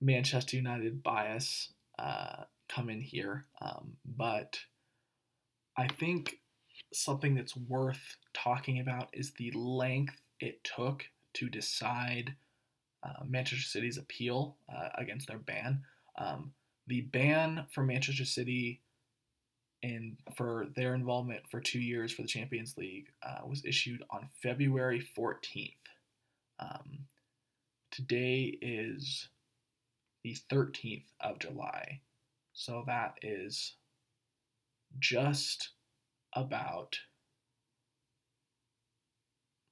Manchester 0.00 0.56
United 0.56 1.02
bias 1.02 1.72
uh, 1.98 2.44
come 2.68 2.90
in 2.90 3.00
here, 3.00 3.46
um, 3.60 3.96
but 4.04 4.58
I 5.76 5.88
think 5.88 6.36
something 6.92 7.34
that's 7.34 7.56
worth 7.56 8.16
talking 8.34 8.80
about 8.80 9.08
is 9.12 9.32
the 9.32 9.50
length 9.52 10.16
it 10.40 10.62
took 10.64 11.04
to 11.34 11.48
decide 11.48 12.34
uh, 13.02 13.24
Manchester 13.24 13.64
City's 13.64 13.98
appeal 13.98 14.56
uh, 14.74 14.88
against 14.98 15.28
their 15.28 15.38
ban. 15.38 15.82
Um, 16.18 16.52
the 16.86 17.02
ban 17.02 17.66
for 17.72 17.82
Manchester 17.82 18.24
City 18.24 18.80
in 19.82 20.16
for 20.36 20.66
their 20.74 20.94
involvement 20.94 21.42
for 21.50 21.60
two 21.60 21.80
years 21.80 22.12
for 22.12 22.22
the 22.22 22.28
Champions 22.28 22.76
League 22.76 23.08
uh, 23.22 23.46
was 23.46 23.64
issued 23.64 24.02
on 24.10 24.28
February 24.42 25.06
14th. 25.16 25.74
Um, 26.58 27.00
today 27.90 28.58
is 28.62 29.28
the 30.24 30.36
13th 30.50 31.04
of 31.20 31.38
July, 31.38 32.00
so 32.52 32.84
that 32.86 33.18
is 33.22 33.74
just 34.98 35.70
about 36.32 36.96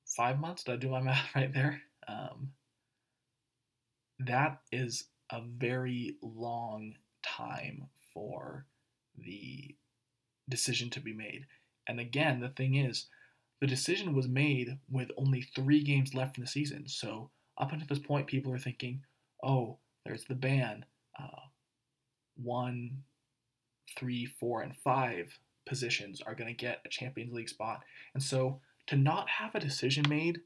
five 0.06 0.38
months. 0.38 0.64
Did 0.64 0.72
I 0.72 0.76
do 0.76 0.90
my 0.90 1.00
math 1.02 1.34
right 1.34 1.52
there? 1.52 1.80
Um, 2.06 2.52
that 4.20 4.60
is 4.70 5.04
a 5.30 5.40
very 5.42 6.16
long 6.22 6.94
time 7.22 7.88
for 8.12 8.66
the 9.16 9.74
decision 10.48 10.90
to 10.90 11.00
be 11.00 11.12
made. 11.12 11.46
And 11.88 12.00
again, 12.00 12.40
the 12.40 12.48
thing 12.48 12.74
is, 12.74 13.06
the 13.60 13.66
decision 13.66 14.14
was 14.14 14.28
made 14.28 14.78
with 14.90 15.10
only 15.16 15.42
three 15.42 15.82
games 15.82 16.14
left 16.14 16.36
in 16.36 16.44
the 16.44 16.50
season. 16.50 16.88
So 16.88 17.30
up 17.56 17.72
until 17.72 17.86
this 17.88 17.98
point, 17.98 18.26
people 18.26 18.52
are 18.52 18.58
thinking, 18.58 19.02
oh, 19.42 19.78
there's 20.04 20.24
the 20.24 20.34
ban. 20.34 20.84
Uh, 21.18 21.48
one, 22.36 23.04
three, 23.96 24.26
four, 24.26 24.62
and 24.62 24.76
five 24.76 25.38
positions 25.66 26.20
are 26.20 26.34
going 26.34 26.48
to 26.48 26.54
get 26.54 26.80
a 26.84 26.88
Champions 26.88 27.32
League 27.32 27.48
spot. 27.48 27.82
And 28.12 28.22
so 28.22 28.60
to 28.88 28.96
not 28.96 29.28
have 29.28 29.54
a 29.54 29.60
decision 29.60 30.04
made 30.08 30.40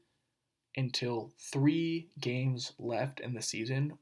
until 0.77 1.31
three 1.51 2.09
games 2.21 2.73
left 2.77 3.19
in 3.19 3.33
the 3.33 3.41
season, 3.41 3.97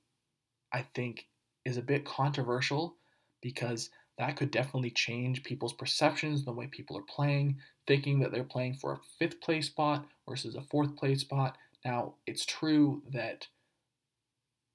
I 0.74 0.86
think 0.96 1.28
is 1.66 1.78
a 1.78 1.82
bit 1.82 2.06
controversial 2.06 2.96
because 3.42 3.90
that 4.18 4.36
could 4.36 4.52
definitely 4.52 4.92
change 4.92 5.44
people's 5.44 5.74
perceptions, 5.74 6.44
the 6.44 6.52
way 6.52 6.68
people 6.68 6.98
are 6.98 7.04
playing, 7.04 7.58
thinking 7.86 8.20
that 8.20 8.32
they're 8.32 8.44
playing 8.44 8.74
for 8.76 8.94
a 8.94 9.00
fifth 9.20 9.40
place 9.42 9.68
spot 9.68 10.06
versus 10.28 10.56
a 10.56 10.62
fourth 10.62 10.96
place 10.96 11.22
spot. 11.22 11.58
Now, 11.86 12.16
it's 12.26 12.46
true 12.46 13.04
that 13.12 13.48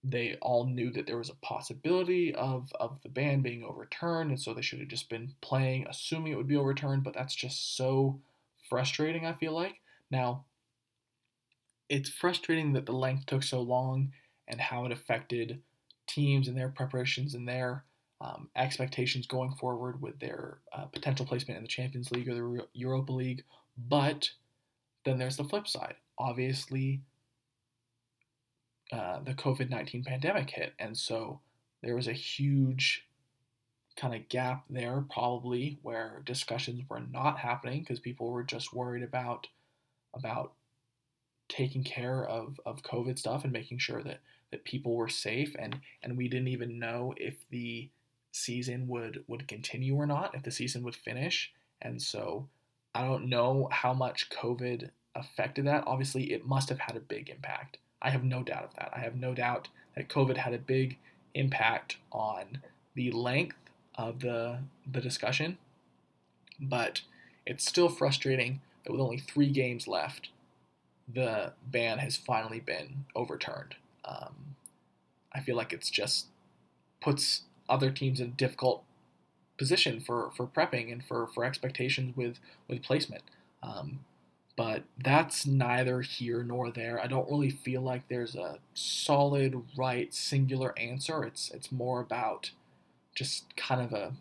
they 0.04 0.36
all 0.42 0.66
knew 0.66 0.90
that 0.92 1.06
there 1.06 1.18
was 1.18 1.30
a 1.30 1.36
possibility 1.36 2.34
of, 2.34 2.72
of 2.78 3.00
the 3.02 3.08
ban 3.08 3.40
being 3.40 3.64
overturned, 3.64 4.30
and 4.30 4.40
so 4.40 4.52
they 4.52 4.62
should 4.62 4.80
have 4.80 4.88
just 4.88 5.08
been 5.08 5.32
playing, 5.40 5.86
assuming 5.88 6.32
it 6.32 6.36
would 6.36 6.48
be 6.48 6.56
overturned, 6.56 7.04
but 7.04 7.14
that's 7.14 7.34
just 7.34 7.76
so 7.76 8.20
frustrating, 8.68 9.26
I 9.26 9.32
feel 9.32 9.52
like. 9.52 9.80
Now, 10.10 10.44
it's 11.88 12.08
frustrating 12.08 12.72
that 12.72 12.86
the 12.86 12.92
length 12.92 13.26
took 13.26 13.42
so 13.42 13.60
long 13.60 14.12
and 14.48 14.60
how 14.60 14.84
it 14.86 14.92
affected 14.92 15.60
teams 16.06 16.48
and 16.48 16.56
their 16.56 16.68
preparations 16.68 17.34
and 17.34 17.48
their 17.48 17.84
um, 18.20 18.48
expectations 18.56 19.26
going 19.26 19.52
forward 19.54 20.00
with 20.00 20.18
their 20.20 20.58
uh, 20.72 20.84
potential 20.86 21.26
placement 21.26 21.56
in 21.58 21.64
the 21.64 21.68
Champions 21.68 22.10
League 22.10 22.28
or 22.28 22.34
the 22.34 22.66
Europa 22.72 23.12
League. 23.12 23.44
But 23.76 24.30
then 25.04 25.18
there's 25.18 25.36
the 25.36 25.44
flip 25.44 25.66
side. 25.66 25.94
Obviously, 26.18 27.00
uh, 28.92 29.20
the 29.24 29.34
COVID 29.34 29.70
19 29.70 30.04
pandemic 30.04 30.50
hit. 30.50 30.74
And 30.78 30.96
so 30.96 31.40
there 31.82 31.96
was 31.96 32.08
a 32.08 32.12
huge 32.12 33.06
kind 33.96 34.14
of 34.14 34.28
gap 34.28 34.64
there, 34.70 35.04
probably 35.10 35.78
where 35.82 36.22
discussions 36.24 36.82
were 36.88 37.00
not 37.00 37.38
happening 37.38 37.80
because 37.80 38.00
people 38.00 38.30
were 38.30 38.42
just 38.42 38.72
worried 38.72 39.02
about 39.02 39.46
about 40.14 40.52
taking 41.48 41.84
care 41.84 42.24
of, 42.24 42.60
of 42.64 42.82
COVID 42.82 43.18
stuff 43.18 43.44
and 43.44 43.52
making 43.52 43.78
sure 43.78 44.02
that, 44.02 44.20
that 44.52 44.64
people 44.64 44.94
were 44.94 45.08
safe 45.08 45.56
and, 45.58 45.80
and 46.02 46.16
we 46.16 46.28
didn't 46.28 46.48
even 46.48 46.78
know 46.78 47.14
if 47.16 47.34
the 47.50 47.88
season 48.30 48.86
would, 48.86 49.24
would 49.26 49.48
continue 49.48 49.96
or 49.96 50.06
not, 50.06 50.34
if 50.34 50.42
the 50.42 50.50
season 50.50 50.84
would 50.84 50.94
finish. 50.94 51.52
And 51.80 52.00
so 52.00 52.48
I 52.94 53.04
don't 53.04 53.28
know 53.28 53.68
how 53.72 53.92
much 53.92 54.30
COVID 54.30 54.90
affected 55.14 55.66
that. 55.66 55.84
Obviously, 55.86 56.32
it 56.32 56.46
must 56.46 56.68
have 56.68 56.78
had 56.78 56.96
a 56.96 57.00
big 57.00 57.28
impact. 57.28 57.78
I 58.00 58.10
have 58.10 58.24
no 58.24 58.42
doubt 58.42 58.64
of 58.64 58.74
that. 58.74 58.92
I 58.94 59.00
have 59.00 59.16
no 59.16 59.34
doubt 59.34 59.68
that 59.96 60.08
COVID 60.08 60.36
had 60.36 60.54
a 60.54 60.58
big 60.58 60.98
impact 61.34 61.96
on 62.10 62.58
the 62.94 63.10
length 63.10 63.56
of 63.94 64.20
the 64.20 64.58
the 64.90 65.00
discussion, 65.00 65.58
but 66.60 67.02
it's 67.46 67.66
still 67.66 67.88
frustrating 67.88 68.60
that 68.84 68.92
with 68.92 69.00
only 69.00 69.18
three 69.18 69.50
games 69.50 69.86
left, 69.86 70.30
the 71.12 71.52
ban 71.66 71.98
has 71.98 72.16
finally 72.16 72.60
been 72.60 73.04
overturned. 73.14 73.76
Um, 74.04 74.56
I 75.32 75.40
feel 75.40 75.56
like 75.56 75.72
it's 75.72 75.90
just 75.90 76.26
puts 77.00 77.42
other 77.68 77.90
teams 77.90 78.20
in 78.20 78.28
a 78.28 78.30
difficult 78.30 78.84
position 79.58 80.00
for, 80.00 80.30
for 80.36 80.46
prepping 80.46 80.92
and 80.92 81.04
for, 81.04 81.26
for 81.28 81.44
expectations 81.44 82.16
with, 82.16 82.38
with 82.68 82.82
placement. 82.82 83.22
Um, 83.62 84.00
but 84.56 84.82
that's 85.02 85.46
neither 85.46 86.02
here 86.02 86.42
nor 86.42 86.70
there. 86.70 87.00
I 87.02 87.06
don't 87.06 87.30
really 87.30 87.50
feel 87.50 87.80
like 87.80 88.08
there's 88.08 88.34
a 88.34 88.58
solid, 88.74 89.62
right, 89.76 90.12
singular 90.12 90.78
answer. 90.78 91.24
It's 91.24 91.50
it's 91.50 91.72
more 91.72 92.00
about 92.00 92.50
just 93.14 93.56
kind 93.56 93.80
of 93.80 93.92
a 93.92 94.12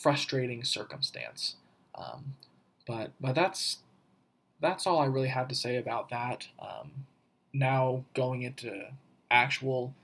frustrating 0.00 0.64
circumstance. 0.64 1.56
Um, 1.94 2.34
but 2.86 3.12
but 3.20 3.34
that's 3.34 3.78
that's 4.60 4.86
all 4.86 4.98
I 4.98 5.06
really 5.06 5.28
have 5.28 5.48
to 5.48 5.54
say 5.54 5.76
about 5.76 6.10
that. 6.10 6.48
Um, 6.60 7.06
now 7.52 8.04
going 8.14 8.42
into 8.42 8.88
actual 9.30 9.94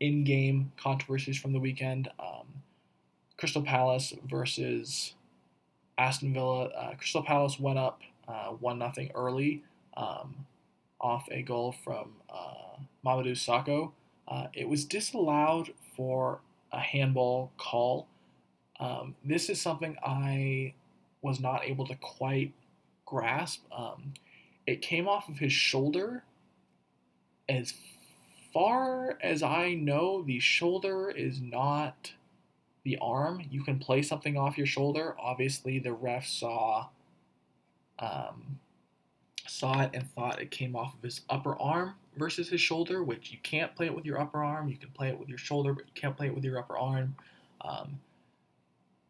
in-game 0.00 0.72
controversies 0.76 1.38
from 1.38 1.52
the 1.52 1.60
weekend, 1.60 2.08
um, 2.18 2.46
Crystal 3.36 3.62
Palace 3.62 4.12
versus 4.28 5.14
Aston 5.98 6.32
Villa. 6.32 6.66
Uh, 6.66 6.94
Crystal 6.96 7.22
Palace 7.22 7.58
went 7.58 7.78
up 7.78 8.00
uh, 8.28 8.48
one 8.48 8.78
nothing 8.78 9.10
early 9.14 9.62
um, 9.96 10.46
off 11.00 11.26
a 11.30 11.42
goal 11.42 11.74
from 11.84 12.12
uh, 12.30 12.78
Mamadou 13.04 13.32
Sakho. 13.32 13.92
Uh, 14.26 14.46
it 14.54 14.68
was 14.68 14.84
disallowed 14.84 15.72
for 15.96 16.40
a 16.72 16.80
handball 16.80 17.52
call. 17.58 18.06
Um, 18.80 19.14
this 19.24 19.48
is 19.48 19.60
something 19.60 19.96
I 20.02 20.74
was 21.22 21.40
not 21.40 21.64
able 21.64 21.86
to 21.86 21.94
quite 21.96 22.52
grasp. 23.06 23.62
Um, 23.72 24.14
it 24.66 24.82
came 24.82 25.08
off 25.08 25.28
of 25.28 25.38
his 25.38 25.52
shoulder. 25.52 26.24
As 27.46 27.74
far 28.54 29.18
as 29.20 29.42
I 29.42 29.74
know, 29.74 30.22
the 30.22 30.38
shoulder 30.38 31.10
is 31.10 31.42
not 31.42 32.12
the 32.84 32.96
arm. 33.02 33.42
You 33.50 33.64
can 33.64 33.78
play 33.78 34.00
something 34.00 34.38
off 34.38 34.56
your 34.56 34.66
shoulder. 34.66 35.16
Obviously, 35.18 35.80
the 35.80 35.92
ref 35.92 36.26
saw 36.26 36.86
um, 37.98 38.60
saw 39.46 39.82
it 39.82 39.90
and 39.92 40.08
thought 40.12 40.40
it 40.40 40.50
came 40.50 40.76
off 40.76 40.94
of 40.94 41.02
his 41.02 41.22
upper 41.28 41.56
arm 41.60 41.94
versus 42.16 42.48
his 42.48 42.60
shoulder, 42.60 43.02
which 43.02 43.32
you 43.32 43.38
can't 43.42 43.74
play 43.74 43.86
it 43.86 43.94
with 43.94 44.04
your 44.04 44.20
upper 44.20 44.42
arm. 44.42 44.68
You 44.68 44.76
can 44.76 44.90
play 44.90 45.08
it 45.08 45.18
with 45.18 45.28
your 45.28 45.38
shoulder, 45.38 45.72
but 45.72 45.84
you 45.86 45.92
can't 45.94 46.16
play 46.16 46.28
it 46.28 46.34
with 46.34 46.44
your 46.44 46.58
upper 46.58 46.78
arm. 46.78 47.16
Um, 47.60 47.98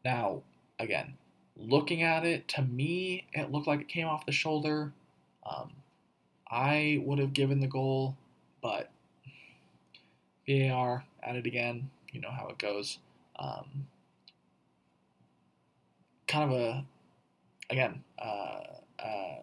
now, 0.05 0.43
again, 0.79 1.15
looking 1.57 2.03
at 2.03 2.25
it, 2.25 2.49
to 2.49 2.63
me, 2.63 3.27
it 3.33 3.53
looked 3.53 3.67
like 3.67 3.81
it 3.81 3.89
came 3.89 4.07
off 4.07 4.27
the 4.27 4.33
shoulder. 4.33 4.93
Um, 5.47 5.71
I 6.51 7.03
would 7.05 7.19
have 7.19 7.33
given 7.33 7.61
the 7.61 7.67
goal, 7.67 8.17
but 8.63 8.91
VAR 10.49 11.05
at 11.23 11.37
it 11.37 11.47
again. 11.47 11.91
You 12.13 12.21
know 12.21 12.31
how 12.31 12.49
it 12.49 12.59
goes. 12.59 12.99
Um, 13.39 13.87
kind 16.27 16.53
of 16.53 16.59
a, 16.59 16.85
again, 17.71 18.05
uh, 18.19 18.61
uh, 18.99 19.41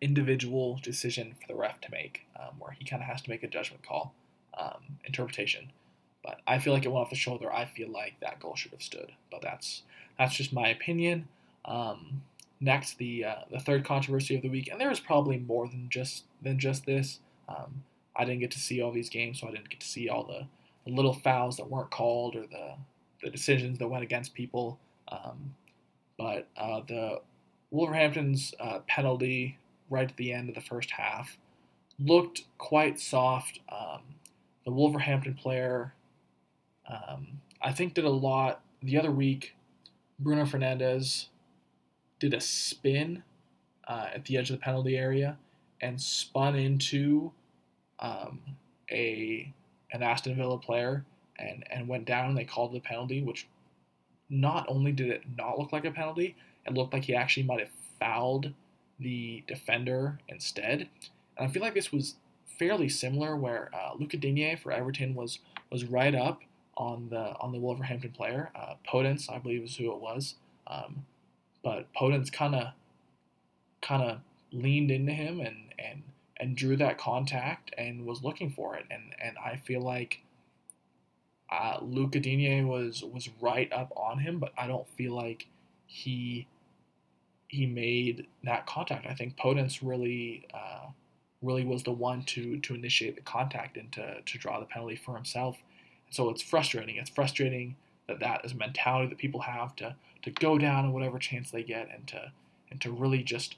individual 0.00 0.80
decision 0.82 1.34
for 1.40 1.46
the 1.46 1.54
ref 1.54 1.80
to 1.80 1.90
make, 1.90 2.26
um, 2.38 2.56
where 2.58 2.72
he 2.72 2.84
kind 2.84 3.02
of 3.02 3.08
has 3.08 3.22
to 3.22 3.30
make 3.30 3.42
a 3.42 3.48
judgment 3.48 3.86
call, 3.86 4.12
um, 4.58 4.98
interpretation. 5.04 5.70
But 6.24 6.40
I 6.46 6.58
feel 6.58 6.72
like 6.72 6.84
it 6.84 6.88
went 6.88 7.04
off 7.04 7.10
the 7.10 7.16
shoulder. 7.16 7.52
I 7.52 7.64
feel 7.64 7.88
like 7.88 8.14
that 8.20 8.40
goal 8.40 8.54
should 8.54 8.72
have 8.72 8.82
stood. 8.82 9.12
But 9.30 9.42
that's 9.42 9.82
that's 10.18 10.34
just 10.34 10.52
my 10.52 10.68
opinion. 10.68 11.28
Um, 11.64 12.22
next, 12.60 12.98
the 12.98 13.24
uh, 13.24 13.34
the 13.50 13.58
third 13.58 13.84
controversy 13.84 14.36
of 14.36 14.42
the 14.42 14.48
week, 14.48 14.68
and 14.70 14.80
there 14.80 14.90
is 14.90 15.00
probably 15.00 15.38
more 15.38 15.66
than 15.66 15.88
just 15.88 16.24
than 16.40 16.58
just 16.58 16.86
this. 16.86 17.18
Um, 17.48 17.82
I 18.16 18.24
didn't 18.24 18.40
get 18.40 18.50
to 18.52 18.58
see 18.58 18.82
all 18.82 18.92
these 18.92 19.08
games, 19.08 19.40
so 19.40 19.48
I 19.48 19.52
didn't 19.52 19.70
get 19.70 19.80
to 19.80 19.86
see 19.86 20.08
all 20.08 20.24
the, 20.24 20.46
the 20.84 20.94
little 20.94 21.14
fouls 21.14 21.56
that 21.56 21.70
weren't 21.70 21.90
called 21.90 22.36
or 22.36 22.42
the 22.42 22.74
the 23.22 23.30
decisions 23.30 23.78
that 23.78 23.88
went 23.88 24.02
against 24.02 24.34
people. 24.34 24.78
Um, 25.08 25.54
but 26.18 26.48
uh, 26.56 26.80
the 26.86 27.20
Wolverhampton's 27.70 28.54
uh, 28.60 28.80
penalty 28.86 29.58
right 29.88 30.10
at 30.10 30.16
the 30.16 30.32
end 30.32 30.48
of 30.48 30.54
the 30.54 30.60
first 30.60 30.90
half 30.90 31.36
looked 31.98 32.42
quite 32.58 32.98
soft. 32.98 33.60
Um, 33.68 34.00
the 34.64 34.72
Wolverhampton 34.72 35.34
player, 35.34 35.94
um, 36.88 37.40
I 37.60 37.72
think, 37.72 37.94
did 37.94 38.04
a 38.04 38.10
lot. 38.10 38.60
The 38.82 38.98
other 38.98 39.10
week, 39.10 39.54
Bruno 40.18 40.44
Fernandes 40.44 41.26
did 42.18 42.34
a 42.34 42.40
spin 42.40 43.22
uh, 43.86 44.08
at 44.14 44.24
the 44.24 44.36
edge 44.36 44.50
of 44.50 44.56
the 44.58 44.62
penalty 44.62 44.96
area 44.96 45.38
and 45.80 46.00
spun 46.00 46.54
into 46.54 47.32
um, 48.02 48.40
a 48.90 49.50
an 49.92 50.02
Aston 50.02 50.36
Villa 50.36 50.58
player 50.58 51.04
and, 51.38 51.64
and 51.70 51.88
went 51.88 52.04
down 52.04 52.28
and 52.28 52.36
they 52.36 52.44
called 52.44 52.72
the 52.72 52.80
penalty, 52.80 53.22
which 53.22 53.46
not 54.28 54.66
only 54.68 54.92
did 54.92 55.10
it 55.10 55.22
not 55.36 55.58
look 55.58 55.72
like 55.72 55.84
a 55.84 55.90
penalty, 55.90 56.34
it 56.66 56.74
looked 56.74 56.92
like 56.92 57.04
he 57.04 57.14
actually 57.14 57.42
might 57.42 57.60
have 57.60 57.70
fouled 58.00 58.52
the 58.98 59.42
defender 59.46 60.18
instead. 60.28 60.88
And 61.36 61.48
I 61.48 61.52
feel 61.52 61.62
like 61.62 61.74
this 61.74 61.92
was 61.92 62.16
fairly 62.58 62.88
similar, 62.88 63.36
where 63.36 63.70
uh, 63.74 63.94
Lucas 63.98 64.20
Digne 64.20 64.56
for 64.56 64.72
Everton 64.72 65.14
was 65.14 65.38
was 65.70 65.84
right 65.84 66.14
up 66.14 66.40
on 66.76 67.08
the 67.10 67.34
on 67.38 67.52
the 67.52 67.58
Wolverhampton 67.58 68.12
player. 68.12 68.50
Uh, 68.54 68.74
Podence, 68.90 69.30
I 69.30 69.38
believe, 69.38 69.62
is 69.62 69.76
who 69.76 69.92
it 69.92 70.00
was. 70.00 70.34
Um, 70.66 71.04
but 71.62 71.92
Podence 71.94 72.32
kind 72.32 72.54
of 72.54 72.68
kind 73.80 74.02
of 74.02 74.18
leaned 74.52 74.90
into 74.90 75.12
him 75.12 75.40
and 75.40 75.56
and 75.78 76.02
and 76.42 76.56
drew 76.56 76.76
that 76.76 76.98
contact 76.98 77.72
and 77.78 78.04
was 78.04 78.24
looking 78.24 78.50
for 78.50 78.74
it. 78.74 78.84
And 78.90 79.14
and 79.22 79.36
I 79.38 79.56
feel 79.64 79.80
like 79.80 80.22
uh, 81.48 81.78
Digne 81.78 82.64
was 82.64 83.04
was 83.04 83.28
right 83.40 83.72
up 83.72 83.92
on 83.96 84.18
him, 84.18 84.40
but 84.40 84.52
I 84.58 84.66
don't 84.66 84.88
feel 84.96 85.14
like 85.14 85.46
he 85.86 86.48
he 87.46 87.64
made 87.64 88.26
that 88.42 88.66
contact. 88.66 89.06
I 89.06 89.14
think 89.14 89.36
Podence 89.36 89.78
really 89.82 90.48
uh, 90.52 90.88
really 91.42 91.64
was 91.64 91.84
the 91.84 91.92
one 91.92 92.24
to 92.24 92.58
to 92.58 92.74
initiate 92.74 93.14
the 93.14 93.22
contact 93.22 93.76
and 93.76 93.92
to 93.92 94.20
to 94.20 94.38
draw 94.38 94.58
the 94.58 94.66
penalty 94.66 94.96
for 94.96 95.14
himself. 95.14 95.58
So 96.10 96.28
it's 96.28 96.42
frustrating. 96.42 96.96
It's 96.96 97.10
frustrating 97.10 97.76
that 98.08 98.18
that 98.18 98.44
is 98.44 98.50
a 98.50 98.56
mentality 98.56 99.08
that 99.10 99.18
people 99.18 99.42
have 99.42 99.76
to 99.76 99.94
to 100.22 100.30
go 100.32 100.58
down 100.58 100.86
in 100.86 100.92
whatever 100.92 101.20
chance 101.20 101.52
they 101.52 101.62
get 101.62 101.88
and 101.94 102.04
to 102.08 102.32
and 102.68 102.80
to 102.80 102.90
really 102.90 103.22
just 103.22 103.54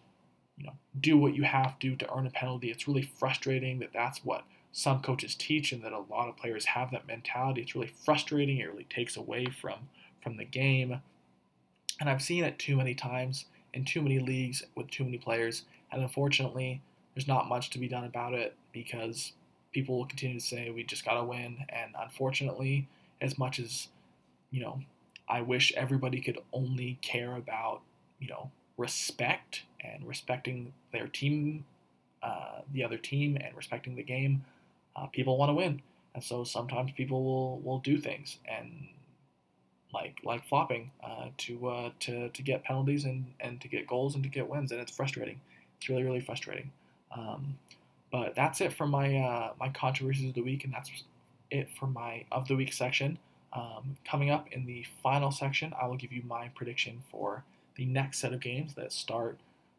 you 0.57 0.65
know 0.67 0.75
do 1.01 1.19
what 1.19 1.35
you 1.35 1.43
have 1.43 1.79
to 1.81 1.97
to 1.97 2.15
earn 2.15 2.27
a 2.27 2.31
penalty. 2.31 2.71
It's 2.71 2.89
really 2.89 3.03
frustrating 3.03 3.79
that 3.81 3.93
that's 3.93 4.25
what 4.25 4.45
some 4.73 5.01
coaches 5.01 5.35
teach 5.35 5.73
and 5.73 5.83
that 5.85 5.93
a 5.93 6.01
lot 6.01 6.29
of 6.29 6.37
players 6.37 6.65
have 6.65 6.91
that 6.91 7.07
mentality. 7.07 7.63
It's 7.63 7.75
really 7.75 7.93
frustrating. 8.05 8.59
It 8.59 8.71
really 8.71 8.87
takes 8.91 9.17
away 9.17 9.47
from 9.47 9.89
from 10.23 10.37
the 10.37 10.45
game. 10.45 11.01
And 12.01 12.11
I've 12.11 12.23
seen 12.23 12.45
it 12.45 12.59
too 12.59 12.77
many 12.77 12.95
times 12.95 13.47
in 13.73 13.85
too 13.85 14.03
many 14.03 14.19
leagues 14.19 14.65
with 14.75 14.91
too 14.91 15.05
many 15.05 15.19
players. 15.19 15.63
And 15.93 16.03
unfortunately, 16.03 16.81
there's 17.15 17.29
not 17.29 17.49
much 17.49 17.71
to 17.71 17.79
be 17.79 17.89
done 17.89 18.05
about 18.05 18.35
it 18.35 18.57
because 18.73 19.33
people 19.73 19.99
will 19.99 20.07
continue 20.07 20.41
to 20.41 20.45
say 20.45 20.71
we 20.71 20.83
just 20.83 21.05
got 21.05 21.15
to 21.15 21.25
win. 21.25 21.59
And 21.69 21.93
unfortunately, 21.99 22.89
as 23.21 23.39
much 23.39 23.61
as, 23.61 23.89
you 24.51 24.61
know, 24.61 24.81
I 25.29 25.41
wish 25.41 25.73
everybody 25.77 26.21
could 26.21 26.39
only 26.53 26.99
care 27.01 27.37
about, 27.37 27.83
you 28.19 28.29
know, 28.29 28.51
respect 28.77 29.63
and 29.85 30.07
respecting 30.07 30.73
their 30.93 31.09
team, 31.09 31.65
uh, 32.23 32.61
the 32.73 32.83
other 32.83 32.99
team, 32.99 33.37
and 33.37 33.55
respecting 33.57 33.95
the 33.95 34.03
game. 34.03 34.45
Uh, 34.97 35.07
people 35.07 35.37
want 35.37 35.51
to 35.51 35.55
win, 35.55 35.83
and 36.15 36.23
so 36.23 36.45
sometimes 36.45 36.93
people 36.93 37.25
will 37.25 37.59
will 37.61 37.81
do 37.81 37.99
things 37.99 38.39
and 38.49 38.89
like 39.93 40.19
like 40.25 40.47
flopping 40.47 40.91
uh, 41.03 41.29
to 41.39 41.69
uh, 41.69 41.91
to 42.01 42.29
to 42.29 42.43
get 42.43 42.65
penalties 42.65 43.05
and 43.05 43.27
and 43.41 43.61
to 43.61 43.69
get 43.69 43.87
goals 43.87 44.15
and 44.15 44.25
to 44.25 44.29
get 44.29 44.49
wins, 44.49 44.73
and 44.73 44.81
it's 44.81 44.95
frustrating. 44.95 45.41
It's 45.79 45.89
really 45.89 46.03
really 46.03 46.21
frustrating. 46.21 46.71
Um, 47.17 47.59
but 48.11 48.35
that's 48.35 48.61
it 48.61 48.73
for 48.73 48.87
my 48.87 49.17
uh, 49.17 49.53
my 49.59 49.71
controversies 49.71 50.29
of 50.29 50.35
the 50.35 50.43
week, 50.43 50.65
and 50.65 50.73
that's 50.73 50.91
it 51.51 51.69
for 51.79 51.87
my 51.87 52.25
of 52.31 52.47
the 52.49 52.57
week 52.57 52.73
section. 52.73 53.19
Um, 53.53 53.97
coming 54.05 54.31
up 54.31 54.49
in 54.53 54.67
the 54.67 54.85
final 55.03 55.31
section, 55.31 55.73
I 55.81 55.87
will 55.87 55.97
give 55.97 56.13
you 56.13 56.23
my 56.27 56.49
prediction 56.57 57.03
for 57.11 57.45
the 57.77 57.85
next 57.85 58.19
set 58.19 58.33
of 58.33 58.41
games 58.41 58.75
that 58.75 58.93
start 58.93 59.39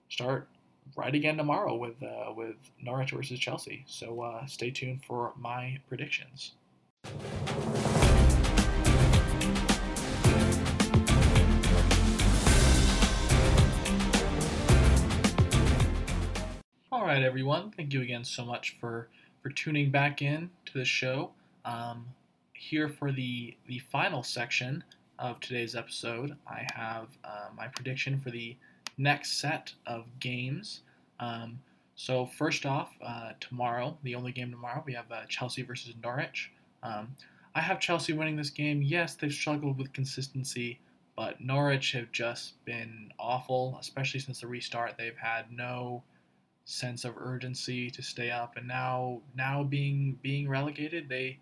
start 0.10 0.48
right 0.96 1.14
again 1.14 1.38
tomorrow 1.38 1.76
with 1.76 2.02
uh, 2.02 2.32
with 2.36 2.56
Norwich 2.82 3.12
versus 3.12 3.40
Chelsea. 3.40 3.84
So 3.88 4.22
uh, 4.22 4.46
stay 4.46 4.72
tuned 4.72 5.04
for 5.04 5.34
my 5.38 5.80
predictions. 5.88 6.54
All 16.92 17.06
right, 17.06 17.24
everyone. 17.24 17.72
Thank 17.72 17.94
you 17.94 18.02
again 18.02 18.24
so 18.24 18.46
much 18.46 18.78
for 18.80 19.10
for 19.42 19.50
tuning 19.50 19.92
back 19.92 20.22
in 20.22 20.50
to 20.66 20.78
the 20.78 20.86
show. 20.86 21.32
Um, 21.66 22.08
here 22.54 22.88
for 22.88 23.12
the 23.12 23.56
the 23.68 23.80
final 23.80 24.24
section 24.24 24.84
of 25.20 25.40
today's 25.40 25.76
episode, 25.76 26.36
I 26.48 26.66
have 26.74 27.08
uh, 27.24 27.48
my 27.56 27.68
prediction 27.68 28.20
for 28.20 28.32
the 28.32 28.56
next 28.98 29.40
set 29.40 29.74
of 29.86 30.06
games. 30.20 30.82
Um, 31.20 31.60
so 31.96 32.26
first 32.26 32.66
off, 32.66 32.94
uh, 33.06 33.32
tomorrow, 33.40 33.98
the 34.04 34.16
only 34.16 34.32
game 34.32 34.52
tomorrow, 34.52 34.84
we 34.86 34.94
have 34.94 35.12
uh, 35.12 35.26
Chelsea 35.30 35.62
versus 35.62 35.94
Norwich. 36.04 36.52
Um, 36.84 37.16
I 37.56 37.62
have 37.62 37.80
Chelsea 37.80 38.14
winning 38.14 38.36
this 38.36 38.50
game. 38.50 38.82
Yes, 38.82 39.16
they've 39.16 39.32
struggled 39.32 39.78
with 39.78 39.94
consistency, 39.94 40.80
but 41.16 41.40
Norwich 41.40 41.94
have 41.94 42.12
just 42.12 42.64
been 42.66 43.14
awful, 43.18 43.78
especially 43.80 44.20
since 44.20 44.42
the 44.42 44.48
restart. 44.48 44.98
They've 44.98 45.18
had 45.18 45.52
no 45.52 46.04
sense 46.66 47.06
of 47.06 47.16
urgency 47.18 47.90
to 47.92 48.02
stay 48.02 48.30
up, 48.30 48.58
and 48.58 48.68
now 48.68 49.22
now 49.36 49.64
being 49.64 50.20
being 50.22 50.50
relegated, 50.50 51.08
they. 51.08 51.40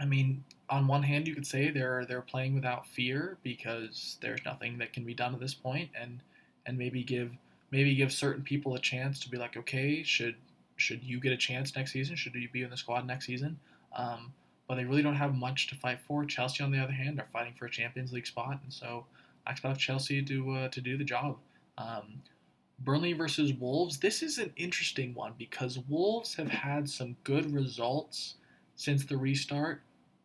I 0.00 0.06
mean, 0.06 0.44
on 0.70 0.86
one 0.86 1.02
hand, 1.02 1.26
you 1.26 1.34
could 1.34 1.46
say 1.46 1.70
they're 1.70 2.04
they're 2.04 2.22
playing 2.22 2.54
without 2.54 2.86
fear 2.86 3.36
because 3.42 4.18
there's 4.20 4.44
nothing 4.44 4.78
that 4.78 4.92
can 4.92 5.04
be 5.04 5.14
done 5.14 5.34
at 5.34 5.40
this 5.40 5.54
point, 5.54 5.90
and 6.00 6.20
and 6.66 6.78
maybe 6.78 7.02
give 7.02 7.32
maybe 7.70 7.94
give 7.94 8.12
certain 8.12 8.42
people 8.42 8.74
a 8.74 8.78
chance 8.78 9.18
to 9.20 9.28
be 9.28 9.36
like, 9.36 9.56
okay, 9.56 10.02
should 10.02 10.36
should 10.76 11.02
you 11.02 11.20
get 11.20 11.32
a 11.32 11.36
chance 11.36 11.74
next 11.76 11.92
season? 11.92 12.16
Should 12.16 12.34
you 12.34 12.48
be 12.52 12.62
in 12.62 12.70
the 12.70 12.76
squad 12.76 13.06
next 13.06 13.26
season? 13.26 13.58
Um, 13.94 14.32
but 14.66 14.76
they 14.76 14.84
really 14.84 15.02
don't 15.02 15.16
have 15.16 15.34
much 15.34 15.68
to 15.68 15.74
fight 15.74 16.00
for. 16.00 16.24
Chelsea, 16.24 16.64
on 16.64 16.70
the 16.70 16.78
other 16.78 16.92
hand, 16.92 17.20
are 17.20 17.28
fighting 17.32 17.54
for 17.58 17.66
a 17.66 17.70
Champions 17.70 18.12
League 18.12 18.26
spot, 18.26 18.60
and 18.62 18.72
so 18.72 19.04
I 19.46 19.52
expect 19.52 19.78
Chelsea 19.78 20.22
to 20.22 20.50
uh, 20.52 20.68
to 20.68 20.80
do 20.80 20.96
the 20.96 21.04
job. 21.04 21.36
Um, 21.76 22.22
Burnley 22.80 23.12
versus 23.12 23.52
Wolves. 23.52 23.98
This 23.98 24.22
is 24.22 24.38
an 24.38 24.52
interesting 24.56 25.14
one 25.14 25.34
because 25.38 25.78
Wolves 25.88 26.34
have 26.34 26.48
had 26.48 26.88
some 26.88 27.16
good 27.24 27.52
results 27.52 28.34
since 28.76 29.04
the 29.04 29.16
restart, 29.16 29.82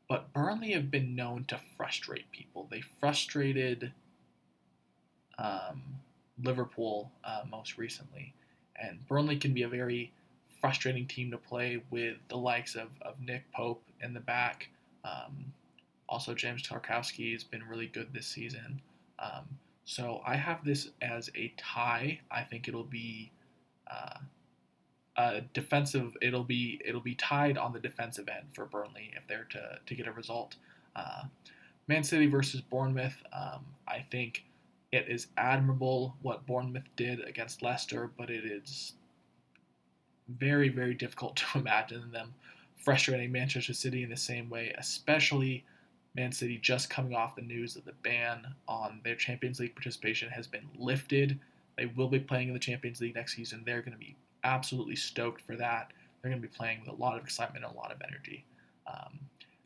but 0.09 0.33
Burnley 0.33 0.71
have 0.71 0.91
been 0.91 1.15
known 1.15 1.45
to 1.45 1.59
frustrate 1.77 2.29
people. 2.31 2.67
They 2.69 2.81
frustrated 2.99 3.93
um, 5.37 5.81
Liverpool 6.43 7.11
uh, 7.23 7.43
most 7.49 7.77
recently, 7.77 8.33
and 8.75 9.07
Burnley 9.07 9.37
can 9.37 9.53
be 9.53 9.63
a 9.63 9.69
very 9.69 10.11
frustrating 10.59 11.07
team 11.07 11.31
to 11.31 11.37
play 11.37 11.81
with 11.91 12.17
the 12.27 12.35
likes 12.35 12.75
of, 12.75 12.89
of 13.01 13.19
Nick 13.21 13.49
Pope 13.53 13.83
in 14.01 14.13
the 14.13 14.19
back. 14.19 14.69
Um, 15.05 15.53
also, 16.09 16.33
James 16.33 16.63
Tarkowski 16.63 17.31
has 17.33 17.43
been 17.43 17.63
really 17.63 17.87
good 17.87 18.11
this 18.11 18.27
season. 18.27 18.81
Um, 19.19 19.47
so 19.85 20.21
I 20.25 20.35
have 20.35 20.65
this 20.65 20.89
as 21.01 21.29
a 21.35 21.53
tie. 21.55 22.19
I 22.31 22.41
think 22.41 22.67
it'll 22.67 22.83
be 22.83 23.31
uh, 23.89 24.17
a 25.19 25.41
defensive. 25.53 26.15
It'll 26.21 26.45
be 26.45 26.81
it'll 26.85 27.01
be 27.01 27.15
tied 27.15 27.57
on 27.57 27.73
the 27.73 27.79
defensive 27.79 28.29
end 28.29 28.47
for 28.53 28.65
Burnley 28.65 29.11
if 29.15 29.27
they're 29.27 29.47
to 29.51 29.79
to 29.85 29.95
get 29.95 30.07
a 30.07 30.13
result. 30.13 30.55
Uh, 30.95 31.23
Man 31.87 32.03
City 32.03 32.27
versus 32.27 32.61
Bournemouth. 32.61 33.21
Um, 33.33 33.65
I 33.87 34.05
think 34.09 34.45
it 34.91 35.07
is 35.09 35.27
admirable 35.37 36.15
what 36.21 36.45
Bournemouth 36.47 36.87
did 36.95 37.19
against 37.27 37.61
Leicester, 37.61 38.09
but 38.17 38.29
it 38.29 38.45
is 38.45 38.93
very 40.29 40.69
very 40.69 40.93
difficult 40.93 41.35
to 41.53 41.59
imagine 41.59 42.11
them 42.11 42.33
frustrating 42.77 43.31
Manchester 43.31 43.73
City 43.73 44.03
in 44.03 44.09
the 44.09 44.17
same 44.17 44.49
way, 44.49 44.73
especially 44.77 45.65
Man 46.15 46.31
City 46.31 46.57
just 46.57 46.89
coming 46.89 47.13
off 47.13 47.35
the 47.35 47.41
news 47.41 47.73
that 47.73 47.85
the 47.85 47.91
ban 48.03 48.47
on 48.69 49.01
their 49.03 49.15
Champions 49.15 49.59
League 49.59 49.75
participation 49.75 50.29
has 50.29 50.47
been 50.47 50.69
lifted. 50.77 51.37
They 51.77 51.87
will 51.87 52.07
be 52.07 52.19
playing 52.19 52.47
in 52.47 52.53
the 52.53 52.59
Champions 52.59 53.01
League 53.01 53.15
next 53.15 53.35
season. 53.35 53.63
They're 53.65 53.81
going 53.81 53.91
to 53.91 53.97
be 53.97 54.15
absolutely 54.43 54.95
stoked 54.95 55.41
for 55.41 55.55
that. 55.55 55.91
They're 56.21 56.31
going 56.31 56.41
to 56.41 56.47
be 56.47 56.53
playing 56.53 56.81
with 56.81 56.89
a 56.89 57.01
lot 57.01 57.17
of 57.17 57.23
excitement 57.23 57.65
and 57.65 57.73
a 57.73 57.77
lot 57.77 57.91
of 57.91 58.01
energy. 58.07 58.45
Um, 58.87 59.19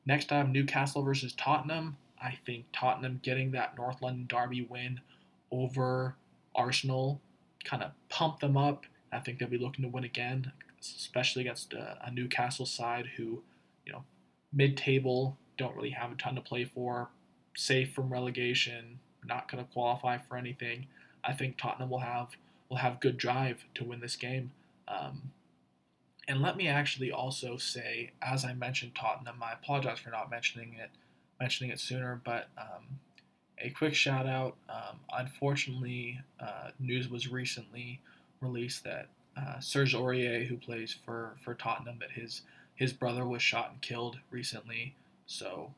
next 0.06 0.26
time, 0.26 0.52
Newcastle 0.52 1.04
versus 1.04 1.34
Tottenham. 1.34 1.98
I 2.22 2.38
think 2.46 2.66
Tottenham 2.74 3.20
getting 3.24 3.52
that 3.52 3.78
North 3.78 4.02
London 4.02 4.26
Derby 4.28 4.66
win 4.70 5.02
over 5.52 6.16
Arsenal 6.56 7.22
kind 7.64 7.84
of 7.84 7.92
pump 8.10 8.40
them 8.40 8.58
up. 8.58 8.86
I 9.12 9.20
think 9.20 9.40
they'll 9.40 9.50
be 9.50 9.58
looking 9.58 9.84
to 9.84 9.90
win 9.90 10.04
again, 10.04 10.52
especially 10.80 11.44
against 11.44 11.74
a, 11.74 11.98
a 12.06 12.12
Newcastle 12.12 12.66
side 12.66 13.12
who, 13.18 13.44
you 13.86 13.92
know, 13.92 14.04
mid-table 14.52 15.38
don't 15.58 15.76
really 15.76 15.92
have 15.92 16.12
a 16.12 16.16
ton 16.16 16.36
to 16.36 16.42
play 16.42 16.66
for, 16.66 17.10
safe 17.56 17.94
from 17.94 18.12
relegation, 18.12 19.00
not 19.26 19.52
going 19.52 19.64
to 19.64 19.72
qualify 19.72 20.18
for 20.18 20.38
anything. 20.38 20.88
I 21.24 21.34
think 21.34 21.58
Tottenham 21.58 21.90
will 21.90 22.00
have 22.00 22.30
will 22.70 22.78
have 22.78 23.00
good 23.00 23.18
drive 23.18 23.66
to 23.76 23.84
win 23.84 24.00
this 24.00 24.16
game. 24.16 24.52
Um, 24.88 25.32
and 26.28 26.42
let 26.42 26.56
me 26.56 26.68
actually 26.68 27.12
also 27.12 27.58
say, 27.58 28.12
as 28.22 28.46
I 28.46 28.54
mentioned 28.54 28.96
Tottenham, 28.96 29.42
I 29.42 29.54
apologize 29.54 30.00
for 30.00 30.10
not 30.10 30.30
mentioning 30.30 30.76
it 30.80 30.90
mentioning 31.40 31.72
it 31.72 31.80
sooner, 31.80 32.22
but 32.24 32.48
um, 32.58 33.00
a 33.58 33.70
quick 33.72 33.94
shout 33.94 34.28
out. 34.28 34.56
Um, 34.70 35.00
unfortunately, 35.12 36.22
uh, 36.40 36.70
news 36.80 37.10
was 37.10 37.28
recently 37.28 38.00
released 38.40 38.84
that 38.84 39.10
uh, 39.36 39.60
Serge 39.60 39.96
Aurier, 39.96 40.48
who 40.48 40.58
plays 40.58 40.96
for, 41.06 41.36
for 41.44 41.54
Tottenham, 41.54 41.98
that 42.00 42.12
his 42.12 42.44
his 42.76 42.92
brother 42.92 43.26
was 43.26 43.42
shot 43.42 43.72
and 43.72 43.82
killed 43.82 44.18
recently. 44.32 44.96
So, 45.28 45.74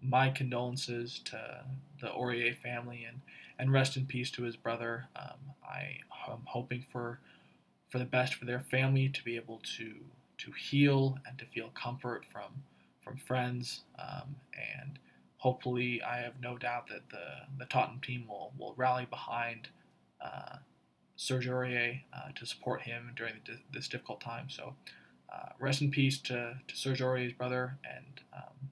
my 0.00 0.30
condolences 0.30 1.20
to 1.24 1.64
the 2.00 2.08
Aurier 2.08 2.56
family 2.56 3.04
and, 3.04 3.20
and 3.58 3.72
rest 3.72 3.96
in 3.96 4.06
peace 4.06 4.30
to 4.32 4.44
his 4.44 4.56
brother. 4.56 5.08
Um, 5.16 5.54
I 5.68 5.98
am 6.30 6.42
hoping 6.44 6.84
for 6.92 7.18
for 7.90 7.98
the 7.98 8.04
best 8.04 8.34
for 8.34 8.44
their 8.44 8.60
family 8.60 9.08
to 9.08 9.22
be 9.24 9.36
able 9.36 9.60
to 9.76 9.94
to 10.38 10.52
heal 10.52 11.18
and 11.26 11.38
to 11.38 11.44
feel 11.44 11.70
comfort 11.74 12.24
from 12.32 12.62
from 13.04 13.16
friends 13.16 13.82
um, 13.98 14.36
and 14.54 14.98
hopefully 15.40 16.02
I 16.02 16.18
have 16.18 16.34
no 16.40 16.56
doubt 16.56 16.88
that 16.88 17.08
the 17.10 17.56
the 17.58 17.64
Tottenham 17.66 18.00
team 18.00 18.26
will 18.28 18.52
will 18.58 18.74
rally 18.76 19.06
behind 19.10 19.68
uh, 20.22 20.56
Serge 21.16 21.48
Aurier 21.48 22.00
uh, 22.14 22.30
to 22.34 22.46
support 22.46 22.82
him 22.82 23.12
during 23.16 23.34
this 23.72 23.88
difficult 23.88 24.20
time. 24.20 24.48
So 24.48 24.74
uh, 25.30 25.50
rest 25.58 25.82
in 25.82 25.90
peace 25.90 26.18
to, 26.18 26.56
to 26.66 26.76
Serge 26.76 27.00
Aurier's 27.00 27.32
brother, 27.32 27.76
and 27.84 28.20
um, 28.34 28.70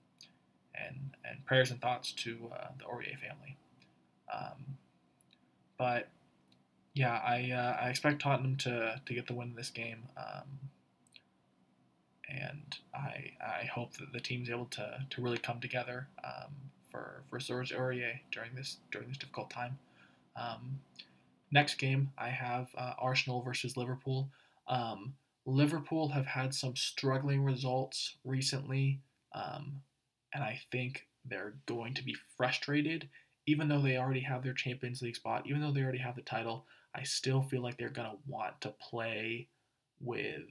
and 0.74 0.96
and 1.24 1.44
prayers 1.44 1.70
and 1.70 1.80
thoughts 1.80 2.12
to 2.12 2.50
uh, 2.54 2.68
the 2.78 2.84
Aurier 2.84 3.18
family. 3.18 3.56
Um, 4.32 4.78
but 5.78 6.08
yeah, 6.98 7.20
I 7.24 7.52
uh, 7.52 7.84
I 7.84 7.90
expect 7.90 8.20
Tottenham 8.20 8.56
to 8.56 9.00
to 9.06 9.14
get 9.14 9.28
the 9.28 9.32
win 9.34 9.50
in 9.50 9.54
this 9.54 9.70
game. 9.70 10.02
Um, 10.16 10.58
and 12.28 12.76
I, 12.92 13.32
I 13.40 13.66
hope 13.66 13.94
that 13.94 14.12
the 14.12 14.20
team's 14.20 14.50
able 14.50 14.66
to, 14.66 15.04
to 15.08 15.22
really 15.22 15.38
come 15.38 15.60
together 15.60 16.08
um, 16.24 16.52
for 16.90 17.22
for 17.30 17.38
Serge 17.38 17.72
Aurier 17.72 18.18
during 18.32 18.56
this 18.56 18.78
during 18.90 19.08
this 19.08 19.16
difficult 19.16 19.48
time. 19.48 19.78
Um, 20.34 20.80
next 21.52 21.76
game, 21.76 22.10
I 22.18 22.30
have 22.30 22.66
uh, 22.76 22.94
Arsenal 22.98 23.42
versus 23.42 23.76
Liverpool. 23.76 24.28
Um, 24.66 25.14
Liverpool 25.46 26.08
have 26.08 26.26
had 26.26 26.52
some 26.52 26.74
struggling 26.74 27.44
results 27.44 28.16
recently, 28.24 29.00
um, 29.36 29.82
and 30.34 30.42
I 30.42 30.60
think 30.72 31.06
they're 31.24 31.54
going 31.66 31.94
to 31.94 32.02
be 32.02 32.16
frustrated. 32.36 33.08
Even 33.46 33.68
though 33.68 33.80
they 33.80 33.96
already 33.96 34.20
have 34.20 34.42
their 34.42 34.52
Champions 34.52 35.00
League 35.00 35.16
spot, 35.16 35.44
even 35.46 35.60
though 35.62 35.72
they 35.72 35.82
already 35.82 35.98
have 35.98 36.16
the 36.16 36.22
title, 36.22 36.66
I 36.98 37.04
still 37.04 37.42
feel 37.42 37.62
like 37.62 37.78
they're 37.78 37.88
to 38.10 38.16
want 38.26 38.60
to 38.62 38.70
play 38.70 39.48
with 40.00 40.42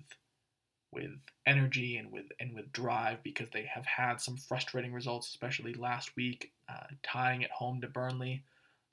with 0.91 1.11
energy 1.45 1.97
and 1.97 2.11
with 2.11 2.25
and 2.39 2.55
with 2.55 2.71
drive 2.71 3.21
because 3.21 3.49
they 3.49 3.65
have 3.65 3.85
had 3.85 4.21
some 4.21 4.37
frustrating 4.37 4.93
results, 4.93 5.27
especially 5.27 5.73
last 5.73 6.15
week, 6.15 6.53
uh, 6.69 6.87
tying 7.03 7.43
at 7.43 7.51
home 7.51 7.81
to 7.81 7.87
Burnley. 7.87 8.43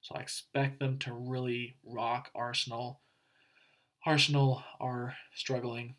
So 0.01 0.17
I 0.17 0.21
expect 0.21 0.81
them 0.81 0.99
to 1.01 1.15
really 1.15 1.77
rock 1.85 2.31
Arsenal. 2.35 3.01
Arsenal 4.05 4.63
are 4.81 5.15
struggling. 5.35 5.95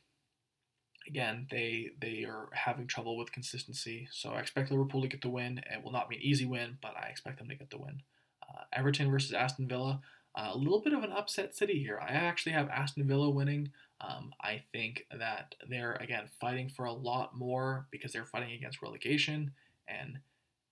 Again, 1.08 1.48
they 1.50 1.92
they 2.00 2.26
are 2.26 2.50
having 2.54 2.88
trouble 2.88 3.18
with 3.18 3.32
consistency. 3.32 4.08
So 4.12 4.32
I 4.32 4.40
expect 4.40 4.72
Liverpool 4.72 5.02
to 5.02 5.08
get 5.08 5.22
the 5.22 5.30
win. 5.30 5.60
It 5.60 5.84
will 5.84 5.92
not 5.92 6.10
be 6.10 6.18
an 6.18 6.24
easy 6.24 6.46
win, 6.46 6.78
but 6.82 6.96
I 6.98 7.08
expect 7.08 7.40
them 7.40 7.50
to 7.50 7.56
get 7.56 7.70
the 7.70 7.80
win. 7.80 8.02
Uh, 8.44 8.64
Everton 8.74 9.10
versus 9.10 9.34
Aston 9.34 9.68
Villa. 9.68 10.02
Uh, 10.36 10.50
a 10.52 10.58
little 10.58 10.82
bit 10.82 10.94
of 10.94 11.04
an 11.04 11.14
upset 11.14 11.56
city 11.56 11.80
here. 11.80 12.00
I 12.02 12.12
actually 12.12 12.52
have 12.52 12.68
Aston 12.70 13.08
Villa 13.08 13.30
winning. 13.30 13.72
Um, 14.02 14.34
I 14.42 14.64
think 14.74 15.06
that 15.18 15.56
they're 15.70 15.94
again 15.94 16.26
fighting 16.42 16.68
for 16.70 16.86
a 16.86 16.94
lot 16.94 17.38
more 17.38 17.88
because 17.90 18.12
they're 18.12 18.26
fighting 18.26 18.52
against 18.52 18.82
relegation, 18.82 19.52
and 19.88 20.20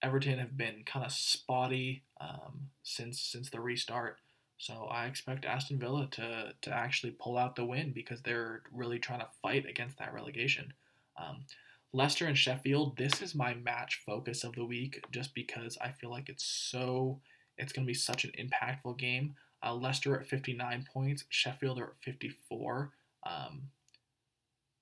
Everton 0.01 0.39
have 0.39 0.57
been 0.57 0.83
kind 0.85 1.05
of 1.05 1.13
spotty 1.13 2.03
um, 2.19 2.69
since 2.83 3.21
since 3.21 3.49
the 3.49 3.61
restart. 3.61 4.17
So 4.57 4.87
I 4.91 5.05
expect 5.05 5.45
Aston 5.45 5.79
Villa 5.79 6.07
to 6.11 6.53
to 6.61 6.71
actually 6.73 7.15
pull 7.17 7.37
out 7.37 7.55
the 7.55 7.65
win 7.65 7.93
because 7.93 8.21
they're 8.21 8.63
really 8.73 8.99
trying 8.99 9.19
to 9.19 9.27
fight 9.41 9.65
against 9.65 9.97
that 9.99 10.13
relegation. 10.13 10.73
Um, 11.17 11.45
Leicester 11.93 12.25
and 12.25 12.37
Sheffield, 12.37 12.97
this 12.97 13.21
is 13.21 13.35
my 13.35 13.53
match 13.53 14.01
focus 14.05 14.43
of 14.43 14.55
the 14.55 14.65
week 14.65 15.05
just 15.11 15.33
because 15.35 15.77
I 15.79 15.91
feel 15.91 16.09
like 16.09 16.27
it's 16.27 16.43
so 16.43 17.21
it's 17.57 17.71
going 17.71 17.85
to 17.85 17.89
be 17.89 17.93
such 17.93 18.25
an 18.25 18.31
impactful 18.39 18.97
game. 18.97 19.35
Uh, 19.63 19.73
Leicester 19.73 20.19
at 20.19 20.27
59 20.27 20.85
points, 20.93 21.23
Sheffield 21.29 21.79
are 21.79 21.91
at 21.91 22.03
54. 22.03 22.91
Um, 23.25 23.61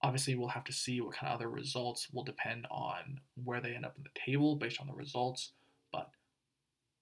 obviously, 0.01 0.35
we'll 0.35 0.47
have 0.47 0.63
to 0.65 0.73
see 0.73 1.01
what 1.01 1.15
kind 1.15 1.31
of 1.31 1.39
other 1.39 1.49
results 1.49 2.07
will 2.11 2.23
depend 2.23 2.65
on 2.71 3.19
where 3.43 3.61
they 3.61 3.75
end 3.75 3.85
up 3.85 3.95
in 3.97 4.03
the 4.03 4.19
table 4.25 4.55
based 4.55 4.81
on 4.81 4.87
the 4.87 4.93
results. 4.93 5.51
But 5.91 6.09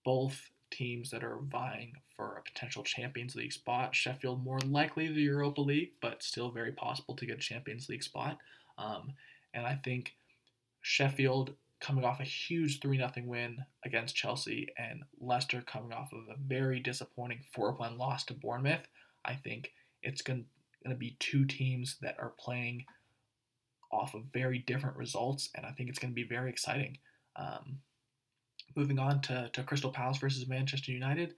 both 0.04 0.50
teams 0.72 1.10
that 1.12 1.24
are 1.24 1.40
vying 1.42 1.94
for 2.16 2.36
a 2.36 2.42
potential 2.42 2.84
Champions 2.84 3.36
League 3.36 3.54
spot, 3.54 3.96
Sheffield 3.96 4.44
more 4.44 4.60
likely 4.60 5.08
the 5.08 5.22
Europa 5.22 5.62
League, 5.62 5.92
but 6.02 6.22
still 6.22 6.52
very 6.52 6.74
possible 6.74 7.16
to 7.16 7.26
get 7.26 7.38
a 7.38 7.42
Champions 7.42 7.90
League 7.90 8.04
spot. 8.04 8.38
Um, 8.78 9.14
and 9.54 9.66
I 9.66 9.76
think 9.76 10.16
Sheffield 10.82 11.54
coming 11.80 12.04
off 12.04 12.20
a 12.20 12.26
huge 12.26 12.82
3 12.82 12.98
0 12.98 13.12
win 13.26 13.66
against 13.86 14.16
Chelsea 14.16 14.68
and 14.78 15.04
Leicester 15.20 15.62
coming 15.62 15.94
off 15.94 16.12
of 16.12 16.28
a 16.30 16.38
very 16.38 16.80
disappointing 16.80 17.40
4 17.54 17.74
1 17.74 17.98
loss 17.98 18.26
to 18.26 18.34
Bournemouth, 18.34 18.88
I 19.24 19.36
think 19.36 19.72
it's 20.04 20.22
going 20.22 20.46
to 20.88 20.96
be 20.96 21.18
two 21.20 21.46
teams 21.46 21.98
that 22.02 22.16
are 22.20 22.34
playing 22.40 22.86
off 23.92 24.14
of 24.14 24.24
very 24.34 24.60
different 24.60 24.98
results, 24.98 25.50
and 25.56 25.66
I 25.66 25.72
think 25.72 25.90
it's 25.90 26.00
going 26.00 26.12
to 26.12 26.16
be 26.16 26.28
very 26.28 26.50
exciting. 26.50 26.98
Um, 27.36 27.80
moving 28.76 29.00
on 29.00 29.22
to, 29.22 29.50
to 29.54 29.64
Crystal 29.64 29.92
Palace 29.92 30.18
versus 30.18 30.48
Manchester 30.48 30.92
United, 30.92 31.34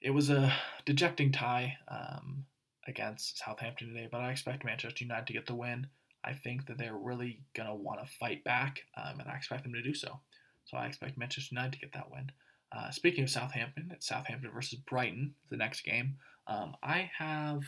it 0.00 0.10
was 0.10 0.30
a 0.30 0.52
dejecting 0.84 1.32
tie 1.32 1.76
um, 1.88 2.44
against 2.86 3.38
Southampton 3.38 3.88
today, 3.88 4.08
but 4.10 4.20
I 4.20 4.30
expect 4.30 4.64
Manchester 4.64 5.04
United 5.04 5.26
to 5.26 5.32
get 5.32 5.46
the 5.46 5.54
win. 5.54 5.88
I 6.26 6.32
think 6.32 6.66
that 6.66 6.78
they're 6.78 6.96
really 6.96 7.40
going 7.54 7.68
to 7.68 7.74
want 7.74 8.00
to 8.00 8.16
fight 8.18 8.42
back, 8.44 8.82
um, 8.96 9.20
and 9.20 9.28
I 9.28 9.36
expect 9.36 9.62
them 9.62 9.74
to 9.74 9.82
do 9.82 9.94
so. 9.94 10.20
So 10.64 10.76
I 10.76 10.86
expect 10.86 11.16
Manchester 11.16 11.54
United 11.54 11.74
to 11.74 11.78
get 11.78 11.92
that 11.92 12.10
win. 12.10 12.32
Uh, 12.76 12.90
speaking 12.90 13.22
of 13.22 13.30
Southampton, 13.30 13.90
it's 13.92 14.08
Southampton 14.08 14.50
versus 14.52 14.80
Brighton, 14.80 15.34
the 15.50 15.56
next 15.56 15.82
game. 15.82 16.16
Um, 16.48 16.74
I 16.82 17.10
have 17.18 17.62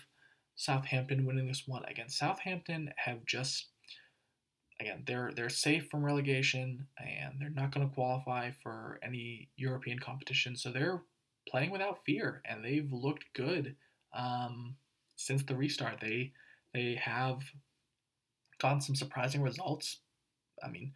Southampton 0.57 1.25
winning 1.25 1.47
this 1.47 1.69
one. 1.69 1.85
Again, 1.85 2.09
Southampton 2.09 2.91
have 2.97 3.25
just, 3.25 3.67
again, 4.81 5.05
they're 5.07 5.31
they're 5.35 5.49
safe 5.49 5.89
from 5.89 6.05
relegation, 6.05 6.89
and 6.99 7.35
they're 7.39 7.51
not 7.51 7.73
going 7.73 7.89
to 7.89 7.95
qualify 7.95 8.51
for 8.63 8.99
any 9.03 9.49
European 9.57 10.01
competition. 10.01 10.57
So 10.57 10.73
they're 10.73 11.03
playing 11.49 11.71
without 11.71 12.05
fear, 12.05 12.43
and 12.45 12.65
they've 12.65 12.93
looked 12.93 13.27
good 13.35 13.77
um, 14.13 14.75
since 15.15 15.45
the 15.45 15.57
restart. 15.57 16.01
They 16.01 16.33
they 16.75 16.97
have 16.97 17.39
gotten 18.59 18.81
some 18.81 18.97
surprising 18.97 19.43
results. 19.43 19.99
I 20.63 20.69
mean, 20.69 20.93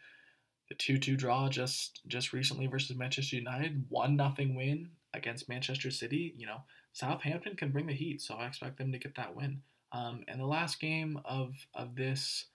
the 0.69 0.75
2-2 0.75 1.17
draw 1.17 1.49
just 1.49 2.01
just 2.07 2.33
recently 2.33 2.67
versus 2.67 2.97
Manchester 2.97 3.37
United, 3.37 3.85
one 3.89 4.17
nothing 4.17 4.55
win 4.55 4.91
against 5.15 5.49
Manchester 5.49 5.91
City. 5.91 6.35
You 6.37 6.47
know, 6.47 6.63
Southampton 6.93 7.57
can 7.57 7.71
bring 7.71 7.87
the 7.87 7.95
heat, 7.95 8.23
so 8.23 8.35
I 8.35 8.47
expect 8.47 8.79
them 8.79 8.93
to 8.93 8.99
get 8.99 9.15
that 9.17 9.37
win. 9.37 9.63
Um, 9.93 10.25
and 10.29 10.41
the 10.41 10.47
last 10.47 10.81
game 10.81 11.21
of 11.25 11.55
of 11.75 11.95
this 11.95 12.47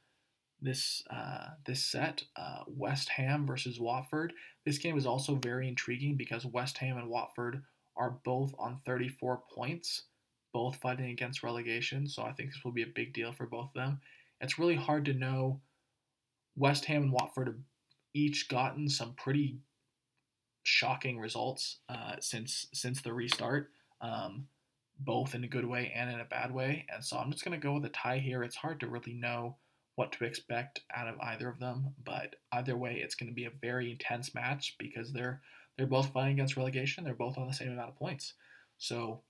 this 0.61 1.03
uh, 1.09 1.49
this 1.65 1.83
set, 1.83 2.23
uh, 2.35 2.63
West 2.67 3.09
Ham 3.09 3.45
versus 3.45 3.79
Watford. 3.79 4.33
This 4.65 4.79
game 4.79 4.97
is 4.97 5.05
also 5.05 5.35
very 5.35 5.67
intriguing 5.67 6.15
because 6.17 6.45
West 6.45 6.79
Ham 6.79 6.97
and 6.97 7.09
Watford 7.09 7.63
are 7.95 8.17
both 8.23 8.53
on 8.59 8.79
34 8.85 9.43
points, 9.53 10.03
both 10.53 10.77
fighting 10.77 11.09
against 11.09 11.43
relegation. 11.43 12.07
So 12.07 12.23
I 12.23 12.31
think 12.31 12.49
this 12.49 12.63
will 12.63 12.71
be 12.71 12.83
a 12.83 12.87
big 12.87 13.13
deal 13.13 13.33
for 13.33 13.45
both 13.45 13.69
of 13.69 13.73
them 13.73 14.01
it's 14.41 14.59
really 14.59 14.75
hard 14.75 15.05
to 15.05 15.13
know. 15.13 15.61
West 16.55 16.85
Ham 16.85 17.03
and 17.03 17.11
Watford 17.11 17.47
have 17.47 17.59
each 18.13 18.49
gotten 18.49 18.89
some 18.89 19.13
pretty 19.13 19.59
shocking 20.63 21.19
results 21.19 21.79
uh, 21.87 22.15
since 22.19 22.67
since 22.73 23.01
the 23.01 23.13
restart, 23.13 23.69
um, 24.01 24.47
both 24.99 25.35
in 25.35 25.43
a 25.43 25.47
good 25.47 25.65
way 25.65 25.93
and 25.95 26.09
in 26.09 26.19
a 26.19 26.25
bad 26.25 26.51
way. 26.51 26.85
And 26.93 27.03
so 27.03 27.17
I'm 27.17 27.31
just 27.31 27.45
going 27.45 27.59
to 27.59 27.65
go 27.65 27.73
with 27.73 27.85
a 27.85 27.89
tie 27.89 28.17
here. 28.17 28.43
It's 28.43 28.55
hard 28.55 28.79
to 28.79 28.87
really 28.87 29.13
know 29.13 29.57
what 29.95 30.11
to 30.11 30.25
expect 30.25 30.81
out 30.95 31.07
of 31.07 31.19
either 31.21 31.49
of 31.49 31.59
them, 31.59 31.93
but 32.03 32.35
either 32.51 32.77
way, 32.77 32.99
it's 33.03 33.15
going 33.15 33.29
to 33.29 33.35
be 33.35 33.45
a 33.45 33.51
very 33.61 33.91
intense 33.91 34.35
match 34.35 34.75
because 34.77 35.11
they're 35.11 35.41
they're 35.77 35.87
both 35.87 36.11
fighting 36.11 36.33
against 36.33 36.57
relegation. 36.57 37.03
They're 37.03 37.13
both 37.13 37.37
on 37.37 37.47
the 37.47 37.53
same 37.53 37.71
amount 37.71 37.89
of 37.89 37.95
points. 37.95 38.33
So 38.77 39.21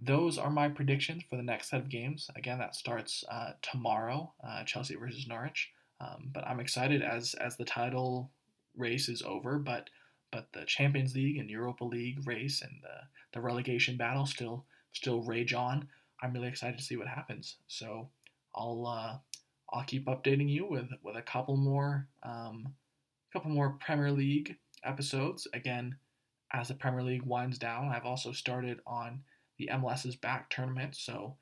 those 0.00 0.38
are 0.38 0.50
my 0.50 0.68
predictions 0.68 1.22
for 1.28 1.36
the 1.36 1.42
next 1.42 1.68
set 1.68 1.80
of 1.80 1.88
games. 1.88 2.30
Again, 2.34 2.58
that 2.58 2.74
starts 2.74 3.22
uh, 3.30 3.52
tomorrow, 3.60 4.32
uh, 4.46 4.64
Chelsea 4.64 4.96
versus 4.96 5.26
Norwich. 5.28 5.70
Um, 6.00 6.30
but 6.32 6.46
I'm 6.46 6.60
excited 6.60 7.02
as 7.02 7.34
as 7.34 7.56
the 7.56 7.64
title 7.64 8.30
race 8.76 9.08
is 9.08 9.22
over. 9.22 9.58
But 9.58 9.90
but 10.32 10.48
the 10.52 10.64
Champions 10.64 11.14
League 11.14 11.38
and 11.38 11.50
Europa 11.50 11.84
League 11.84 12.26
race 12.26 12.62
and 12.62 12.72
the, 12.82 13.06
the 13.32 13.40
relegation 13.40 13.96
battle 13.96 14.26
still 14.26 14.64
still 14.92 15.22
rage 15.22 15.52
on. 15.52 15.88
I'm 16.22 16.32
really 16.32 16.48
excited 16.48 16.78
to 16.78 16.84
see 16.84 16.96
what 16.96 17.08
happens. 17.08 17.56
So 17.66 18.08
I'll 18.54 18.86
uh, 18.86 19.18
I'll 19.72 19.84
keep 19.84 20.06
updating 20.06 20.48
you 20.48 20.66
with 20.66 20.88
with 21.02 21.16
a 21.16 21.22
couple 21.22 21.56
more 21.56 22.06
um, 22.22 22.74
couple 23.32 23.50
more 23.50 23.76
Premier 23.80 24.10
League 24.10 24.56
episodes. 24.82 25.46
Again, 25.52 25.96
as 26.52 26.68
the 26.68 26.74
Premier 26.74 27.02
League 27.02 27.22
winds 27.22 27.58
down, 27.58 27.88
I've 27.88 28.06
also 28.06 28.32
started 28.32 28.80
on 28.86 29.20
the 29.60 29.68
MLS 29.74 30.06
is 30.06 30.16
back 30.16 30.48
tournament. 30.48 30.96
So 30.96 31.36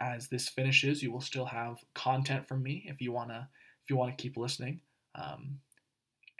as 0.00 0.26
this 0.26 0.48
finishes, 0.48 1.02
you 1.02 1.12
will 1.12 1.20
still 1.20 1.46
have 1.46 1.78
content 1.94 2.48
from 2.48 2.62
me 2.64 2.84
if 2.88 3.00
you 3.00 3.12
wanna 3.12 3.48
if 3.82 3.88
you 3.88 3.96
wanna 3.96 4.16
keep 4.16 4.36
listening. 4.36 4.80
Um, 5.14 5.60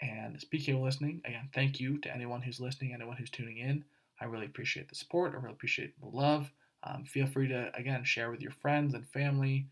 and 0.01 0.41
speaking 0.41 0.75
of 0.75 0.83
listening, 0.83 1.23
again, 1.25 1.49
thank 1.55 1.79
you 1.79 1.99
to 1.99 2.13
anyone 2.13 2.43
who's 2.43 2.61
listening, 2.61 2.93
anyone 2.93 3.17
who's 3.17 3.31
tuning 3.31 3.59
in. 3.59 3.85
I 4.21 4.25
really 4.25 4.47
appreciate 4.47 4.89
the 4.89 4.97
support. 4.97 5.33
I 5.33 5.37
really 5.37 5.55
appreciate 5.55 5.99
the 6.01 6.09
love. 6.09 6.51
Um, 6.83 7.05
feel 7.05 7.27
free 7.27 7.49
to 7.49 7.71
again 7.75 8.03
share 8.03 8.31
with 8.31 8.41
your 8.41 8.51
friends 8.51 8.95
and 8.95 9.09
family, 9.09 9.69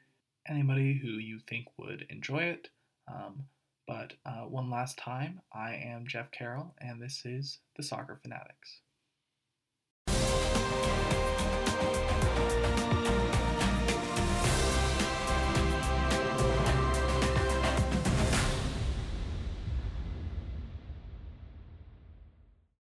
anybody 0.48 0.96
who 0.96 1.08
you 1.08 1.40
think 1.40 1.66
would 1.76 2.06
enjoy 2.08 2.44
it. 2.44 2.68
Um, 3.08 3.46
but 3.88 4.14
uh, 4.24 4.42
one 4.42 4.70
last 4.70 4.96
time, 4.96 5.40
I 5.52 5.74
am 5.74 6.06
Jeff 6.06 6.30
Carroll, 6.30 6.74
and 6.80 7.02
this 7.02 7.22
is 7.24 7.58
the 7.76 7.82
Soccer 7.82 8.18
Fanatics. 8.22 8.80